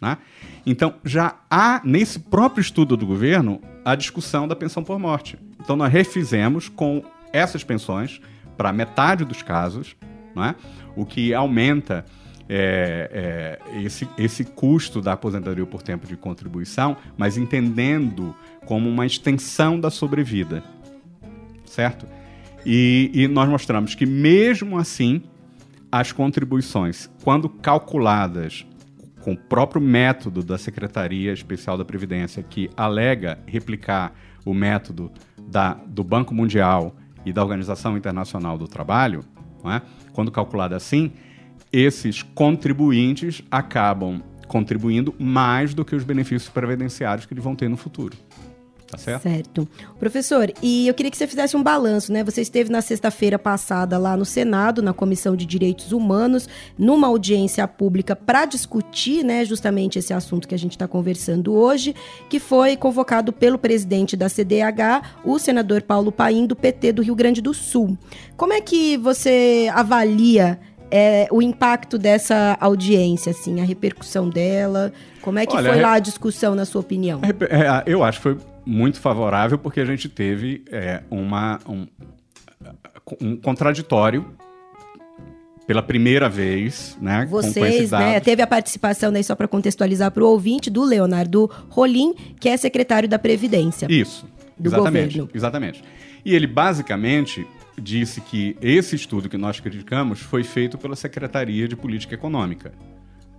Né? 0.00 0.16
Então, 0.64 0.94
já 1.04 1.36
há 1.50 1.80
nesse 1.84 2.18
próprio 2.18 2.60
estudo 2.60 2.96
do 2.96 3.06
governo 3.06 3.60
a 3.84 3.94
discussão 3.94 4.46
da 4.46 4.56
pensão 4.56 4.82
por 4.84 4.98
morte. 4.98 5.38
Então, 5.60 5.76
nós 5.76 5.92
refizemos 5.92 6.68
com 6.68 7.02
essas 7.32 7.64
pensões 7.64 8.20
para 8.56 8.72
metade 8.72 9.24
dos 9.24 9.42
casos, 9.42 9.96
não 10.34 10.44
é? 10.44 10.54
o 10.94 11.04
que 11.04 11.34
aumenta 11.34 12.04
é, 12.48 13.58
é, 13.72 13.82
esse, 13.82 14.08
esse 14.16 14.44
custo 14.44 15.00
da 15.00 15.12
aposentadoria 15.12 15.66
por 15.66 15.82
tempo 15.82 16.06
de 16.06 16.16
contribuição, 16.16 16.96
mas 17.16 17.36
entendendo 17.36 18.34
como 18.64 18.88
uma 18.88 19.04
extensão 19.04 19.78
da 19.78 19.90
sobrevida, 19.90 20.62
certo? 21.64 22.06
E, 22.64 23.10
e 23.12 23.28
nós 23.28 23.48
mostramos 23.48 23.94
que, 23.94 24.06
mesmo 24.06 24.78
assim, 24.78 25.22
as 25.90 26.12
contribuições, 26.12 27.08
quando 27.22 27.48
calculadas 27.48 28.66
com 29.20 29.32
o 29.32 29.36
próprio 29.36 29.80
método 29.80 30.42
da 30.42 30.56
Secretaria 30.56 31.32
Especial 31.32 31.76
da 31.76 31.84
Previdência, 31.84 32.42
que 32.42 32.70
alega 32.76 33.38
replicar 33.46 34.14
o 34.44 34.54
método 34.54 35.10
da, 35.36 35.74
do 35.74 36.04
Banco 36.04 36.32
Mundial 36.32 36.94
e 37.26 37.32
da 37.32 37.42
Organização 37.42 37.96
Internacional 37.96 38.56
do 38.56 38.68
Trabalho, 38.68 39.24
é? 39.64 39.82
quando 40.12 40.30
calculado 40.30 40.76
assim, 40.76 41.12
esses 41.72 42.22
contribuintes 42.22 43.42
acabam 43.50 44.22
contribuindo 44.46 45.12
mais 45.18 45.74
do 45.74 45.84
que 45.84 45.96
os 45.96 46.04
benefícios 46.04 46.48
previdenciários 46.48 47.26
que 47.26 47.34
eles 47.34 47.42
vão 47.42 47.56
ter 47.56 47.68
no 47.68 47.76
futuro. 47.76 48.16
Tá 48.96 48.98
certo? 48.98 49.22
Certo. 49.22 49.68
Professor, 49.98 50.50
e 50.62 50.88
eu 50.88 50.94
queria 50.94 51.10
que 51.10 51.16
você 51.16 51.26
fizesse 51.26 51.56
um 51.56 51.62
balanço, 51.62 52.10
né? 52.12 52.24
Você 52.24 52.40
esteve 52.40 52.70
na 52.70 52.80
sexta-feira 52.80 53.38
passada 53.38 53.98
lá 53.98 54.16
no 54.16 54.24
Senado, 54.24 54.82
na 54.82 54.94
Comissão 54.94 55.36
de 55.36 55.44
Direitos 55.44 55.92
Humanos, 55.92 56.48
numa 56.78 57.06
audiência 57.06 57.66
pública 57.68 58.16
para 58.16 58.46
discutir, 58.46 59.22
né, 59.22 59.44
justamente 59.44 59.98
esse 59.98 60.14
assunto 60.14 60.48
que 60.48 60.54
a 60.54 60.58
gente 60.58 60.72
está 60.72 60.88
conversando 60.88 61.52
hoje, 61.54 61.94
que 62.30 62.40
foi 62.40 62.76
convocado 62.76 63.32
pelo 63.32 63.58
presidente 63.58 64.16
da 64.16 64.28
CDH, 64.28 65.02
o 65.24 65.38
senador 65.38 65.82
Paulo 65.82 66.10
Paim, 66.10 66.46
do 66.46 66.56
PT 66.56 66.92
do 66.92 67.02
Rio 67.02 67.14
Grande 67.14 67.42
do 67.42 67.52
Sul. 67.52 67.98
Como 68.36 68.52
é 68.52 68.60
que 68.60 68.96
você 68.96 69.70
avalia 69.74 70.58
é, 70.90 71.28
o 71.30 71.42
impacto 71.42 71.98
dessa 71.98 72.56
audiência, 72.60 73.30
assim, 73.30 73.60
a 73.60 73.64
repercussão 73.64 74.28
dela? 74.28 74.92
Como 75.20 75.38
é 75.38 75.44
que 75.44 75.56
Olha, 75.56 75.70
foi 75.70 75.80
lá 75.82 75.94
a 75.94 75.98
discussão, 75.98 76.54
na 76.54 76.64
sua 76.64 76.80
opinião? 76.80 77.20
É, 77.22 77.82
eu 77.86 78.02
acho 78.02 78.18
que 78.18 78.22
foi 78.22 78.38
muito 78.66 79.00
favorável 79.00 79.56
porque 79.56 79.80
a 79.80 79.84
gente 79.84 80.08
teve 80.08 80.64
é, 80.70 81.02
uma, 81.08 81.60
um, 81.68 81.86
um 83.20 83.36
contraditório 83.36 84.26
pela 85.66 85.82
primeira 85.82 86.28
vez, 86.28 86.96
né? 87.00 87.26
Vocês, 87.28 87.90
né? 87.90 88.20
Teve 88.20 88.42
a 88.42 88.46
participação 88.46 89.12
daí 89.12 89.24
só 89.24 89.34
para 89.34 89.48
contextualizar 89.48 90.10
para 90.10 90.22
o 90.22 90.28
ouvinte 90.28 90.70
do 90.70 90.84
Leonardo 90.84 91.50
Rolim, 91.68 92.14
que 92.38 92.48
é 92.48 92.56
secretário 92.56 93.08
da 93.08 93.18
Previdência. 93.18 93.86
Isso. 93.90 94.26
Do 94.58 94.68
exatamente, 94.68 95.18
governo. 95.18 95.30
Exatamente. 95.34 95.84
E 96.24 96.34
ele 96.34 96.46
basicamente 96.46 97.46
disse 97.80 98.20
que 98.20 98.56
esse 98.60 98.96
estudo 98.96 99.28
que 99.28 99.36
nós 99.36 99.60
criticamos 99.60 100.20
foi 100.20 100.42
feito 100.42 100.78
pela 100.78 100.96
Secretaria 100.96 101.68
de 101.68 101.76
Política 101.76 102.14
Econômica, 102.14 102.72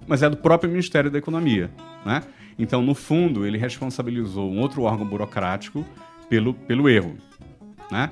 mas 0.07 0.23
é 0.23 0.29
do 0.29 0.37
próprio 0.37 0.69
Ministério 0.69 1.11
da 1.11 1.17
Economia, 1.17 1.69
né? 2.05 2.23
Então, 2.57 2.81
no 2.81 2.95
fundo, 2.95 3.45
ele 3.45 3.57
responsabilizou 3.57 4.51
um 4.51 4.59
outro 4.59 4.83
órgão 4.83 5.05
burocrático 5.05 5.85
pelo, 6.29 6.53
pelo 6.53 6.89
erro, 6.89 7.15
né? 7.91 8.09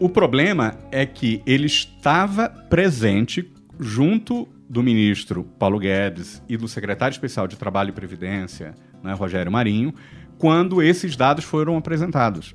O 0.00 0.08
problema 0.08 0.76
é 0.90 1.06
que 1.06 1.40
ele 1.46 1.66
estava 1.66 2.48
presente 2.48 3.48
junto 3.78 4.48
do 4.68 4.82
ministro 4.82 5.44
Paulo 5.58 5.78
Guedes 5.78 6.42
e 6.48 6.56
do 6.56 6.66
secretário 6.66 7.12
especial 7.12 7.46
de 7.46 7.56
Trabalho 7.56 7.90
e 7.90 7.92
Previdência, 7.92 8.74
né, 9.02 9.12
Rogério 9.12 9.52
Marinho, 9.52 9.94
quando 10.36 10.82
esses 10.82 11.14
dados 11.14 11.44
foram 11.44 11.76
apresentados. 11.76 12.54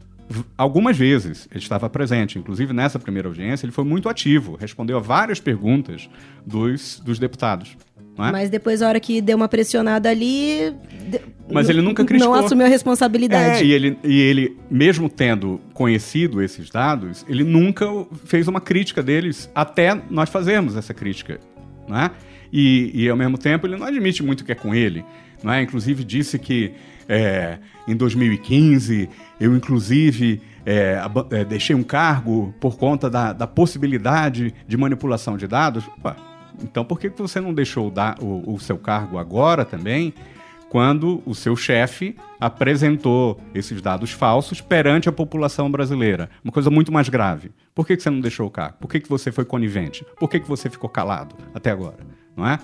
Algumas 0.58 0.98
vezes 0.98 1.48
ele 1.50 1.62
estava 1.62 1.90
presente, 1.90 2.38
inclusive 2.38 2.74
nessa 2.74 3.00
primeira 3.00 3.28
audiência, 3.28 3.66
ele 3.66 3.72
foi 3.72 3.84
muito 3.84 4.10
ativo, 4.10 4.56
respondeu 4.56 4.98
a 4.98 5.02
várias 5.02 5.40
perguntas 5.40 6.10
dos, 6.46 7.00
dos 7.00 7.18
deputados. 7.18 7.76
É? 8.26 8.32
Mas 8.32 8.50
depois, 8.50 8.82
a 8.82 8.88
hora 8.88 9.00
que 9.00 9.22
deu 9.22 9.38
uma 9.38 9.48
pressionada 9.48 10.10
ali. 10.10 10.74
Mas 11.52 11.70
ele 11.70 11.82
nunca 11.82 12.04
criticou. 12.06 12.36
Não 12.36 12.46
assumiu 12.46 12.66
a 12.66 12.70
responsabilidade. 12.70 13.64
É, 13.64 13.66
e, 13.66 13.72
ele, 13.72 13.98
e 14.04 14.20
ele, 14.20 14.58
mesmo 14.70 15.10
tendo 15.10 15.60
conhecido 15.74 16.42
esses 16.42 16.70
dados, 16.70 17.26
ele 17.28 17.44
nunca 17.44 17.86
fez 18.26 18.48
uma 18.48 18.62
crítica 18.62 19.02
deles 19.02 19.50
até 19.56 20.00
nós 20.10 20.30
fazermos 20.30 20.76
essa 20.76 20.94
crítica. 20.94 21.40
Né? 21.88 22.12
E, 22.52 22.92
e, 22.94 23.10
ao 23.10 23.18
mesmo 23.18 23.38
tempo, 23.38 23.66
ele 23.66 23.78
não 23.78 23.88
admite 23.88 24.22
muito 24.22 24.44
que 24.44 24.52
é 24.52 24.56
com 24.56 24.76
ele. 24.76 25.04
Né? 25.44 25.62
Inclusive, 25.64 26.04
disse 26.04 26.38
que 26.38 26.74
é, 27.08 27.58
em 27.88 27.96
2015 27.96 29.10
eu, 29.40 29.56
inclusive, 29.56 30.42
é, 30.66 31.02
é, 31.32 31.46
deixei 31.46 31.76
um 31.76 31.84
cargo 31.84 32.54
por 32.60 32.78
conta 32.78 33.10
da, 33.10 33.34
da 33.34 33.48
possibilidade 33.48 34.54
de 34.68 34.78
manipulação 34.78 35.38
de 35.38 35.48
dados. 35.48 35.84
Opa, 35.98 36.16
então, 36.64 36.84
por 36.86 37.00
que 37.00 37.10
você 37.10 37.40
não 37.40 37.54
deixou 37.54 37.92
o, 38.22 38.54
o 38.54 38.60
seu 38.60 38.78
cargo 38.78 39.18
agora 39.18 39.66
também, 39.66 40.14
quando 40.70 41.22
o 41.26 41.34
seu 41.34 41.56
chefe 41.56 42.16
apresentou 42.40 43.40
esses 43.54 43.82
dados 43.82 44.12
falsos 44.12 44.62
perante 44.62 45.10
a 45.10 45.12
população 45.12 45.70
brasileira? 45.70 46.30
Uma 46.44 46.54
coisa 46.54 46.70
muito 46.70 46.92
mais 46.92 47.10
grave. 47.10 47.52
Por 47.74 47.86
que 47.88 48.00
você 48.00 48.10
não 48.10 48.20
deixou 48.20 48.48
o 48.48 48.52
cargo? 48.52 48.78
Por 48.80 48.90
que 48.90 49.02
você 49.08 49.32
foi 49.32 49.46
conivente? 49.46 50.06
Por 50.20 50.30
que 50.30 50.40
você 50.40 50.70
ficou 50.70 50.90
calado 50.90 51.36
até 51.54 51.72
agora? 51.72 51.98
Não 52.36 52.48
é? 52.48 52.60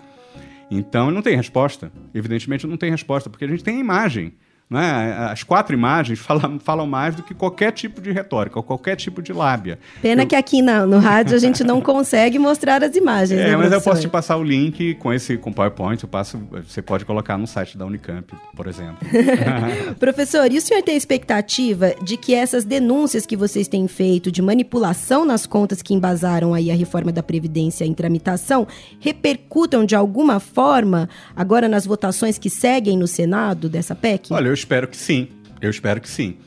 Então, 0.70 1.12
não 1.12 1.22
tem 1.22 1.36
resposta. 1.36 1.91
Evidentemente, 2.14 2.66
não 2.68 2.78
tem 2.78 2.91
resposta, 2.91 3.30
porque 3.30 3.46
a 3.46 3.48
gente 3.48 3.64
tem 3.64 3.78
a 3.78 3.80
imagem. 3.80 4.34
Né? 4.68 5.16
As 5.32 5.43
quatro 5.43 5.76
imagens 5.76 6.18
falam, 6.18 6.59
falam 6.59 6.88
mais 6.88 7.13
do 7.13 7.22
que 7.22 7.36
qualquer 7.36 7.72
tipo 7.72 8.01
de 8.01 8.11
retórica, 8.11 8.57
ou 8.57 8.63
qualquer 8.63 8.95
tipo 8.95 9.22
de 9.22 9.32
lábia. 9.32 9.78
Pena 10.01 10.24
eu... 10.24 10.28
que 10.28 10.36
aqui 10.36 10.61
na, 10.61 10.88
no 10.88 10.97
rádio 10.97 11.36
a 11.36 11.39
gente 11.39 11.63
não 11.63 11.80
consegue 11.80 12.39
mostrar 12.39 12.84
as 12.84 12.95
imagens. 12.95 13.39
É, 13.39 13.49
né, 13.49 13.55
mas 13.55 13.72
eu 13.72 13.80
posso 13.80 14.01
te 14.01 14.07
passar 14.07 14.38
o 14.38 14.43
link 14.43 14.95
com 14.95 15.13
esse 15.13 15.38
com 15.38 15.53
PowerPoint, 15.53 16.01
eu 16.01 16.09
passo, 16.09 16.41
você 16.68 16.82
pode 16.82 17.05
colocar 17.05 17.38
no 17.38 17.45
site 17.45 17.78
da 17.78 17.86
Unicamp, 17.86 18.34
por 18.55 18.66
exemplo. 18.66 18.97
Professor, 19.99 20.51
e 20.51 20.57
o 20.57 20.61
senhor 20.61 20.82
tem 20.82 20.97
expectativa 20.97 21.93
de 22.01 22.18
que 22.18 22.34
essas 22.34 22.66
denúncias 22.66 23.26
que 23.28 23.38
vocês 23.38 23.68
têm 23.68 23.88
feito 23.88 24.32
de 24.32 24.41
manipulação 24.41 25.26
nas 25.26 25.45
contas 25.45 25.84
que 25.84 25.93
embasaram 25.93 26.55
aí 26.55 26.72
a 26.72 26.76
reforma 26.76 27.11
da 27.11 27.22
Previdência 27.22 27.86
em 27.86 27.93
tramitação 27.93 28.68
repercutam 28.99 29.86
de 29.86 29.95
alguma 29.95 30.39
forma 30.39 31.07
agora 31.36 31.68
nas 31.68 31.86
votações 31.86 32.39
que 32.39 32.49
seguem 32.49 32.97
no 32.97 33.07
Senado 33.07 33.70
dessa 33.70 33.93
PEC? 33.93 34.34
Olha, 34.34 34.47
eu 34.47 34.55
espero 34.56 34.88
que 34.88 34.97
sim. 34.97 35.30
Eu 35.62 35.70
espero 35.70 36.01
que 36.01 36.10
sim. 36.10 36.38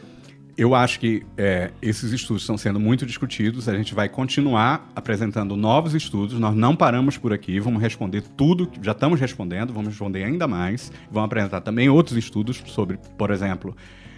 Eu 0.56 0.74
acho 0.74 0.98
que 0.98 1.24
é, 1.36 1.70
esses 1.80 2.10
estudos 2.10 2.42
estão 2.42 2.58
sendo 2.58 2.80
muito 2.80 3.06
discutidos. 3.06 3.68
A 3.68 3.76
gente 3.76 3.94
vai 3.94 4.08
continuar 4.08 4.90
apresentando 4.96 5.54
novos 5.54 5.94
estudos. 5.94 6.38
Nós 6.40 6.56
não 6.56 6.74
paramos 6.74 7.16
por 7.16 7.32
aqui. 7.32 7.60
Vamos 7.60 7.80
responder 7.80 8.22
tudo. 8.36 8.68
Já 8.82 8.90
estamos 8.90 9.20
respondendo. 9.20 9.72
Vamos 9.72 9.90
responder 9.90 10.24
ainda 10.24 10.48
mais. 10.48 10.90
Vamos 11.12 11.26
apresentar 11.26 11.60
também 11.60 11.88
outros 11.88 12.16
estudos 12.16 12.60
sobre, 12.66 12.98
por 13.16 13.30
exemplo, 13.30 13.76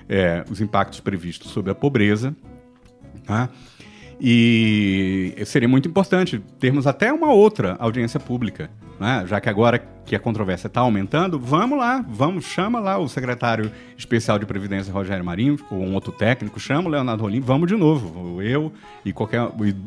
é, 0.08 0.42
os 0.50 0.62
impactos 0.62 0.98
previstos 0.98 1.50
sobre 1.50 1.72
a 1.72 1.74
pobreza. 1.74 2.34
Tá? 3.26 3.50
E 4.18 5.34
seria 5.44 5.68
muito 5.68 5.88
importante 5.88 6.42
termos 6.58 6.86
até 6.86 7.12
uma 7.12 7.32
outra 7.32 7.76
audiência 7.78 8.20
pública, 8.20 8.70
né? 8.98 9.24
já 9.26 9.40
que 9.40 9.48
agora 9.48 9.78
que 10.10 10.16
a 10.16 10.18
controvérsia 10.18 10.66
está 10.66 10.80
aumentando, 10.80 11.38
vamos 11.38 11.78
lá, 11.78 12.04
vamos, 12.08 12.44
chama 12.44 12.80
lá 12.80 12.98
o 12.98 13.08
secretário 13.08 13.70
especial 13.96 14.40
de 14.40 14.44
Previdência, 14.44 14.92
Rogério 14.92 15.24
Marinho, 15.24 15.56
ou 15.70 15.78
um 15.78 15.94
outro 15.94 16.10
técnico, 16.10 16.58
chama 16.58 16.88
o 16.88 16.90
Leonardo 16.90 17.22
Rolim, 17.22 17.38
vamos 17.38 17.68
de 17.68 17.76
novo, 17.76 18.42
eu 18.42 18.72
e 19.04 19.12
qualquer 19.12 19.40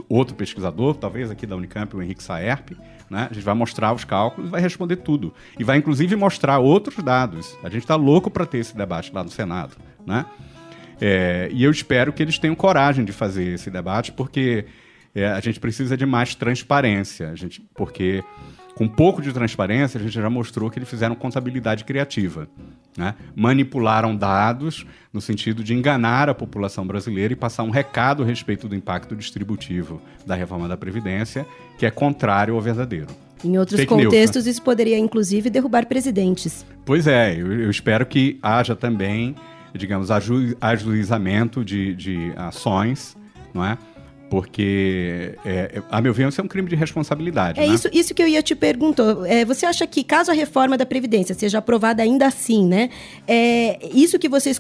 outro 0.08 0.34
pesquisador, 0.34 0.96
talvez 0.96 1.30
aqui 1.30 1.46
da 1.46 1.58
Unicamp, 1.58 1.94
o 1.94 2.02
Henrique 2.02 2.24
Saerp, 2.24 2.70
né? 3.10 3.28
a 3.30 3.34
gente 3.34 3.44
vai 3.44 3.54
mostrar 3.54 3.92
os 3.92 4.06
cálculos, 4.06 4.50
vai 4.50 4.62
responder 4.62 4.96
tudo. 4.96 5.34
E 5.60 5.64
vai 5.66 5.76
inclusive 5.78 6.16
mostrar 6.16 6.58
outros 6.60 7.04
dados. 7.04 7.58
A 7.62 7.68
gente 7.68 7.84
está 7.84 7.98
louco 7.98 8.32
para 8.32 8.46
ter 8.46 8.60
esse 8.60 8.78
debate 8.78 9.12
lá 9.14 9.26
no 9.26 9.30
Senado. 9.30 9.76
Né? 10.08 10.26
É, 11.02 11.50
e 11.52 11.66
eu 11.66 11.70
espero 11.70 12.14
que 12.14 12.24
eles 12.24 12.40
tenham 12.40 12.56
coragem 12.56 13.04
de 13.04 13.12
fazer 13.12 13.56
esse 13.56 13.70
debate, 13.70 14.14
porque 14.14 14.68
é, 15.14 15.28
a 15.28 15.42
gente 15.42 15.60
precisa 15.60 15.98
de 15.98 16.06
mais 16.06 16.34
transparência. 16.34 17.30
A 17.30 17.36
gente, 17.36 17.60
porque 17.76 18.24
com 18.76 18.88
pouco 18.88 19.22
de 19.22 19.32
transparência, 19.32 20.00
a 20.00 20.04
gente 20.04 20.14
já 20.14 20.30
mostrou 20.30 20.70
que 20.70 20.80
eles 20.80 20.90
fizeram 20.90 21.16
contabilidade 21.16 21.84
criativa. 21.84 22.48
Né? 22.98 23.16
Manipularam 23.36 24.16
dados 24.16 24.86
no 25.12 25.22
sentido 25.22 25.64
de 25.64 25.74
enganar 25.74 26.30
a 26.30 26.34
população 26.34 26.86
brasileira 26.86 27.34
e 27.34 27.36
passar 27.36 27.64
um 27.64 27.70
recado 27.70 28.24
a 28.24 28.26
respeito 28.26 28.68
do 28.68 28.76
impacto 28.76 29.16
distributivo 29.16 30.02
da 30.26 30.36
reforma 30.36 30.68
da 30.68 30.78
Previdência, 30.78 31.46
que 31.78 31.86
é 31.86 31.92
contrário 31.92 32.56
ao 32.56 32.62
verdadeiro. 32.62 33.08
Em 33.44 33.58
outros 33.58 33.80
Fake 33.80 33.90
contextos, 33.90 34.36
news, 34.38 34.46
né? 34.46 34.52
isso 34.52 34.62
poderia, 34.62 34.98
inclusive, 34.98 35.50
derrubar 35.50 35.86
presidentes. 35.86 36.66
Pois 36.86 37.08
é, 37.08 37.34
eu, 37.40 37.52
eu 37.52 37.70
espero 37.70 38.06
que 38.06 38.40
haja 38.42 38.76
também 38.76 39.36
digamos, 39.74 40.12
aju 40.12 40.56
ajuizamento 40.62 41.66
de, 41.66 41.96
de 41.96 42.34
ações, 42.36 43.18
não 43.54 43.66
é? 43.66 43.78
Porque, 44.34 45.38
é, 45.46 45.80
a 45.92 46.02
meu 46.02 46.12
ver, 46.12 46.28
isso 46.28 46.42
é 46.42 46.44
um 46.44 46.48
crime 46.48 46.68
de 46.68 46.76
responsabilidade. 46.76 47.60
É 47.60 47.68
né? 47.68 47.72
isso, 47.72 47.88
isso 47.94 48.16
que 48.16 48.24
eu 48.24 48.28
ia 48.28 48.42
te 48.42 48.56
perguntar. 48.56 49.16
É, 49.28 49.46
você 49.46 49.64
acha 49.64 49.86
que, 49.86 50.04
caso 50.04 50.32
a 50.32 50.34
reforma 50.34 50.76
da 50.76 50.88
Previdência 50.88 51.36
seja 51.36 51.60
aprovada 51.60 52.02
ainda 52.02 52.26
assim, 52.26 52.66
né? 52.66 52.90
É, 53.28 53.78
isso 53.94 54.18
que 54.18 54.28
vocês 54.28 54.60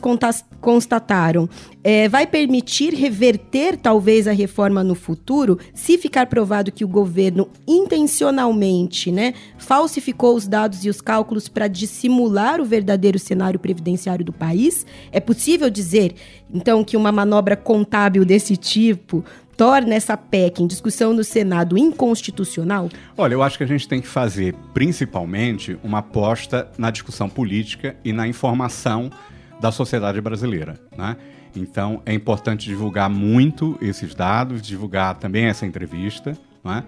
constataram 0.61 1.49
é, 1.83 2.07
vai 2.07 2.27
permitir 2.27 2.93
reverter, 2.93 3.75
talvez, 3.75 4.27
a 4.27 4.31
reforma 4.31 4.83
no 4.83 4.93
futuro, 4.93 5.57
se 5.73 5.97
ficar 5.97 6.27
provado 6.27 6.71
que 6.71 6.85
o 6.85 6.87
governo 6.87 7.49
intencionalmente 7.67 9.11
né, 9.11 9.33
falsificou 9.57 10.35
os 10.35 10.47
dados 10.47 10.85
e 10.85 10.89
os 10.89 11.01
cálculos 11.01 11.49
para 11.49 11.67
dissimular 11.67 12.61
o 12.61 12.65
verdadeiro 12.65 13.17
cenário 13.17 13.59
previdenciário 13.59 14.23
do 14.23 14.31
país? 14.31 14.85
É 15.11 15.19
possível 15.19 15.67
dizer, 15.67 16.13
então, 16.53 16.83
que 16.83 16.95
uma 16.95 17.11
manobra 17.11 17.55
contábil 17.55 18.23
desse 18.23 18.55
tipo 18.55 19.25
torna 19.55 19.93
essa 19.95 20.17
PEC 20.17 20.61
em 20.61 20.67
discussão 20.67 21.13
no 21.13 21.23
Senado 21.23 21.77
inconstitucional? 21.77 22.89
Olha, 23.17 23.33
eu 23.33 23.43
acho 23.43 23.57
que 23.57 23.63
a 23.63 23.67
gente 23.67 23.87
tem 23.87 24.01
que 24.01 24.07
fazer, 24.07 24.53
principalmente, 24.73 25.77
uma 25.83 25.99
aposta 25.99 26.69
na 26.77 26.91
discussão 26.91 27.29
política 27.29 27.95
e 28.03 28.11
na 28.11 28.27
informação 28.27 29.09
da 29.59 29.71
sociedade 29.71 30.19
brasileira. 30.19 30.75
Né? 30.97 31.15
Então, 31.55 32.01
é 32.05 32.13
importante 32.13 32.65
divulgar 32.65 33.09
muito 33.09 33.77
esses 33.81 34.13
dados, 34.13 34.61
divulgar 34.61 35.15
também 35.15 35.45
essa 35.45 35.65
entrevista, 35.65 36.37
né? 36.63 36.83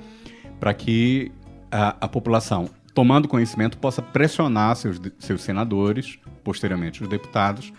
para 0.59 0.74
que 0.74 1.32
a, 1.72 1.95
a, 2.01 2.07
população, 2.07 2.70
tomando 2.93 3.28
conhecimento, 3.28 3.78
possa 3.78 4.01
pressionar 4.01 4.76
seus, 4.76 4.99
seus 5.20 5.41
senadores, 5.41 6.18
posteriormente 6.43 7.03
os 7.03 7.09
deputados, 7.09 7.72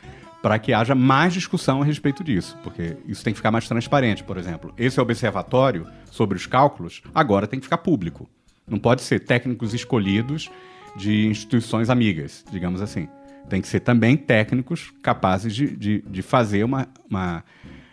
para 0.46 0.60
que 0.60 0.72
haja 0.72 0.94
mais 0.94 1.32
discussão 1.32 1.82
a 1.82 1.84
respeito 1.84 2.22
disso, 2.22 2.56
porque 2.62 2.96
isso 3.08 3.24
tem 3.24 3.32
que 3.32 3.36
ficar 3.36 3.50
mais 3.50 3.66
transparente. 3.66 4.22
Por 4.22 4.38
exemplo, 4.38 4.72
esse 4.78 5.00
observatório 5.00 5.84
sobre 6.08 6.36
os 6.36 6.46
cálculos 6.46 7.02
agora 7.12 7.48
tem 7.48 7.58
que 7.58 7.66
ficar 7.66 7.78
público. 7.78 8.30
Não 8.64 8.78
pode 8.78 9.02
ser 9.02 9.18
técnicos 9.18 9.74
escolhidos 9.74 10.48
de 10.94 11.26
instituições 11.26 11.90
amigas, 11.90 12.44
digamos 12.48 12.80
assim. 12.80 13.08
Tem 13.48 13.60
que 13.60 13.66
ser 13.66 13.80
também 13.80 14.16
técnicos 14.16 14.92
capazes 15.02 15.52
de, 15.52 15.76
de, 15.76 16.04
de 16.08 16.22
fazer 16.22 16.62
uma. 16.62 16.86
uma 17.10 17.42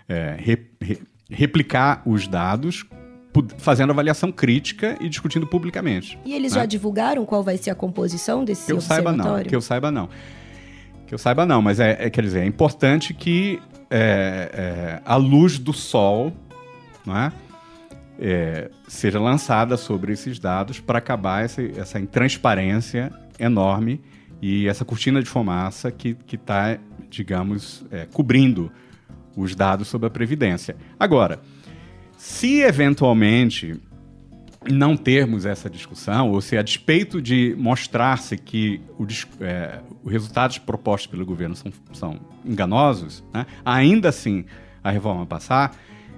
é, 0.07 0.35
re, 0.37 0.59
re, 0.79 1.01
replicar 1.31 2.03
os 2.05 2.27
dados 2.27 2.85
fazendo 3.57 3.89
avaliação 3.89 4.31
crítica 4.31 4.95
e 5.01 5.09
discutindo 5.09 5.47
publicamente. 5.47 6.19
E 6.23 6.35
eles 6.35 6.53
né? 6.53 6.59
já 6.59 6.65
divulgaram 6.67 7.25
qual 7.25 7.41
vai 7.41 7.57
ser 7.57 7.71
a 7.71 7.75
composição 7.75 8.45
desse 8.45 8.67
que 8.67 8.73
eu 8.73 8.79
saiba 8.79 9.11
não 9.11 9.41
que 9.41 9.55
eu 9.55 9.61
saiba 9.61 9.89
não 9.89 10.07
que 11.13 11.15
eu 11.15 11.19
saiba, 11.19 11.45
não, 11.45 11.61
mas 11.61 11.79
é, 11.79 12.07
é 12.07 12.09
quer 12.09 12.23
dizer, 12.23 12.39
é 12.39 12.45
importante 12.45 13.13
que 13.13 13.61
é, 13.87 14.49
é, 14.51 15.01
a 15.05 15.15
luz 15.15 15.59
do 15.59 15.71
sol 15.71 16.33
é, 17.07 17.31
é, 18.19 18.71
seja 18.87 19.19
lançada 19.19 19.77
sobre 19.77 20.11
esses 20.13 20.39
dados 20.39 20.79
para 20.79 20.97
acabar 20.97 21.45
essa, 21.45 21.61
essa 21.61 21.99
intransparência 21.99 23.11
enorme 23.39 24.01
e 24.41 24.67
essa 24.67 24.83
cortina 24.83 25.21
de 25.21 25.29
fumaça 25.29 25.91
que 25.91 26.17
está, 26.31 26.79
digamos, 27.11 27.85
é, 27.91 28.07
cobrindo 28.11 28.71
os 29.35 29.55
dados 29.55 29.87
sobre 29.89 30.07
a 30.07 30.09
Previdência. 30.09 30.75
Agora, 30.99 31.39
se 32.17 32.61
eventualmente 32.61 33.79
não 34.69 34.95
termos 34.95 35.45
essa 35.45 35.69
discussão, 35.69 36.31
ou 36.31 36.41
se 36.41 36.57
a 36.57 36.61
despeito 36.61 37.21
de 37.21 37.55
mostrar-se 37.57 38.37
que 38.37 38.81
o, 38.97 39.05
é, 39.41 39.79
os 40.03 40.11
resultados 40.11 40.57
propostos 40.57 41.07
pelo 41.07 41.25
governo 41.25 41.55
são, 41.55 41.71
são 41.91 42.19
enganosos, 42.45 43.23
né, 43.33 43.45
ainda 43.65 44.09
assim 44.09 44.45
a 44.83 44.91
reforma 44.91 45.25
passar, 45.25 45.75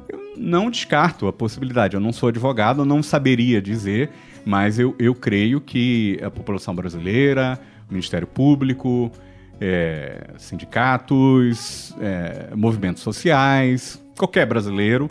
eu 0.09 0.33
não 0.37 0.69
descarto 0.69 1.27
a 1.27 1.33
possibilidade. 1.33 1.95
Eu 1.95 1.99
não 1.99 2.11
sou 2.11 2.29
advogado, 2.29 2.81
eu 2.81 2.85
não 2.85 3.01
saberia 3.01 3.61
dizer, 3.61 4.09
mas 4.45 4.79
eu, 4.79 4.95
eu 4.99 5.13
creio 5.13 5.61
que 5.61 6.19
a 6.23 6.29
população 6.29 6.75
brasileira, 6.75 7.59
o 7.89 7.93
Ministério 7.93 8.27
Público, 8.27 9.11
é, 9.59 10.31
sindicatos, 10.37 11.93
é, 11.99 12.55
movimentos 12.55 13.01
sociais, 13.01 14.03
qualquer 14.17 14.45
brasileiro 14.45 15.09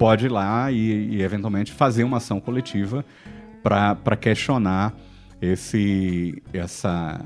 pode 0.00 0.24
ir 0.24 0.28
lá 0.30 0.72
e, 0.72 1.16
e 1.16 1.22
eventualmente 1.22 1.72
fazer 1.72 2.04
uma 2.04 2.16
ação 2.16 2.40
coletiva 2.40 3.04
para 3.62 4.16
questionar 4.16 4.94
esse, 5.42 6.42
essa, 6.54 7.20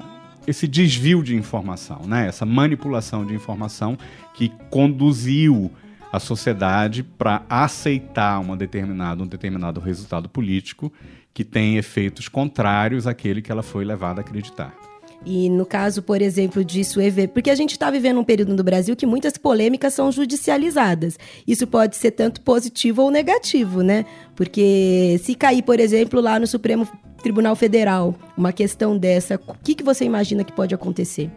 esse 0.45 0.67
desvio 0.67 1.23
de 1.23 1.37
informação, 1.37 2.01
né? 2.05 2.27
essa 2.27 2.45
manipulação 2.45 3.25
de 3.25 3.33
informação 3.33 3.97
que 4.35 4.51
conduziu 4.71 5.71
a 6.13 6.19
sociedade 6.19 7.05
para 7.05 7.43
aceitar 7.49 8.41
uma 8.41 8.57
determinada, 8.57 9.23
um 9.23 9.27
determinado 9.27 9.79
resultado 9.79 10.29
político 10.29 10.93
que 11.33 11.45
tem 11.45 11.77
efeitos 11.77 12.27
contrários 12.29 13.07
àquele 13.07 13.41
que 13.41 13.53
ela 13.53 13.63
foi 13.63 13.85
levada 13.85 14.21
a 14.21 14.23
acreditar. 14.23 14.84
E 15.27 15.49
no 15.49 15.65
caso, 15.65 16.03
por 16.03 16.21
exemplo, 16.21 16.63
disso, 16.63 17.01
porque 17.33 17.51
a 17.51 17.55
gente 17.55 17.73
está 17.73 17.91
vivendo 17.91 18.21
um 18.21 18.25
período 18.25 18.55
no 18.55 18.63
Brasil 18.63 18.95
que 18.95 19.07
muitas 19.07 19.39
polêmicas 19.39 19.95
são 19.95 20.13
judicializadas. 20.13 21.19
Isso 21.47 21.67
pode 21.67 21.97
ser 21.97 22.11
tanto 22.11 22.43
positivo 22.43 23.03
ou 23.03 23.11
negativo, 23.11 23.83
né? 23.83 24.05
Porque 24.37 25.19
se 25.23 25.35
cair, 25.35 25.63
por 25.63 25.81
exemplo, 25.81 26.21
lá 26.21 26.39
no 26.39 26.47
Supremo 26.47 26.87
Tribunal 27.23 27.57
Federal, 27.57 28.15
uma 28.37 28.53
questão 28.53 28.99
dessa, 28.99 29.41
o 29.47 29.55
que, 29.63 29.75
que 29.75 29.83
você 29.83 30.05
imagina 30.05 30.45
que 30.45 30.53
pode 30.53 30.75
acontecer? 30.75 31.31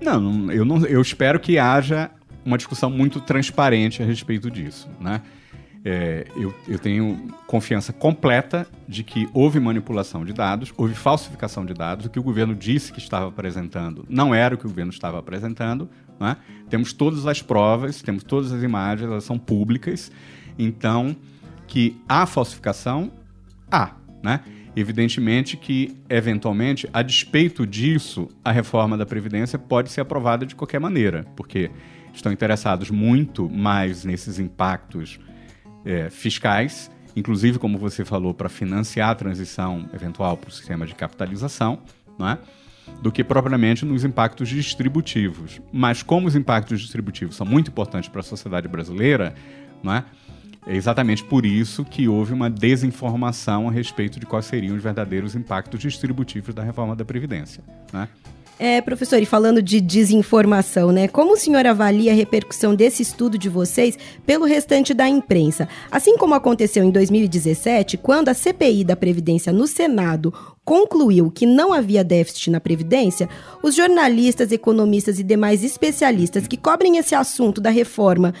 Não, 0.00 0.50
eu, 0.50 0.64
não, 0.64 0.84
eu 0.84 1.00
espero 1.00 1.38
que 1.38 1.56
haja 1.56 2.10
uma 2.44 2.56
discussão 2.56 2.90
muito 2.90 3.20
transparente 3.20 4.02
a 4.02 4.06
respeito 4.06 4.50
disso, 4.50 4.88
né? 5.00 5.22
É, 5.84 6.26
eu, 6.34 6.54
eu, 6.66 6.78
tenho 6.78 7.28
confiança 7.46 7.92
completa 7.92 8.66
de 8.88 9.04
que 9.04 9.28
houve 9.34 9.60
manipulação 9.60 10.24
de 10.24 10.32
dados, 10.32 10.72
houve 10.78 10.94
falsificação 10.94 11.66
de 11.66 11.74
dados. 11.74 12.06
O 12.06 12.10
que 12.10 12.18
o 12.18 12.22
governo 12.22 12.54
disse 12.54 12.90
que 12.90 12.98
estava 12.98 13.28
apresentando 13.28 14.06
não 14.08 14.34
era 14.34 14.54
o 14.54 14.58
que 14.58 14.64
o 14.64 14.68
governo 14.70 14.90
estava 14.90 15.18
apresentando. 15.18 15.88
É? 16.20 16.36
Temos 16.70 16.94
todas 16.94 17.26
as 17.26 17.42
provas, 17.42 18.00
temos 18.00 18.24
todas 18.24 18.50
as 18.50 18.62
imagens, 18.62 19.10
elas 19.10 19.24
são 19.24 19.38
públicas. 19.38 20.10
Então, 20.58 21.14
que 21.66 22.00
há 22.08 22.24
falsificação, 22.24 23.12
há. 23.70 23.92
Né? 24.22 24.40
Evidentemente 24.74 25.54
que, 25.54 25.94
eventualmente, 26.08 26.88
a 26.94 27.02
despeito 27.02 27.66
disso, 27.66 28.28
a 28.42 28.50
reforma 28.50 28.96
da 28.96 29.04
Previdência 29.04 29.58
pode 29.58 29.90
ser 29.90 30.00
aprovada 30.00 30.46
de 30.46 30.54
qualquer 30.54 30.80
maneira, 30.80 31.26
porque 31.36 31.70
estão 32.14 32.32
interessados 32.32 32.90
muito 32.90 33.50
mais 33.50 34.04
nesses 34.04 34.38
impactos 34.38 35.20
é, 35.84 36.10
fiscais, 36.10 36.90
inclusive, 37.16 37.58
como 37.58 37.78
você 37.78 38.04
falou, 38.04 38.34
para 38.34 38.48
financiar 38.48 39.10
a 39.10 39.14
transição 39.14 39.88
eventual 39.92 40.36
para 40.36 40.48
o 40.48 40.52
sistema 40.52 40.86
de 40.86 40.94
capitalização, 40.94 41.78
não 42.18 42.28
é? 42.28 42.38
do 43.00 43.10
que 43.10 43.24
propriamente 43.24 43.84
nos 43.84 44.04
impactos 44.04 44.48
distributivos. 44.48 45.60
Mas 45.72 46.02
como 46.02 46.26
os 46.26 46.36
impactos 46.36 46.80
distributivos 46.80 47.34
são 47.36 47.46
muito 47.46 47.70
importantes 47.70 48.08
para 48.08 48.20
a 48.20 48.24
sociedade 48.24 48.68
brasileira, 48.68 49.34
não 49.82 49.94
é? 49.94 50.04
É 50.66 50.74
exatamente 50.74 51.22
por 51.22 51.44
isso 51.44 51.84
que 51.84 52.08
houve 52.08 52.32
uma 52.32 52.48
desinformação 52.48 53.68
a 53.68 53.72
respeito 53.72 54.18
de 54.18 54.24
quais 54.24 54.46
seriam 54.46 54.74
os 54.74 54.82
verdadeiros 54.82 55.34
impactos 55.34 55.80
distributivos 55.80 56.54
da 56.54 56.62
reforma 56.62 56.96
da 56.96 57.04
Previdência. 57.04 57.62
Né? 57.92 58.08
É, 58.56 58.80
professor, 58.80 59.20
e 59.20 59.26
falando 59.26 59.60
de 59.60 59.80
desinformação, 59.80 60.92
né? 60.92 61.08
Como 61.08 61.32
o 61.32 61.36
senhor 61.36 61.66
avalia 61.66 62.12
a 62.12 62.14
repercussão 62.14 62.72
desse 62.72 63.02
estudo 63.02 63.36
de 63.36 63.48
vocês 63.48 63.98
pelo 64.24 64.44
restante 64.44 64.94
da 64.94 65.08
imprensa? 65.08 65.68
Assim 65.90 66.16
como 66.16 66.34
aconteceu 66.34 66.84
em 66.84 66.90
2017, 66.90 67.96
quando 67.96 68.28
a 68.28 68.34
CPI 68.34 68.84
da 68.84 68.94
Previdência 68.94 69.52
no 69.52 69.66
Senado 69.66 70.32
concluiu 70.64 71.32
que 71.32 71.46
não 71.46 71.72
havia 71.72 72.04
déficit 72.04 72.50
na 72.50 72.60
Previdência, 72.60 73.28
os 73.60 73.74
jornalistas, 73.74 74.52
economistas 74.52 75.18
e 75.18 75.24
demais 75.24 75.64
especialistas 75.64 76.46
que 76.46 76.56
cobrem 76.56 76.96
esse 76.96 77.14
assunto 77.14 77.60
da 77.60 77.70
reforma 77.70 78.32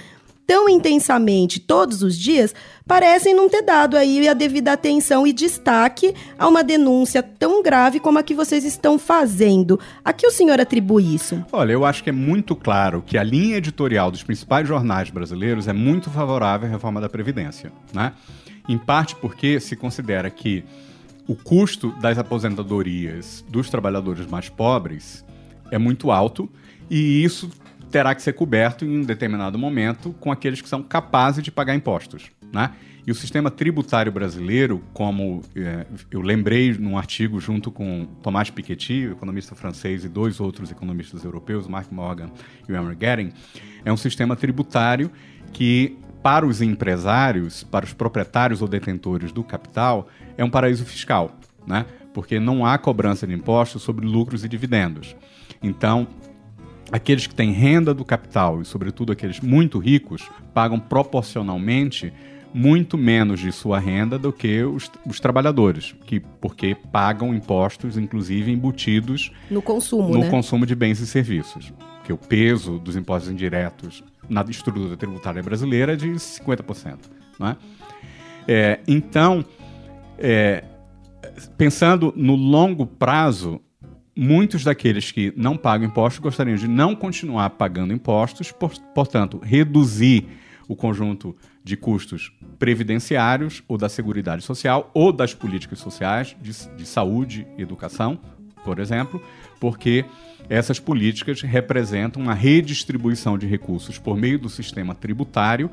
tão 0.46 0.68
intensamente 0.68 1.58
todos 1.60 2.02
os 2.02 2.16
dias, 2.18 2.54
parecem 2.86 3.34
não 3.34 3.48
ter 3.48 3.62
dado 3.62 3.96
aí 3.96 4.28
a 4.28 4.34
devida 4.34 4.72
atenção 4.72 5.26
e 5.26 5.32
destaque 5.32 6.14
a 6.38 6.46
uma 6.46 6.62
denúncia 6.62 7.22
tão 7.22 7.62
grave 7.62 8.00
como 8.00 8.18
a 8.18 8.22
que 8.22 8.34
vocês 8.34 8.64
estão 8.64 8.98
fazendo. 8.98 9.78
A 10.04 10.12
que 10.12 10.26
o 10.26 10.30
senhor 10.30 10.60
atribui 10.60 11.14
isso? 11.14 11.44
Olha, 11.52 11.72
eu 11.72 11.84
acho 11.84 12.02
que 12.02 12.10
é 12.10 12.12
muito 12.12 12.54
claro 12.54 13.02
que 13.04 13.16
a 13.16 13.22
linha 13.22 13.56
editorial 13.56 14.10
dos 14.10 14.22
principais 14.22 14.68
jornais 14.68 15.10
brasileiros 15.10 15.68
é 15.68 15.72
muito 15.72 16.10
favorável 16.10 16.68
à 16.68 16.70
reforma 16.70 17.00
da 17.00 17.08
Previdência, 17.08 17.72
né? 17.92 18.12
Em 18.68 18.78
parte 18.78 19.14
porque 19.16 19.60
se 19.60 19.76
considera 19.76 20.30
que 20.30 20.64
o 21.26 21.34
custo 21.34 21.90
das 22.00 22.18
aposentadorias 22.18 23.44
dos 23.48 23.70
trabalhadores 23.70 24.26
mais 24.26 24.48
pobres 24.48 25.24
é 25.70 25.78
muito 25.78 26.10
alto 26.10 26.50
e 26.90 27.24
isso 27.24 27.50
terá 27.90 28.14
que 28.14 28.22
ser 28.22 28.32
coberto 28.32 28.84
em 28.84 28.98
um 28.98 29.04
determinado 29.04 29.58
momento 29.58 30.14
com 30.20 30.30
aqueles 30.32 30.60
que 30.60 30.68
são 30.68 30.82
capazes 30.82 31.42
de 31.42 31.50
pagar 31.50 31.74
impostos. 31.74 32.30
Né? 32.52 32.70
E 33.06 33.10
o 33.10 33.14
sistema 33.14 33.50
tributário 33.50 34.10
brasileiro, 34.10 34.82
como 34.94 35.42
é, 35.54 35.86
eu 36.10 36.22
lembrei 36.22 36.72
num 36.72 36.96
artigo 36.96 37.38
junto 37.38 37.70
com 37.70 38.06
Tomás 38.22 38.48
Piketty, 38.48 39.10
economista 39.12 39.54
francês, 39.54 40.04
e 40.04 40.08
dois 40.08 40.40
outros 40.40 40.70
economistas 40.70 41.22
europeus, 41.22 41.68
Mark 41.68 41.92
Morgan 41.92 42.30
e 42.66 42.72
Emer 42.72 42.96
Gering, 42.98 43.32
é 43.84 43.92
um 43.92 43.96
sistema 43.96 44.34
tributário 44.34 45.10
que, 45.52 45.98
para 46.22 46.46
os 46.46 46.62
empresários, 46.62 47.62
para 47.62 47.84
os 47.84 47.92
proprietários 47.92 48.62
ou 48.62 48.68
detentores 48.68 49.32
do 49.32 49.44
capital, 49.44 50.08
é 50.38 50.44
um 50.44 50.48
paraíso 50.48 50.86
fiscal, 50.86 51.38
né? 51.66 51.84
porque 52.14 52.40
não 52.40 52.64
há 52.64 52.78
cobrança 52.78 53.26
de 53.26 53.34
impostos 53.34 53.82
sobre 53.82 54.06
lucros 54.06 54.44
e 54.44 54.48
dividendos. 54.48 55.14
Então, 55.62 56.06
aqueles 56.90 57.26
que 57.26 57.34
têm 57.34 57.52
renda 57.52 57.92
do 57.94 58.04
capital 58.04 58.60
e, 58.60 58.64
sobretudo, 58.64 59.12
aqueles 59.12 59.40
muito 59.40 59.78
ricos, 59.78 60.28
pagam 60.52 60.78
proporcionalmente 60.78 62.12
muito 62.54 62.96
menos 62.96 63.40
de 63.40 63.50
sua 63.50 63.80
renda 63.80 64.16
do 64.16 64.32
que 64.32 64.62
os, 64.62 64.88
os 65.04 65.18
trabalhadores, 65.18 65.92
que 66.06 66.20
porque 66.20 66.76
pagam 66.92 67.34
impostos, 67.34 67.98
inclusive 67.98 68.52
embutidos 68.52 69.32
no 69.50 69.60
consumo, 69.60 70.10
no 70.10 70.20
né? 70.20 70.30
consumo 70.30 70.64
de 70.64 70.76
bens 70.76 71.00
e 71.00 71.06
serviços. 71.06 71.72
Que 72.04 72.12
o 72.12 72.16
peso 72.16 72.78
dos 72.78 72.94
impostos 72.94 73.32
indiretos 73.32 74.04
na 74.28 74.42
estrutura 74.42 74.96
tributária 74.96 75.42
brasileira 75.42 75.94
é 75.94 75.96
de 75.96 76.10
50%. 76.10 76.98
Não 77.40 77.48
é? 77.48 77.56
É, 78.46 78.80
então, 78.86 79.44
é, 80.18 80.62
pensando 81.56 82.12
no 82.14 82.36
longo 82.36 82.86
prazo, 82.86 83.60
muitos 84.16 84.62
daqueles 84.64 85.10
que 85.10 85.32
não 85.36 85.56
pagam 85.56 85.88
impostos 85.88 86.20
gostariam 86.20 86.56
de 86.56 86.68
não 86.68 86.94
continuar 86.94 87.50
pagando 87.50 87.92
impostos, 87.92 88.52
por, 88.52 88.72
portanto, 88.94 89.38
reduzir 89.42 90.26
o 90.68 90.76
conjunto 90.76 91.36
de 91.62 91.76
custos 91.76 92.32
previdenciários 92.58 93.62
ou 93.66 93.76
da 93.76 93.88
Seguridade 93.88 94.42
Social 94.42 94.90
ou 94.94 95.12
das 95.12 95.34
políticas 95.34 95.78
sociais 95.78 96.36
de, 96.40 96.52
de 96.76 96.86
saúde 96.86 97.46
e 97.58 97.62
educação, 97.62 98.18
por 98.64 98.78
exemplo, 98.78 99.22
porque 99.60 100.04
essas 100.48 100.78
políticas 100.78 101.40
representam 101.42 102.22
uma 102.22 102.34
redistribuição 102.34 103.36
de 103.36 103.46
recursos 103.46 103.98
por 103.98 104.16
meio 104.16 104.38
do 104.38 104.48
sistema 104.48 104.94
tributário 104.94 105.70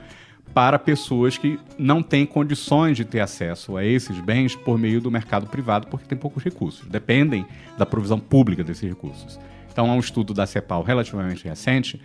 para 0.53 0.77
pessoas 0.77 1.37
que 1.37 1.59
não 1.77 2.03
têm 2.03 2.25
condições 2.25 2.97
de 2.97 3.05
ter 3.05 3.19
acesso 3.19 3.77
a 3.77 3.85
esses 3.85 4.19
bens 4.19 4.55
por 4.55 4.77
meio 4.77 4.99
do 4.99 5.09
mercado 5.09 5.47
privado, 5.47 5.87
porque 5.87 6.05
têm 6.05 6.17
poucos 6.17 6.43
recursos, 6.43 6.87
dependem 6.87 7.45
da 7.77 7.85
provisão 7.85 8.19
pública 8.19 8.63
desses 8.63 8.87
recursos. 8.87 9.39
Então, 9.71 9.89
há 9.89 9.93
um 9.93 9.99
estudo 9.99 10.33
da 10.33 10.45
CEPAL 10.45 10.83
relativamente 10.83 11.45
recente 11.45 12.01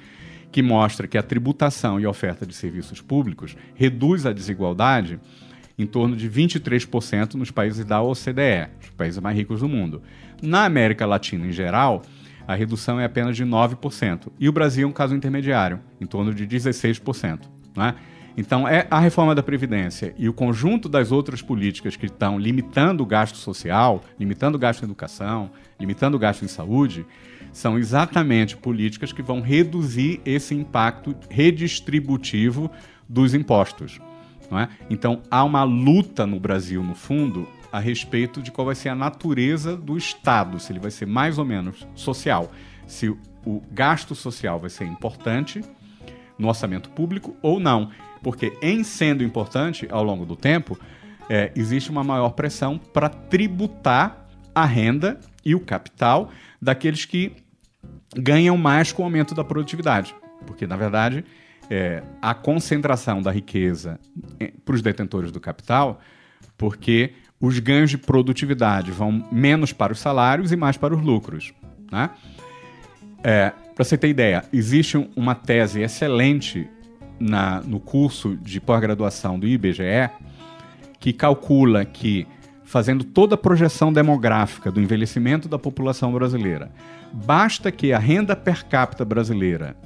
que 0.52 0.62
mostra 0.62 1.08
que 1.08 1.18
a 1.18 1.22
tributação 1.22 1.98
e 2.00 2.04
a 2.04 2.10
oferta 2.10 2.46
de 2.46 2.54
serviços 2.54 3.00
públicos 3.00 3.56
reduz 3.74 4.24
a 4.24 4.32
desigualdade 4.32 5.18
em 5.78 5.86
torno 5.86 6.16
de 6.16 6.30
23% 6.30 7.34
nos 7.34 7.50
países 7.50 7.84
da 7.84 8.00
OCDE, 8.00 8.68
os 8.80 8.90
países 8.90 9.18
mais 9.18 9.36
ricos 9.36 9.60
do 9.60 9.68
mundo. 9.68 10.02
Na 10.40 10.64
América 10.64 11.04
Latina, 11.04 11.46
em 11.46 11.52
geral, 11.52 12.02
a 12.46 12.54
redução 12.54 12.98
é 13.00 13.04
apenas 13.04 13.36
de 13.36 13.44
9%. 13.44 14.28
E 14.38 14.48
o 14.48 14.52
Brasil 14.52 14.86
é 14.86 14.90
um 14.90 14.92
caso 14.92 15.14
intermediário, 15.14 15.80
em 16.00 16.06
torno 16.06 16.32
de 16.32 16.46
16%. 16.46 17.40
Né? 17.76 17.94
Então, 18.36 18.68
é 18.68 18.86
a 18.90 19.00
reforma 19.00 19.34
da 19.34 19.42
Previdência 19.42 20.14
e 20.18 20.28
o 20.28 20.32
conjunto 20.32 20.88
das 20.88 21.10
outras 21.10 21.40
políticas 21.40 21.96
que 21.96 22.06
estão 22.06 22.38
limitando 22.38 23.02
o 23.02 23.06
gasto 23.06 23.36
social, 23.36 24.04
limitando 24.20 24.56
o 24.56 24.58
gasto 24.58 24.82
em 24.82 24.84
educação, 24.84 25.50
limitando 25.80 26.16
o 26.16 26.20
gasto 26.20 26.44
em 26.44 26.48
saúde, 26.48 27.06
são 27.50 27.78
exatamente 27.78 28.54
políticas 28.56 29.12
que 29.12 29.22
vão 29.22 29.40
reduzir 29.40 30.20
esse 30.26 30.54
impacto 30.54 31.16
redistributivo 31.30 32.70
dos 33.08 33.32
impostos. 33.32 33.98
É? 34.52 34.68
Então, 34.90 35.22
há 35.30 35.42
uma 35.42 35.64
luta 35.64 36.26
no 36.26 36.38
Brasil, 36.38 36.82
no 36.82 36.94
fundo, 36.94 37.48
a 37.72 37.80
respeito 37.80 38.40
de 38.40 38.52
qual 38.52 38.66
vai 38.66 38.74
ser 38.74 38.90
a 38.90 38.94
natureza 38.94 39.76
do 39.76 39.96
Estado, 39.96 40.60
se 40.60 40.70
ele 40.72 40.78
vai 40.78 40.90
ser 40.90 41.06
mais 41.06 41.38
ou 41.38 41.44
menos 41.44 41.86
social, 41.94 42.52
se 42.86 43.08
o 43.08 43.62
gasto 43.72 44.14
social 44.14 44.60
vai 44.60 44.70
ser 44.70 44.84
importante 44.84 45.62
no 46.38 46.48
orçamento 46.48 46.90
público 46.90 47.34
ou 47.42 47.58
não. 47.58 47.90
Porque, 48.26 48.58
em 48.60 48.82
sendo 48.82 49.22
importante 49.22 49.86
ao 49.88 50.02
longo 50.02 50.26
do 50.26 50.34
tempo, 50.34 50.76
é, 51.30 51.52
existe 51.54 51.92
uma 51.92 52.02
maior 52.02 52.30
pressão 52.30 52.76
para 52.76 53.08
tributar 53.08 54.26
a 54.52 54.64
renda 54.64 55.20
e 55.44 55.54
o 55.54 55.60
capital 55.60 56.32
daqueles 56.60 57.04
que 57.04 57.36
ganham 58.16 58.56
mais 58.56 58.90
com 58.90 59.02
o 59.02 59.04
aumento 59.04 59.32
da 59.32 59.44
produtividade. 59.44 60.12
Porque, 60.44 60.66
na 60.66 60.76
verdade, 60.76 61.24
é, 61.70 62.02
a 62.20 62.34
concentração 62.34 63.22
da 63.22 63.30
riqueza 63.30 64.00
é, 64.40 64.52
para 64.64 64.74
os 64.74 64.82
detentores 64.82 65.30
do 65.30 65.38
capital, 65.38 66.00
porque 66.58 67.12
os 67.40 67.60
ganhos 67.60 67.90
de 67.90 67.98
produtividade 67.98 68.90
vão 68.90 69.24
menos 69.30 69.72
para 69.72 69.92
os 69.92 70.00
salários 70.00 70.50
e 70.50 70.56
mais 70.56 70.76
para 70.76 70.92
os 70.92 71.00
lucros. 71.00 71.54
Né? 71.92 72.10
É, 73.22 73.52
para 73.72 73.84
você 73.84 73.96
ter 73.96 74.08
ideia, 74.08 74.44
existe 74.52 74.96
uma 75.14 75.36
tese 75.36 75.80
excelente 75.80 76.68
na, 77.18 77.60
no 77.60 77.80
curso 77.80 78.36
de 78.36 78.60
pós-graduação 78.60 79.38
do 79.38 79.46
IBGE 79.46 80.10
que 80.98 81.12
calcula 81.12 81.84
que, 81.84 82.26
fazendo 82.64 83.04
toda 83.04 83.34
a 83.34 83.38
projeção 83.38 83.92
demográfica 83.92 84.70
do 84.70 84.80
envelhecimento 84.80 85.48
da 85.48 85.58
população 85.58 86.12
brasileira, 86.12 86.70
basta 87.12 87.70
que 87.70 87.92
a 87.92 87.98
renda 87.98 88.34
per 88.34 88.64
capita 88.64 89.04
brasileira 89.04 89.76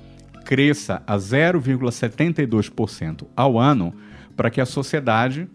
cresça 0.45 1.03
a 1.07 1.17
0,72% 1.17 3.27
ao 3.37 3.59
ano 3.59 3.93
para 4.37 4.51
que 4.51 4.61
a 4.61 4.67
sociedade 4.67 5.49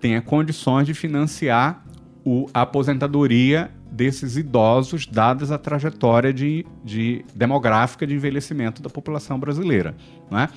tenha 0.00 0.20
condições 0.20 0.86
de 0.86 0.94
financiar 0.94 1.84
o, 2.24 2.48
a 2.52 2.62
aposentadoria 2.62 3.70
desses 3.90 4.36
idosos, 4.36 5.06
dadas 5.06 5.50
a 5.50 5.58
trajetória 5.58 6.32
de, 6.32 6.66
de 6.84 7.24
demográfica 7.34 8.06
de 8.06 8.14
envelhecimento 8.14 8.82
da 8.82 8.90
população 8.90 9.38
brasileira. 9.38 9.96
Não 10.30 10.38
é? 10.38 10.48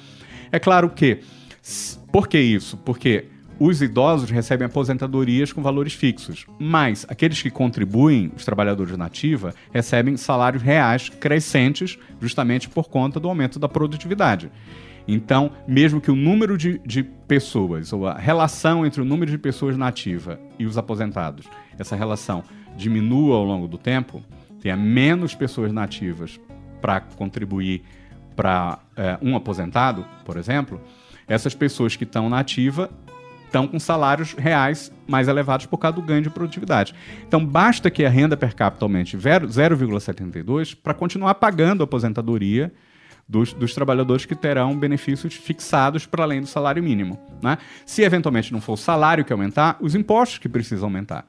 É 0.51 0.59
claro 0.59 0.89
que. 0.89 1.19
Por 2.11 2.27
que 2.27 2.39
isso? 2.39 2.77
Porque 2.77 3.25
os 3.59 3.81
idosos 3.81 4.29
recebem 4.31 4.65
aposentadorias 4.65 5.51
com 5.51 5.61
valores 5.61 5.93
fixos, 5.93 6.45
mas 6.57 7.05
aqueles 7.09 7.41
que 7.41 7.51
contribuem, 7.51 8.31
os 8.35 8.45
trabalhadores 8.45 8.95
na 8.97 9.05
ativa, 9.05 9.53
recebem 9.73 10.15
salários 10.15 10.63
reais 10.63 11.09
crescentes 11.09 11.99
justamente 12.21 12.69
por 12.69 12.87
conta 12.87 13.19
do 13.19 13.27
aumento 13.27 13.59
da 13.59 13.67
produtividade. 13.67 14.49
Então, 15.05 15.51
mesmo 15.67 15.99
que 15.99 16.09
o 16.09 16.15
número 16.15 16.57
de, 16.57 16.79
de 16.85 17.03
pessoas, 17.03 17.91
ou 17.91 18.07
a 18.07 18.13
relação 18.17 18.85
entre 18.85 19.01
o 19.01 19.05
número 19.05 19.29
de 19.29 19.37
pessoas 19.37 19.75
na 19.75 19.87
ativa 19.87 20.39
e 20.57 20.65
os 20.65 20.77
aposentados, 20.77 21.45
essa 21.77 21.95
relação 21.95 22.43
diminua 22.77 23.35
ao 23.35 23.43
longo 23.43 23.67
do 23.67 23.77
tempo, 23.77 24.23
tenha 24.61 24.77
menos 24.77 25.35
pessoas 25.35 25.73
nativas 25.73 26.39
para 26.79 27.01
contribuir 27.01 27.83
para 28.39 28.79
é, 28.95 29.17
um 29.21 29.35
aposentado, 29.35 30.05
por 30.23 30.37
exemplo, 30.37 30.81
essas 31.27 31.53
pessoas 31.53 31.97
que 31.97 32.05
estão 32.05 32.29
na 32.29 32.39
ativa 32.39 32.89
estão 33.45 33.67
com 33.67 33.77
salários 33.77 34.31
reais 34.31 34.93
mais 35.05 35.27
elevados 35.27 35.65
por 35.65 35.77
causa 35.77 35.97
do 35.97 36.01
ganho 36.01 36.21
de 36.21 36.29
produtividade. 36.29 36.95
Então, 37.27 37.45
basta 37.45 37.91
que 37.91 38.05
a 38.05 38.09
renda 38.09 38.37
per 38.37 38.55
capita 38.55 38.85
aumente 38.85 39.17
0,72 39.17 40.73
para 40.73 40.93
continuar 40.93 41.35
pagando 41.35 41.81
a 41.81 41.83
aposentadoria 41.83 42.71
dos, 43.27 43.51
dos, 43.51 43.73
trabalhadores 43.75 44.25
que 44.25 44.35
terão 44.35 44.79
benefícios 44.79 45.33
fixados 45.33 46.05
para 46.05 46.23
além 46.23 46.39
do 46.39 46.47
salário 46.47 46.81
mínimo. 46.81 47.19
Né? 47.43 47.57
Se 47.85 48.03
eventualmente 48.03 48.53
não 48.53 48.61
for 48.61 48.73
o 48.73 48.77
salário 48.77 49.25
que 49.25 49.33
aumentar, 49.33 49.75
os 49.81 49.95
impostos 49.95 50.37
que 50.37 50.47
precisam 50.47 50.87
aumentar. 50.87 51.27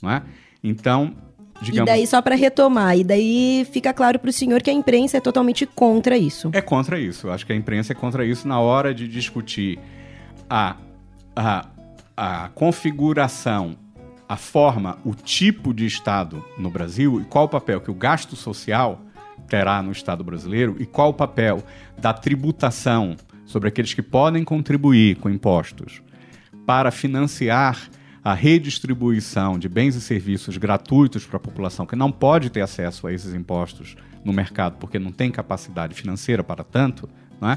Não 0.00 0.12
é? 0.12 0.22
Então, 0.62 1.12
digamos... 1.60 1.90
E 1.90 1.92
daí, 1.92 2.06
só 2.06 2.20
para 2.22 2.34
retomar, 2.34 2.98
e 2.98 3.04
daí 3.04 3.66
fica 3.70 3.92
claro 3.92 4.18
para 4.18 4.30
o 4.30 4.32
senhor 4.32 4.62
que 4.62 4.70
a 4.70 4.72
imprensa 4.72 5.16
é 5.16 5.20
totalmente 5.20 5.66
contra 5.66 6.16
isso. 6.16 6.50
É 6.52 6.60
contra 6.60 6.98
isso. 6.98 7.30
Acho 7.30 7.46
que 7.46 7.52
a 7.52 7.56
imprensa 7.56 7.92
é 7.92 7.94
contra 7.94 8.24
isso 8.24 8.46
na 8.46 8.60
hora 8.60 8.94
de 8.94 9.08
discutir 9.08 9.78
a 10.48 10.76
a, 11.36 11.66
a 12.16 12.48
configuração, 12.48 13.76
a 14.26 14.36
forma, 14.36 14.98
o 15.04 15.14
tipo 15.14 15.74
de 15.74 15.84
Estado 15.84 16.42
no 16.58 16.70
Brasil 16.70 17.20
e 17.20 17.24
qual 17.24 17.44
o 17.44 17.48
papel 17.48 17.80
que 17.80 17.90
o 17.90 17.94
gasto 17.94 18.34
social 18.34 19.02
terá 19.46 19.82
no 19.82 19.92
Estado 19.92 20.24
brasileiro 20.24 20.76
e 20.80 20.86
qual 20.86 21.10
o 21.10 21.14
papel 21.14 21.62
da 21.98 22.12
tributação 22.12 23.14
sobre 23.44 23.68
aqueles 23.68 23.94
que 23.94 24.02
podem 24.02 24.42
contribuir 24.42 25.16
com 25.16 25.28
impostos 25.28 26.02
para 26.64 26.90
financiar 26.90 27.88
a 28.26 28.34
redistribuição 28.34 29.56
de 29.56 29.68
bens 29.68 29.94
e 29.94 30.00
serviços 30.00 30.56
gratuitos 30.56 31.24
para 31.24 31.36
a 31.36 31.40
população 31.40 31.86
que 31.86 31.94
não 31.94 32.10
pode 32.10 32.50
ter 32.50 32.60
acesso 32.60 33.06
a 33.06 33.12
esses 33.12 33.32
impostos 33.32 33.96
no 34.24 34.32
mercado 34.32 34.78
porque 34.80 34.98
não 34.98 35.12
tem 35.12 35.30
capacidade 35.30 35.94
financeira 35.94 36.42
para 36.42 36.64
tanto, 36.64 37.08
é? 37.40 37.56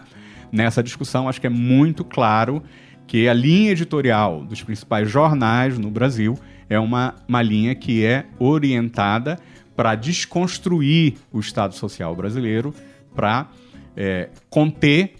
nessa 0.52 0.84
discussão 0.84 1.28
acho 1.28 1.42
que 1.42 1.48
é 1.48 1.50
muito 1.50 2.06
claro 2.06 2.62
que 3.08 3.28
a 3.28 3.34
linha 3.34 3.72
editorial 3.72 4.46
dos 4.46 4.62
principais 4.62 5.10
jornais 5.10 5.76
no 5.80 5.90
Brasil 5.90 6.38
é 6.70 6.80
uma, 6.80 7.16
uma 7.28 7.42
linha 7.42 7.74
que 7.74 8.06
é 8.06 8.28
orientada 8.38 9.40
para 9.76 9.96
desconstruir 9.96 11.16
o 11.34 11.40
Estado 11.40 11.74
Social 11.74 12.16
brasileiro, 12.16 12.76
para 13.16 13.50
é, 13.98 14.30
conter 14.52 15.16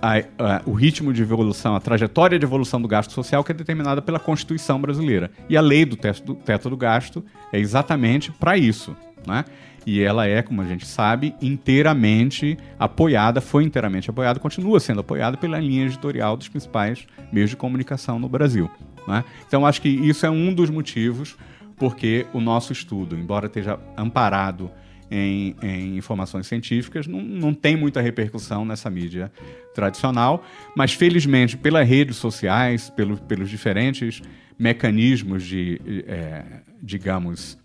a, 0.00 0.18
a, 0.18 0.62
o 0.66 0.72
ritmo 0.72 1.12
de 1.12 1.22
evolução, 1.22 1.74
a 1.74 1.80
trajetória 1.80 2.38
de 2.38 2.44
evolução 2.44 2.80
do 2.80 2.88
gasto 2.88 3.12
social 3.12 3.42
que 3.42 3.52
é 3.52 3.54
determinada 3.54 4.02
pela 4.02 4.18
Constituição 4.18 4.80
brasileira. 4.80 5.30
E 5.48 5.56
a 5.56 5.60
lei 5.60 5.84
do 5.84 5.96
teto 5.96 6.22
do, 6.24 6.34
teto 6.34 6.70
do 6.70 6.76
gasto 6.76 7.24
é 7.52 7.58
exatamente 7.58 8.30
para 8.32 8.56
isso. 8.56 8.96
Né? 9.26 9.44
e 9.86 10.00
ela 10.00 10.26
é, 10.26 10.42
como 10.42 10.62
a 10.62 10.64
gente 10.64 10.86
sabe, 10.86 11.34
inteiramente 11.40 12.56
apoiada, 12.78 13.40
foi 13.40 13.64
inteiramente 13.64 14.08
apoiada, 14.08 14.40
continua 14.40 14.80
sendo 14.80 15.00
apoiada 15.00 15.36
pela 15.36 15.58
linha 15.58 15.84
editorial 15.84 16.36
dos 16.36 16.48
principais 16.48 17.06
meios 17.32 17.50
de 17.50 17.56
comunicação 17.56 18.18
no 18.18 18.28
Brasil. 18.28 18.70
Né? 19.06 19.24
Então, 19.46 19.66
acho 19.66 19.82
que 19.82 19.88
isso 19.88 20.24
é 20.24 20.30
um 20.30 20.54
dos 20.54 20.70
motivos 20.70 21.36
porque 21.76 22.26
o 22.32 22.40
nosso 22.40 22.72
estudo, 22.72 23.16
embora 23.16 23.46
esteja 23.46 23.78
amparado 23.96 24.70
em, 25.10 25.54
em, 25.62 25.96
informações 25.96 26.46
científicas, 26.46 27.06
não, 27.06 27.20
não 27.20 27.54
tem 27.54 27.76
muita 27.76 28.00
repercussão 28.00 28.64
nessa 28.64 28.88
mídia 28.90 29.30
tradicional, 29.74 30.44
mas 30.76 30.92
felizmente 30.92 31.56
pelas 31.56 31.88
redes 31.88 32.16
sociais, 32.16 32.90
pelo, 32.90 33.16
pelos 33.16 33.50
diferentes 33.50 34.22
mecanismos 34.58 35.44
de, 35.44 35.80
é, 36.06 36.44
digamos, 36.82 37.58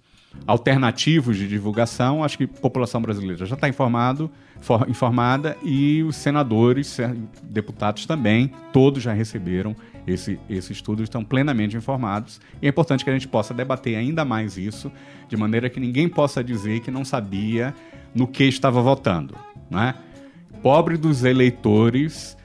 alternativos 0.45 1.37
de 1.37 1.47
divulgação, 1.47 2.23
acho 2.23 2.37
que 2.37 2.43
a 2.43 2.47
população 2.47 3.01
brasileira 3.01 3.45
já 3.45 3.55
está 3.55 3.67
informado, 3.67 4.29
for, 4.61 4.87
informada 4.89 5.57
e 5.63 6.03
os 6.03 6.15
senadores, 6.15 6.97
deputados 7.43 8.05
também, 8.05 8.51
todos 8.71 9.01
já 9.01 9.13
receberam 9.13 9.75
esse, 10.09 10.39
esse 10.49 10.73
estudo, 10.73 11.03
estão 11.03 11.23
plenamente 11.23 11.75
informados. 11.75 12.39
E 12.61 12.65
é 12.65 12.69
importante 12.69 13.03
que 13.03 13.09
a 13.09 13.13
gente 13.13 13.27
possa 13.27 13.53
debater 13.53 13.95
ainda 13.95 14.25
mais 14.25 14.57
isso, 14.57 14.91
de 15.27 15.37
maneira 15.37 15.69
que 15.69 15.79
ninguém 15.79 16.09
possa 16.09 16.43
dizer 16.43 16.79
que 16.81 16.91
não 16.91 17.05
sabia 17.05 17.73
no 18.13 18.27
que 18.27 18.43
estava 18.43 18.81
votando. 18.81 19.35
Né? 19.69 19.95
Pobre 20.61 20.97
dos 20.97 21.23
eleitores 21.23 22.37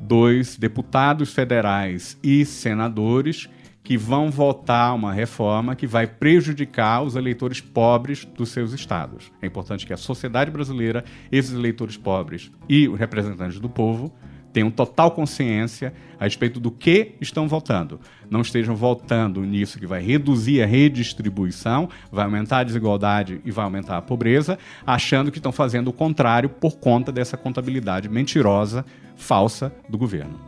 dos 0.00 0.56
deputados 0.56 1.34
federais 1.34 2.18
e 2.22 2.44
senadores 2.44 3.48
que 3.82 3.96
vão 3.96 4.30
votar 4.30 4.94
uma 4.94 5.12
reforma 5.12 5.74
que 5.74 5.86
vai 5.86 6.06
prejudicar 6.06 7.02
os 7.02 7.16
eleitores 7.16 7.60
pobres 7.60 8.24
dos 8.24 8.50
seus 8.50 8.72
estados. 8.72 9.32
É 9.42 9.46
importante 9.46 9.86
que 9.86 9.92
a 9.92 9.96
sociedade 9.96 10.50
brasileira, 10.50 11.04
esses 11.30 11.52
eleitores 11.52 11.96
pobres 11.96 12.50
e 12.68 12.88
os 12.88 12.98
representantes 12.98 13.58
do 13.58 13.68
povo 13.68 14.12
tenham 14.52 14.70
total 14.70 15.10
consciência 15.10 15.92
a 16.18 16.24
respeito 16.24 16.60
do 16.60 16.70
que 16.70 17.14
estão 17.20 17.48
votando. 17.48 18.00
Não 18.28 18.42
estejam 18.42 18.76
votando 18.76 19.40
nisso 19.42 19.78
que 19.78 19.86
vai 19.86 20.02
reduzir 20.02 20.62
a 20.62 20.66
redistribuição, 20.66 21.88
vai 22.12 22.24
aumentar 22.24 22.58
a 22.58 22.64
desigualdade 22.64 23.40
e 23.44 23.50
vai 23.50 23.64
aumentar 23.64 23.96
a 23.96 24.02
pobreza, 24.02 24.58
achando 24.86 25.30
que 25.30 25.38
estão 25.38 25.52
fazendo 25.52 25.88
o 25.88 25.92
contrário 25.92 26.48
por 26.48 26.76
conta 26.76 27.10
dessa 27.10 27.36
contabilidade 27.36 28.08
mentirosa, 28.08 28.84
falsa 29.16 29.72
do 29.88 29.96
governo. 29.96 30.38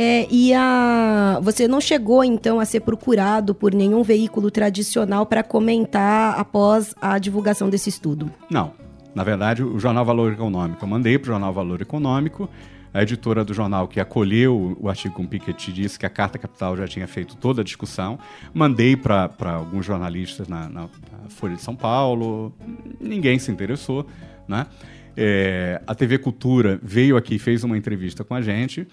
É, 0.00 0.28
e 0.30 0.54
a, 0.54 1.40
você 1.42 1.66
não 1.66 1.80
chegou, 1.80 2.22
então, 2.22 2.60
a 2.60 2.64
ser 2.64 2.80
procurado 2.80 3.52
por 3.52 3.74
nenhum 3.74 4.04
veículo 4.04 4.48
tradicional 4.48 5.26
para 5.26 5.42
comentar 5.42 6.38
após 6.38 6.94
a 7.00 7.18
divulgação 7.18 7.68
desse 7.68 7.88
estudo? 7.88 8.30
Não. 8.48 8.72
Na 9.12 9.24
verdade, 9.24 9.64
o 9.64 9.80
Jornal 9.80 10.04
Valor 10.04 10.32
Econômico, 10.34 10.84
eu 10.84 10.88
mandei 10.88 11.18
para 11.18 11.30
o 11.30 11.32
Jornal 11.32 11.52
Valor 11.52 11.82
Econômico 11.82 12.48
a 12.92 13.02
editora 13.02 13.44
do 13.44 13.52
jornal 13.52 13.86
que 13.86 14.00
acolheu 14.00 14.76
o 14.80 14.88
artigo 14.88 15.14
com 15.14 15.26
Piketty 15.26 15.72
disse 15.72 15.98
que 15.98 16.06
a 16.06 16.10
Carta 16.10 16.38
Capital 16.38 16.76
já 16.76 16.86
tinha 16.86 17.06
feito 17.06 17.36
toda 17.36 17.60
a 17.60 17.64
discussão. 17.64 18.18
Mandei 18.52 18.96
para 18.96 19.30
alguns 19.52 19.84
jornalistas 19.84 20.48
na, 20.48 20.68
na, 20.68 20.88
Folha 21.28 21.56
de 21.56 21.62
São 21.62 21.76
Paulo, 21.76 22.54
ninguém 22.98 23.38
se 23.38 23.50
interessou. 23.50 24.06
Né? 24.46 24.66
É, 25.14 25.82
a 25.86 25.94
TV 25.94 26.18
Cultura 26.18 26.80
veio 26.82 27.16
aqui 27.18 27.38
fez 27.38 27.62
uma 27.64 27.76
entrevista 27.76 28.24
com 28.24 28.34
a 28.34 28.40
gente. 28.40 28.88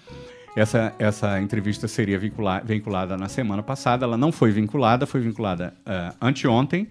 Essa, 0.56 0.94
essa 0.98 1.40
entrevista 1.40 1.86
seria 1.86 2.18
vinculada, 2.18 2.64
vinculada 2.64 3.16
na 3.16 3.28
semana 3.28 3.62
passada, 3.62 4.04
ela 4.04 4.16
não 4.16 4.32
foi 4.32 4.50
vinculada, 4.50 5.06
foi 5.06 5.20
vinculada 5.20 5.74
uh, 5.86 6.16
anteontem, 6.18 6.88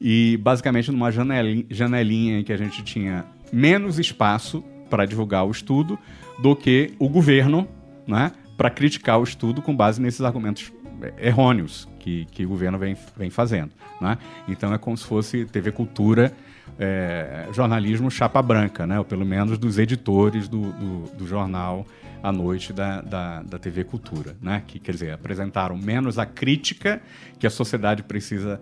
e 0.00 0.38
basicamente 0.38 0.90
numa 0.90 1.12
janelinha, 1.12 1.66
janelinha 1.68 2.38
em 2.38 2.42
que 2.42 2.52
a 2.52 2.56
gente 2.56 2.82
tinha 2.82 3.26
menos 3.52 3.98
espaço 3.98 4.64
para 4.88 5.04
divulgar 5.04 5.46
o 5.46 5.50
estudo 5.50 5.98
do 6.42 6.56
que 6.56 6.92
o 6.98 7.08
governo, 7.08 7.68
né, 8.06 8.32
para 8.56 8.68
criticar 8.68 9.18
o 9.20 9.22
estudo 9.22 9.62
com 9.62 9.74
base 9.74 10.02
nesses 10.02 10.20
argumentos 10.20 10.72
errôneos 11.18 11.88
que, 11.98 12.26
que 12.26 12.44
o 12.44 12.48
governo 12.48 12.78
vem, 12.78 12.96
vem 13.16 13.30
fazendo. 13.30 13.70
Né? 14.00 14.18
Então 14.48 14.74
é 14.74 14.78
como 14.78 14.96
se 14.96 15.04
fosse 15.04 15.44
TV 15.46 15.72
Cultura, 15.72 16.32
é, 16.78 17.48
jornalismo 17.52 18.10
chapa 18.10 18.42
branca, 18.42 18.86
né? 18.86 18.98
ou 18.98 19.04
pelo 19.04 19.24
menos 19.24 19.56
dos 19.56 19.78
editores 19.78 20.48
do, 20.48 20.72
do, 20.72 21.16
do 21.16 21.26
jornal 21.26 21.86
à 22.22 22.30
noite 22.30 22.72
da, 22.72 23.00
da, 23.00 23.42
da, 23.42 23.58
TV 23.58 23.84
Cultura, 23.84 24.36
né? 24.40 24.62
que 24.66 24.78
quer 24.78 24.92
dizer, 24.92 25.12
apresentaram 25.12 25.76
menos 25.76 26.18
a 26.18 26.26
crítica 26.26 27.00
que 27.38 27.46
a 27.46 27.50
sociedade 27.50 28.02
precisa 28.02 28.60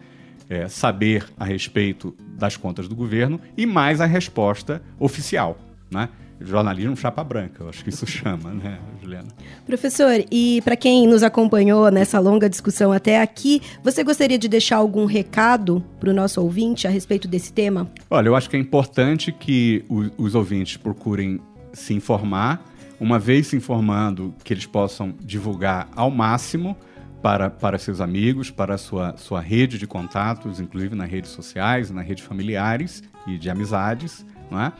é, 0.48 0.68
saber 0.68 1.26
a 1.38 1.44
respeito 1.44 2.14
das 2.36 2.56
contas 2.56 2.88
do 2.88 2.94
governo 2.94 3.40
e 3.56 3.64
mais 3.64 4.00
a 4.00 4.06
resposta 4.06 4.82
oficial 4.98 5.58
né? 5.90 6.08
Jornalismo 6.40 6.96
chapa 6.96 7.22
branca, 7.22 7.62
eu 7.62 7.68
acho 7.68 7.84
que 7.84 7.90
isso 7.90 8.06
chama, 8.08 8.50
né, 8.50 8.78
Juliana? 9.00 9.28
Professor, 9.66 10.24
e 10.30 10.60
para 10.62 10.76
quem 10.76 11.06
nos 11.06 11.22
acompanhou 11.22 11.90
nessa 11.90 12.18
longa 12.18 12.48
discussão 12.48 12.92
até 12.92 13.20
aqui, 13.20 13.60
você 13.82 14.02
gostaria 14.02 14.38
de 14.38 14.48
deixar 14.48 14.76
algum 14.76 15.04
recado 15.04 15.84
para 15.98 16.10
o 16.10 16.12
nosso 16.12 16.40
ouvinte 16.40 16.86
a 16.86 16.90
respeito 16.90 17.28
desse 17.28 17.52
tema? 17.52 17.90
Olha, 18.08 18.28
eu 18.28 18.36
acho 18.36 18.48
que 18.48 18.56
é 18.56 18.60
importante 18.60 19.32
que 19.32 19.84
os, 19.88 20.10
os 20.16 20.34
ouvintes 20.34 20.76
procurem 20.76 21.40
se 21.72 21.94
informar, 21.94 22.64
uma 22.98 23.18
vez 23.18 23.48
se 23.48 23.56
informando, 23.56 24.34
que 24.42 24.52
eles 24.52 24.66
possam 24.66 25.14
divulgar 25.20 25.88
ao 25.94 26.10
máximo 26.10 26.76
para, 27.22 27.50
para 27.50 27.78
seus 27.78 28.00
amigos, 28.00 28.50
para 28.50 28.74
a 28.74 28.78
sua, 28.78 29.16
sua 29.16 29.40
rede 29.40 29.78
de 29.78 29.86
contatos, 29.86 30.60
inclusive 30.60 30.94
nas 30.94 31.08
redes 31.08 31.30
sociais, 31.30 31.90
nas 31.90 32.06
redes 32.06 32.24
familiares 32.24 33.02
e 33.26 33.36
de 33.36 33.50
amizades, 33.50 34.24
não 34.50 34.60
é? 34.60 34.72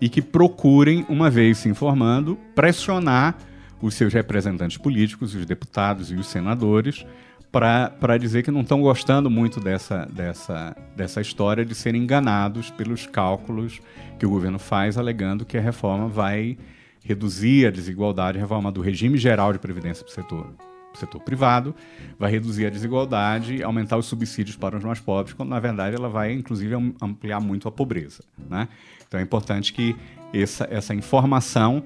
E 0.00 0.08
que 0.08 0.22
procurem, 0.22 1.04
uma 1.08 1.28
vez 1.28 1.58
se 1.58 1.68
informando, 1.68 2.38
pressionar 2.54 3.36
os 3.82 3.94
seus 3.94 4.12
representantes 4.12 4.76
políticos, 4.76 5.34
os 5.34 5.46
deputados 5.46 6.10
e 6.10 6.14
os 6.14 6.26
senadores, 6.26 7.04
para 7.50 8.16
dizer 8.16 8.44
que 8.44 8.50
não 8.50 8.60
estão 8.60 8.80
gostando 8.80 9.28
muito 9.28 9.58
dessa, 9.58 10.06
dessa, 10.06 10.76
dessa 10.96 11.20
história 11.20 11.64
de 11.64 11.74
serem 11.74 12.02
enganados 12.02 12.70
pelos 12.70 13.06
cálculos 13.06 13.80
que 14.18 14.26
o 14.26 14.30
governo 14.30 14.58
faz, 14.58 14.96
alegando 14.96 15.44
que 15.44 15.58
a 15.58 15.60
reforma 15.60 16.08
vai 16.08 16.56
reduzir 17.02 17.66
a 17.66 17.70
desigualdade, 17.70 18.38
a 18.38 18.40
reforma 18.40 18.70
do 18.70 18.80
regime 18.80 19.18
geral 19.18 19.52
de 19.52 19.58
previdência 19.58 20.04
para 20.04 20.12
o 20.12 20.14
setor 20.14 20.54
setor 20.92 21.20
privado, 21.20 21.74
vai 22.18 22.30
reduzir 22.30 22.66
a 22.66 22.70
desigualdade 22.70 23.62
aumentar 23.62 23.96
os 23.96 24.06
subsídios 24.06 24.56
para 24.56 24.76
os 24.76 24.82
mais 24.82 24.98
pobres, 24.98 25.32
quando 25.32 25.50
na 25.50 25.60
verdade 25.60 25.94
ela 25.94 26.08
vai 26.08 26.32
inclusive 26.32 26.74
ampliar 27.00 27.40
muito 27.40 27.68
a 27.68 27.72
pobreza. 27.72 28.24
Né? 28.36 28.68
Então 29.10 29.18
é 29.18 29.24
importante 29.24 29.72
que 29.72 29.96
essa, 30.32 30.68
essa 30.70 30.94
informação 30.94 31.82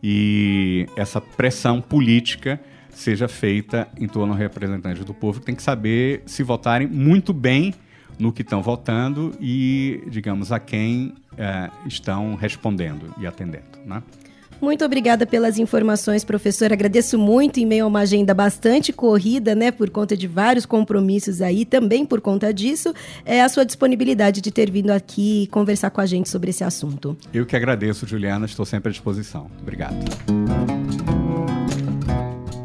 e 0.00 0.86
essa 0.94 1.20
pressão 1.20 1.80
política 1.80 2.60
seja 2.88 3.26
feita 3.26 3.88
em 3.98 4.06
torno 4.06 4.32
dos 4.32 4.40
representantes 4.40 5.04
do 5.04 5.12
povo, 5.12 5.40
que 5.40 5.46
tem 5.46 5.56
que 5.56 5.62
saber 5.62 6.22
se 6.24 6.44
votarem 6.44 6.86
muito 6.86 7.32
bem 7.32 7.74
no 8.16 8.32
que 8.32 8.42
estão 8.42 8.62
votando 8.62 9.34
e, 9.40 10.04
digamos, 10.06 10.52
a 10.52 10.60
quem 10.60 11.14
é, 11.36 11.68
estão 11.84 12.36
respondendo 12.36 13.12
e 13.18 13.26
atendendo. 13.26 13.80
Né? 13.84 14.00
Muito 14.62 14.84
obrigada 14.84 15.26
pelas 15.26 15.58
informações, 15.58 16.22
professor. 16.22 16.72
Agradeço 16.72 17.18
muito 17.18 17.58
em 17.58 17.66
meio 17.66 17.84
a 17.84 17.88
uma 17.88 17.98
agenda 17.98 18.32
bastante 18.32 18.92
corrida, 18.92 19.56
né, 19.56 19.72
por 19.72 19.90
conta 19.90 20.16
de 20.16 20.28
vários 20.28 20.64
compromissos 20.64 21.42
aí, 21.42 21.64
também 21.64 22.06
por 22.06 22.20
conta 22.20 22.54
disso, 22.54 22.94
é 23.24 23.42
a 23.42 23.48
sua 23.48 23.66
disponibilidade 23.66 24.40
de 24.40 24.52
ter 24.52 24.70
vindo 24.70 24.90
aqui 24.90 25.48
conversar 25.50 25.90
com 25.90 26.00
a 26.00 26.06
gente 26.06 26.28
sobre 26.28 26.50
esse 26.50 26.62
assunto. 26.62 27.16
Eu 27.34 27.44
que 27.44 27.56
agradeço, 27.56 28.06
Juliana, 28.06 28.46
estou 28.46 28.64
sempre 28.64 28.90
à 28.90 28.92
disposição. 28.92 29.50
Obrigado. 29.60 29.96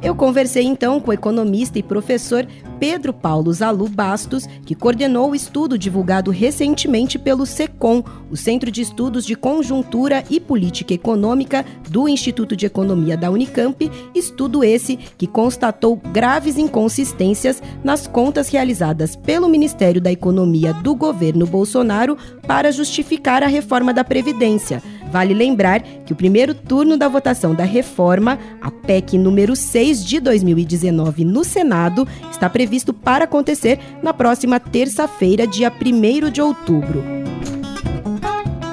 Eu 0.04 0.14
conversei 0.16 0.64
então 0.64 1.00
com 1.00 1.10
o 1.10 1.14
economista 1.14 1.80
e 1.80 1.84
professor 1.84 2.48
Pedro 2.80 3.14
Paulo 3.14 3.52
Zalu 3.54 3.88
Bastos, 3.88 4.48
que 4.66 4.76
coordenou 4.76 5.32
o 5.32 5.36
estudo 5.36 5.78
divulgado 5.78 6.32
recentemente 6.32 7.18
pelo 7.18 7.46
SECOM, 7.46 8.04
o 8.30 8.38
Centro 8.38 8.70
de 8.70 8.82
Estudos 8.82 9.26
de 9.26 9.36
Conjuntura 9.36 10.24
e 10.30 10.40
Política 10.40 10.94
Econômica 10.94 11.66
do 11.90 12.08
Instituto 12.08 12.56
de 12.56 12.66
Economia 12.66 13.18
da 13.18 13.30
Unicamp, 13.30 13.90
estudo 14.14 14.64
esse 14.64 14.98
que 15.18 15.28
constatou 15.28 15.96
graves 15.96 16.58
inconsistências 16.58 17.62
nas 17.84 18.08
contas 18.08 18.50
realizadas 18.50 19.16
pelo 19.16 19.50
Ministério 19.50 20.02
da 20.02 20.12
Economia 20.12 20.74
do 20.74 20.96
governo 20.96 21.46
Bolsonaro 21.46 22.18
para 22.46 22.72
justificar 22.72 23.44
a 23.44 23.48
reforma 23.48 23.94
da 23.94 24.04
Previdência. 24.04 24.82
Vale 25.12 25.34
lembrar 25.34 25.82
que 25.82 26.12
o 26.12 26.16
primeiro 26.16 26.54
turno 26.54 26.98
da 26.98 27.08
votação 27.08 27.56
da 27.56 27.64
reforma, 27.64 28.38
a 28.62 28.70
PEC 28.70 29.18
número 29.18 29.56
6 29.56 30.06
de 30.06 30.20
2019 30.20 31.24
no 31.24 31.44
Senado, 31.44 32.08
está 32.30 32.50
previsto 32.68 32.94
para 32.94 33.24
acontecer 33.24 33.80
na 34.04 34.14
próxima 34.14 34.60
terça-feira, 34.60 35.48
dia 35.48 35.72
1 35.72 36.30
de 36.30 36.42
outubro. 36.42 37.02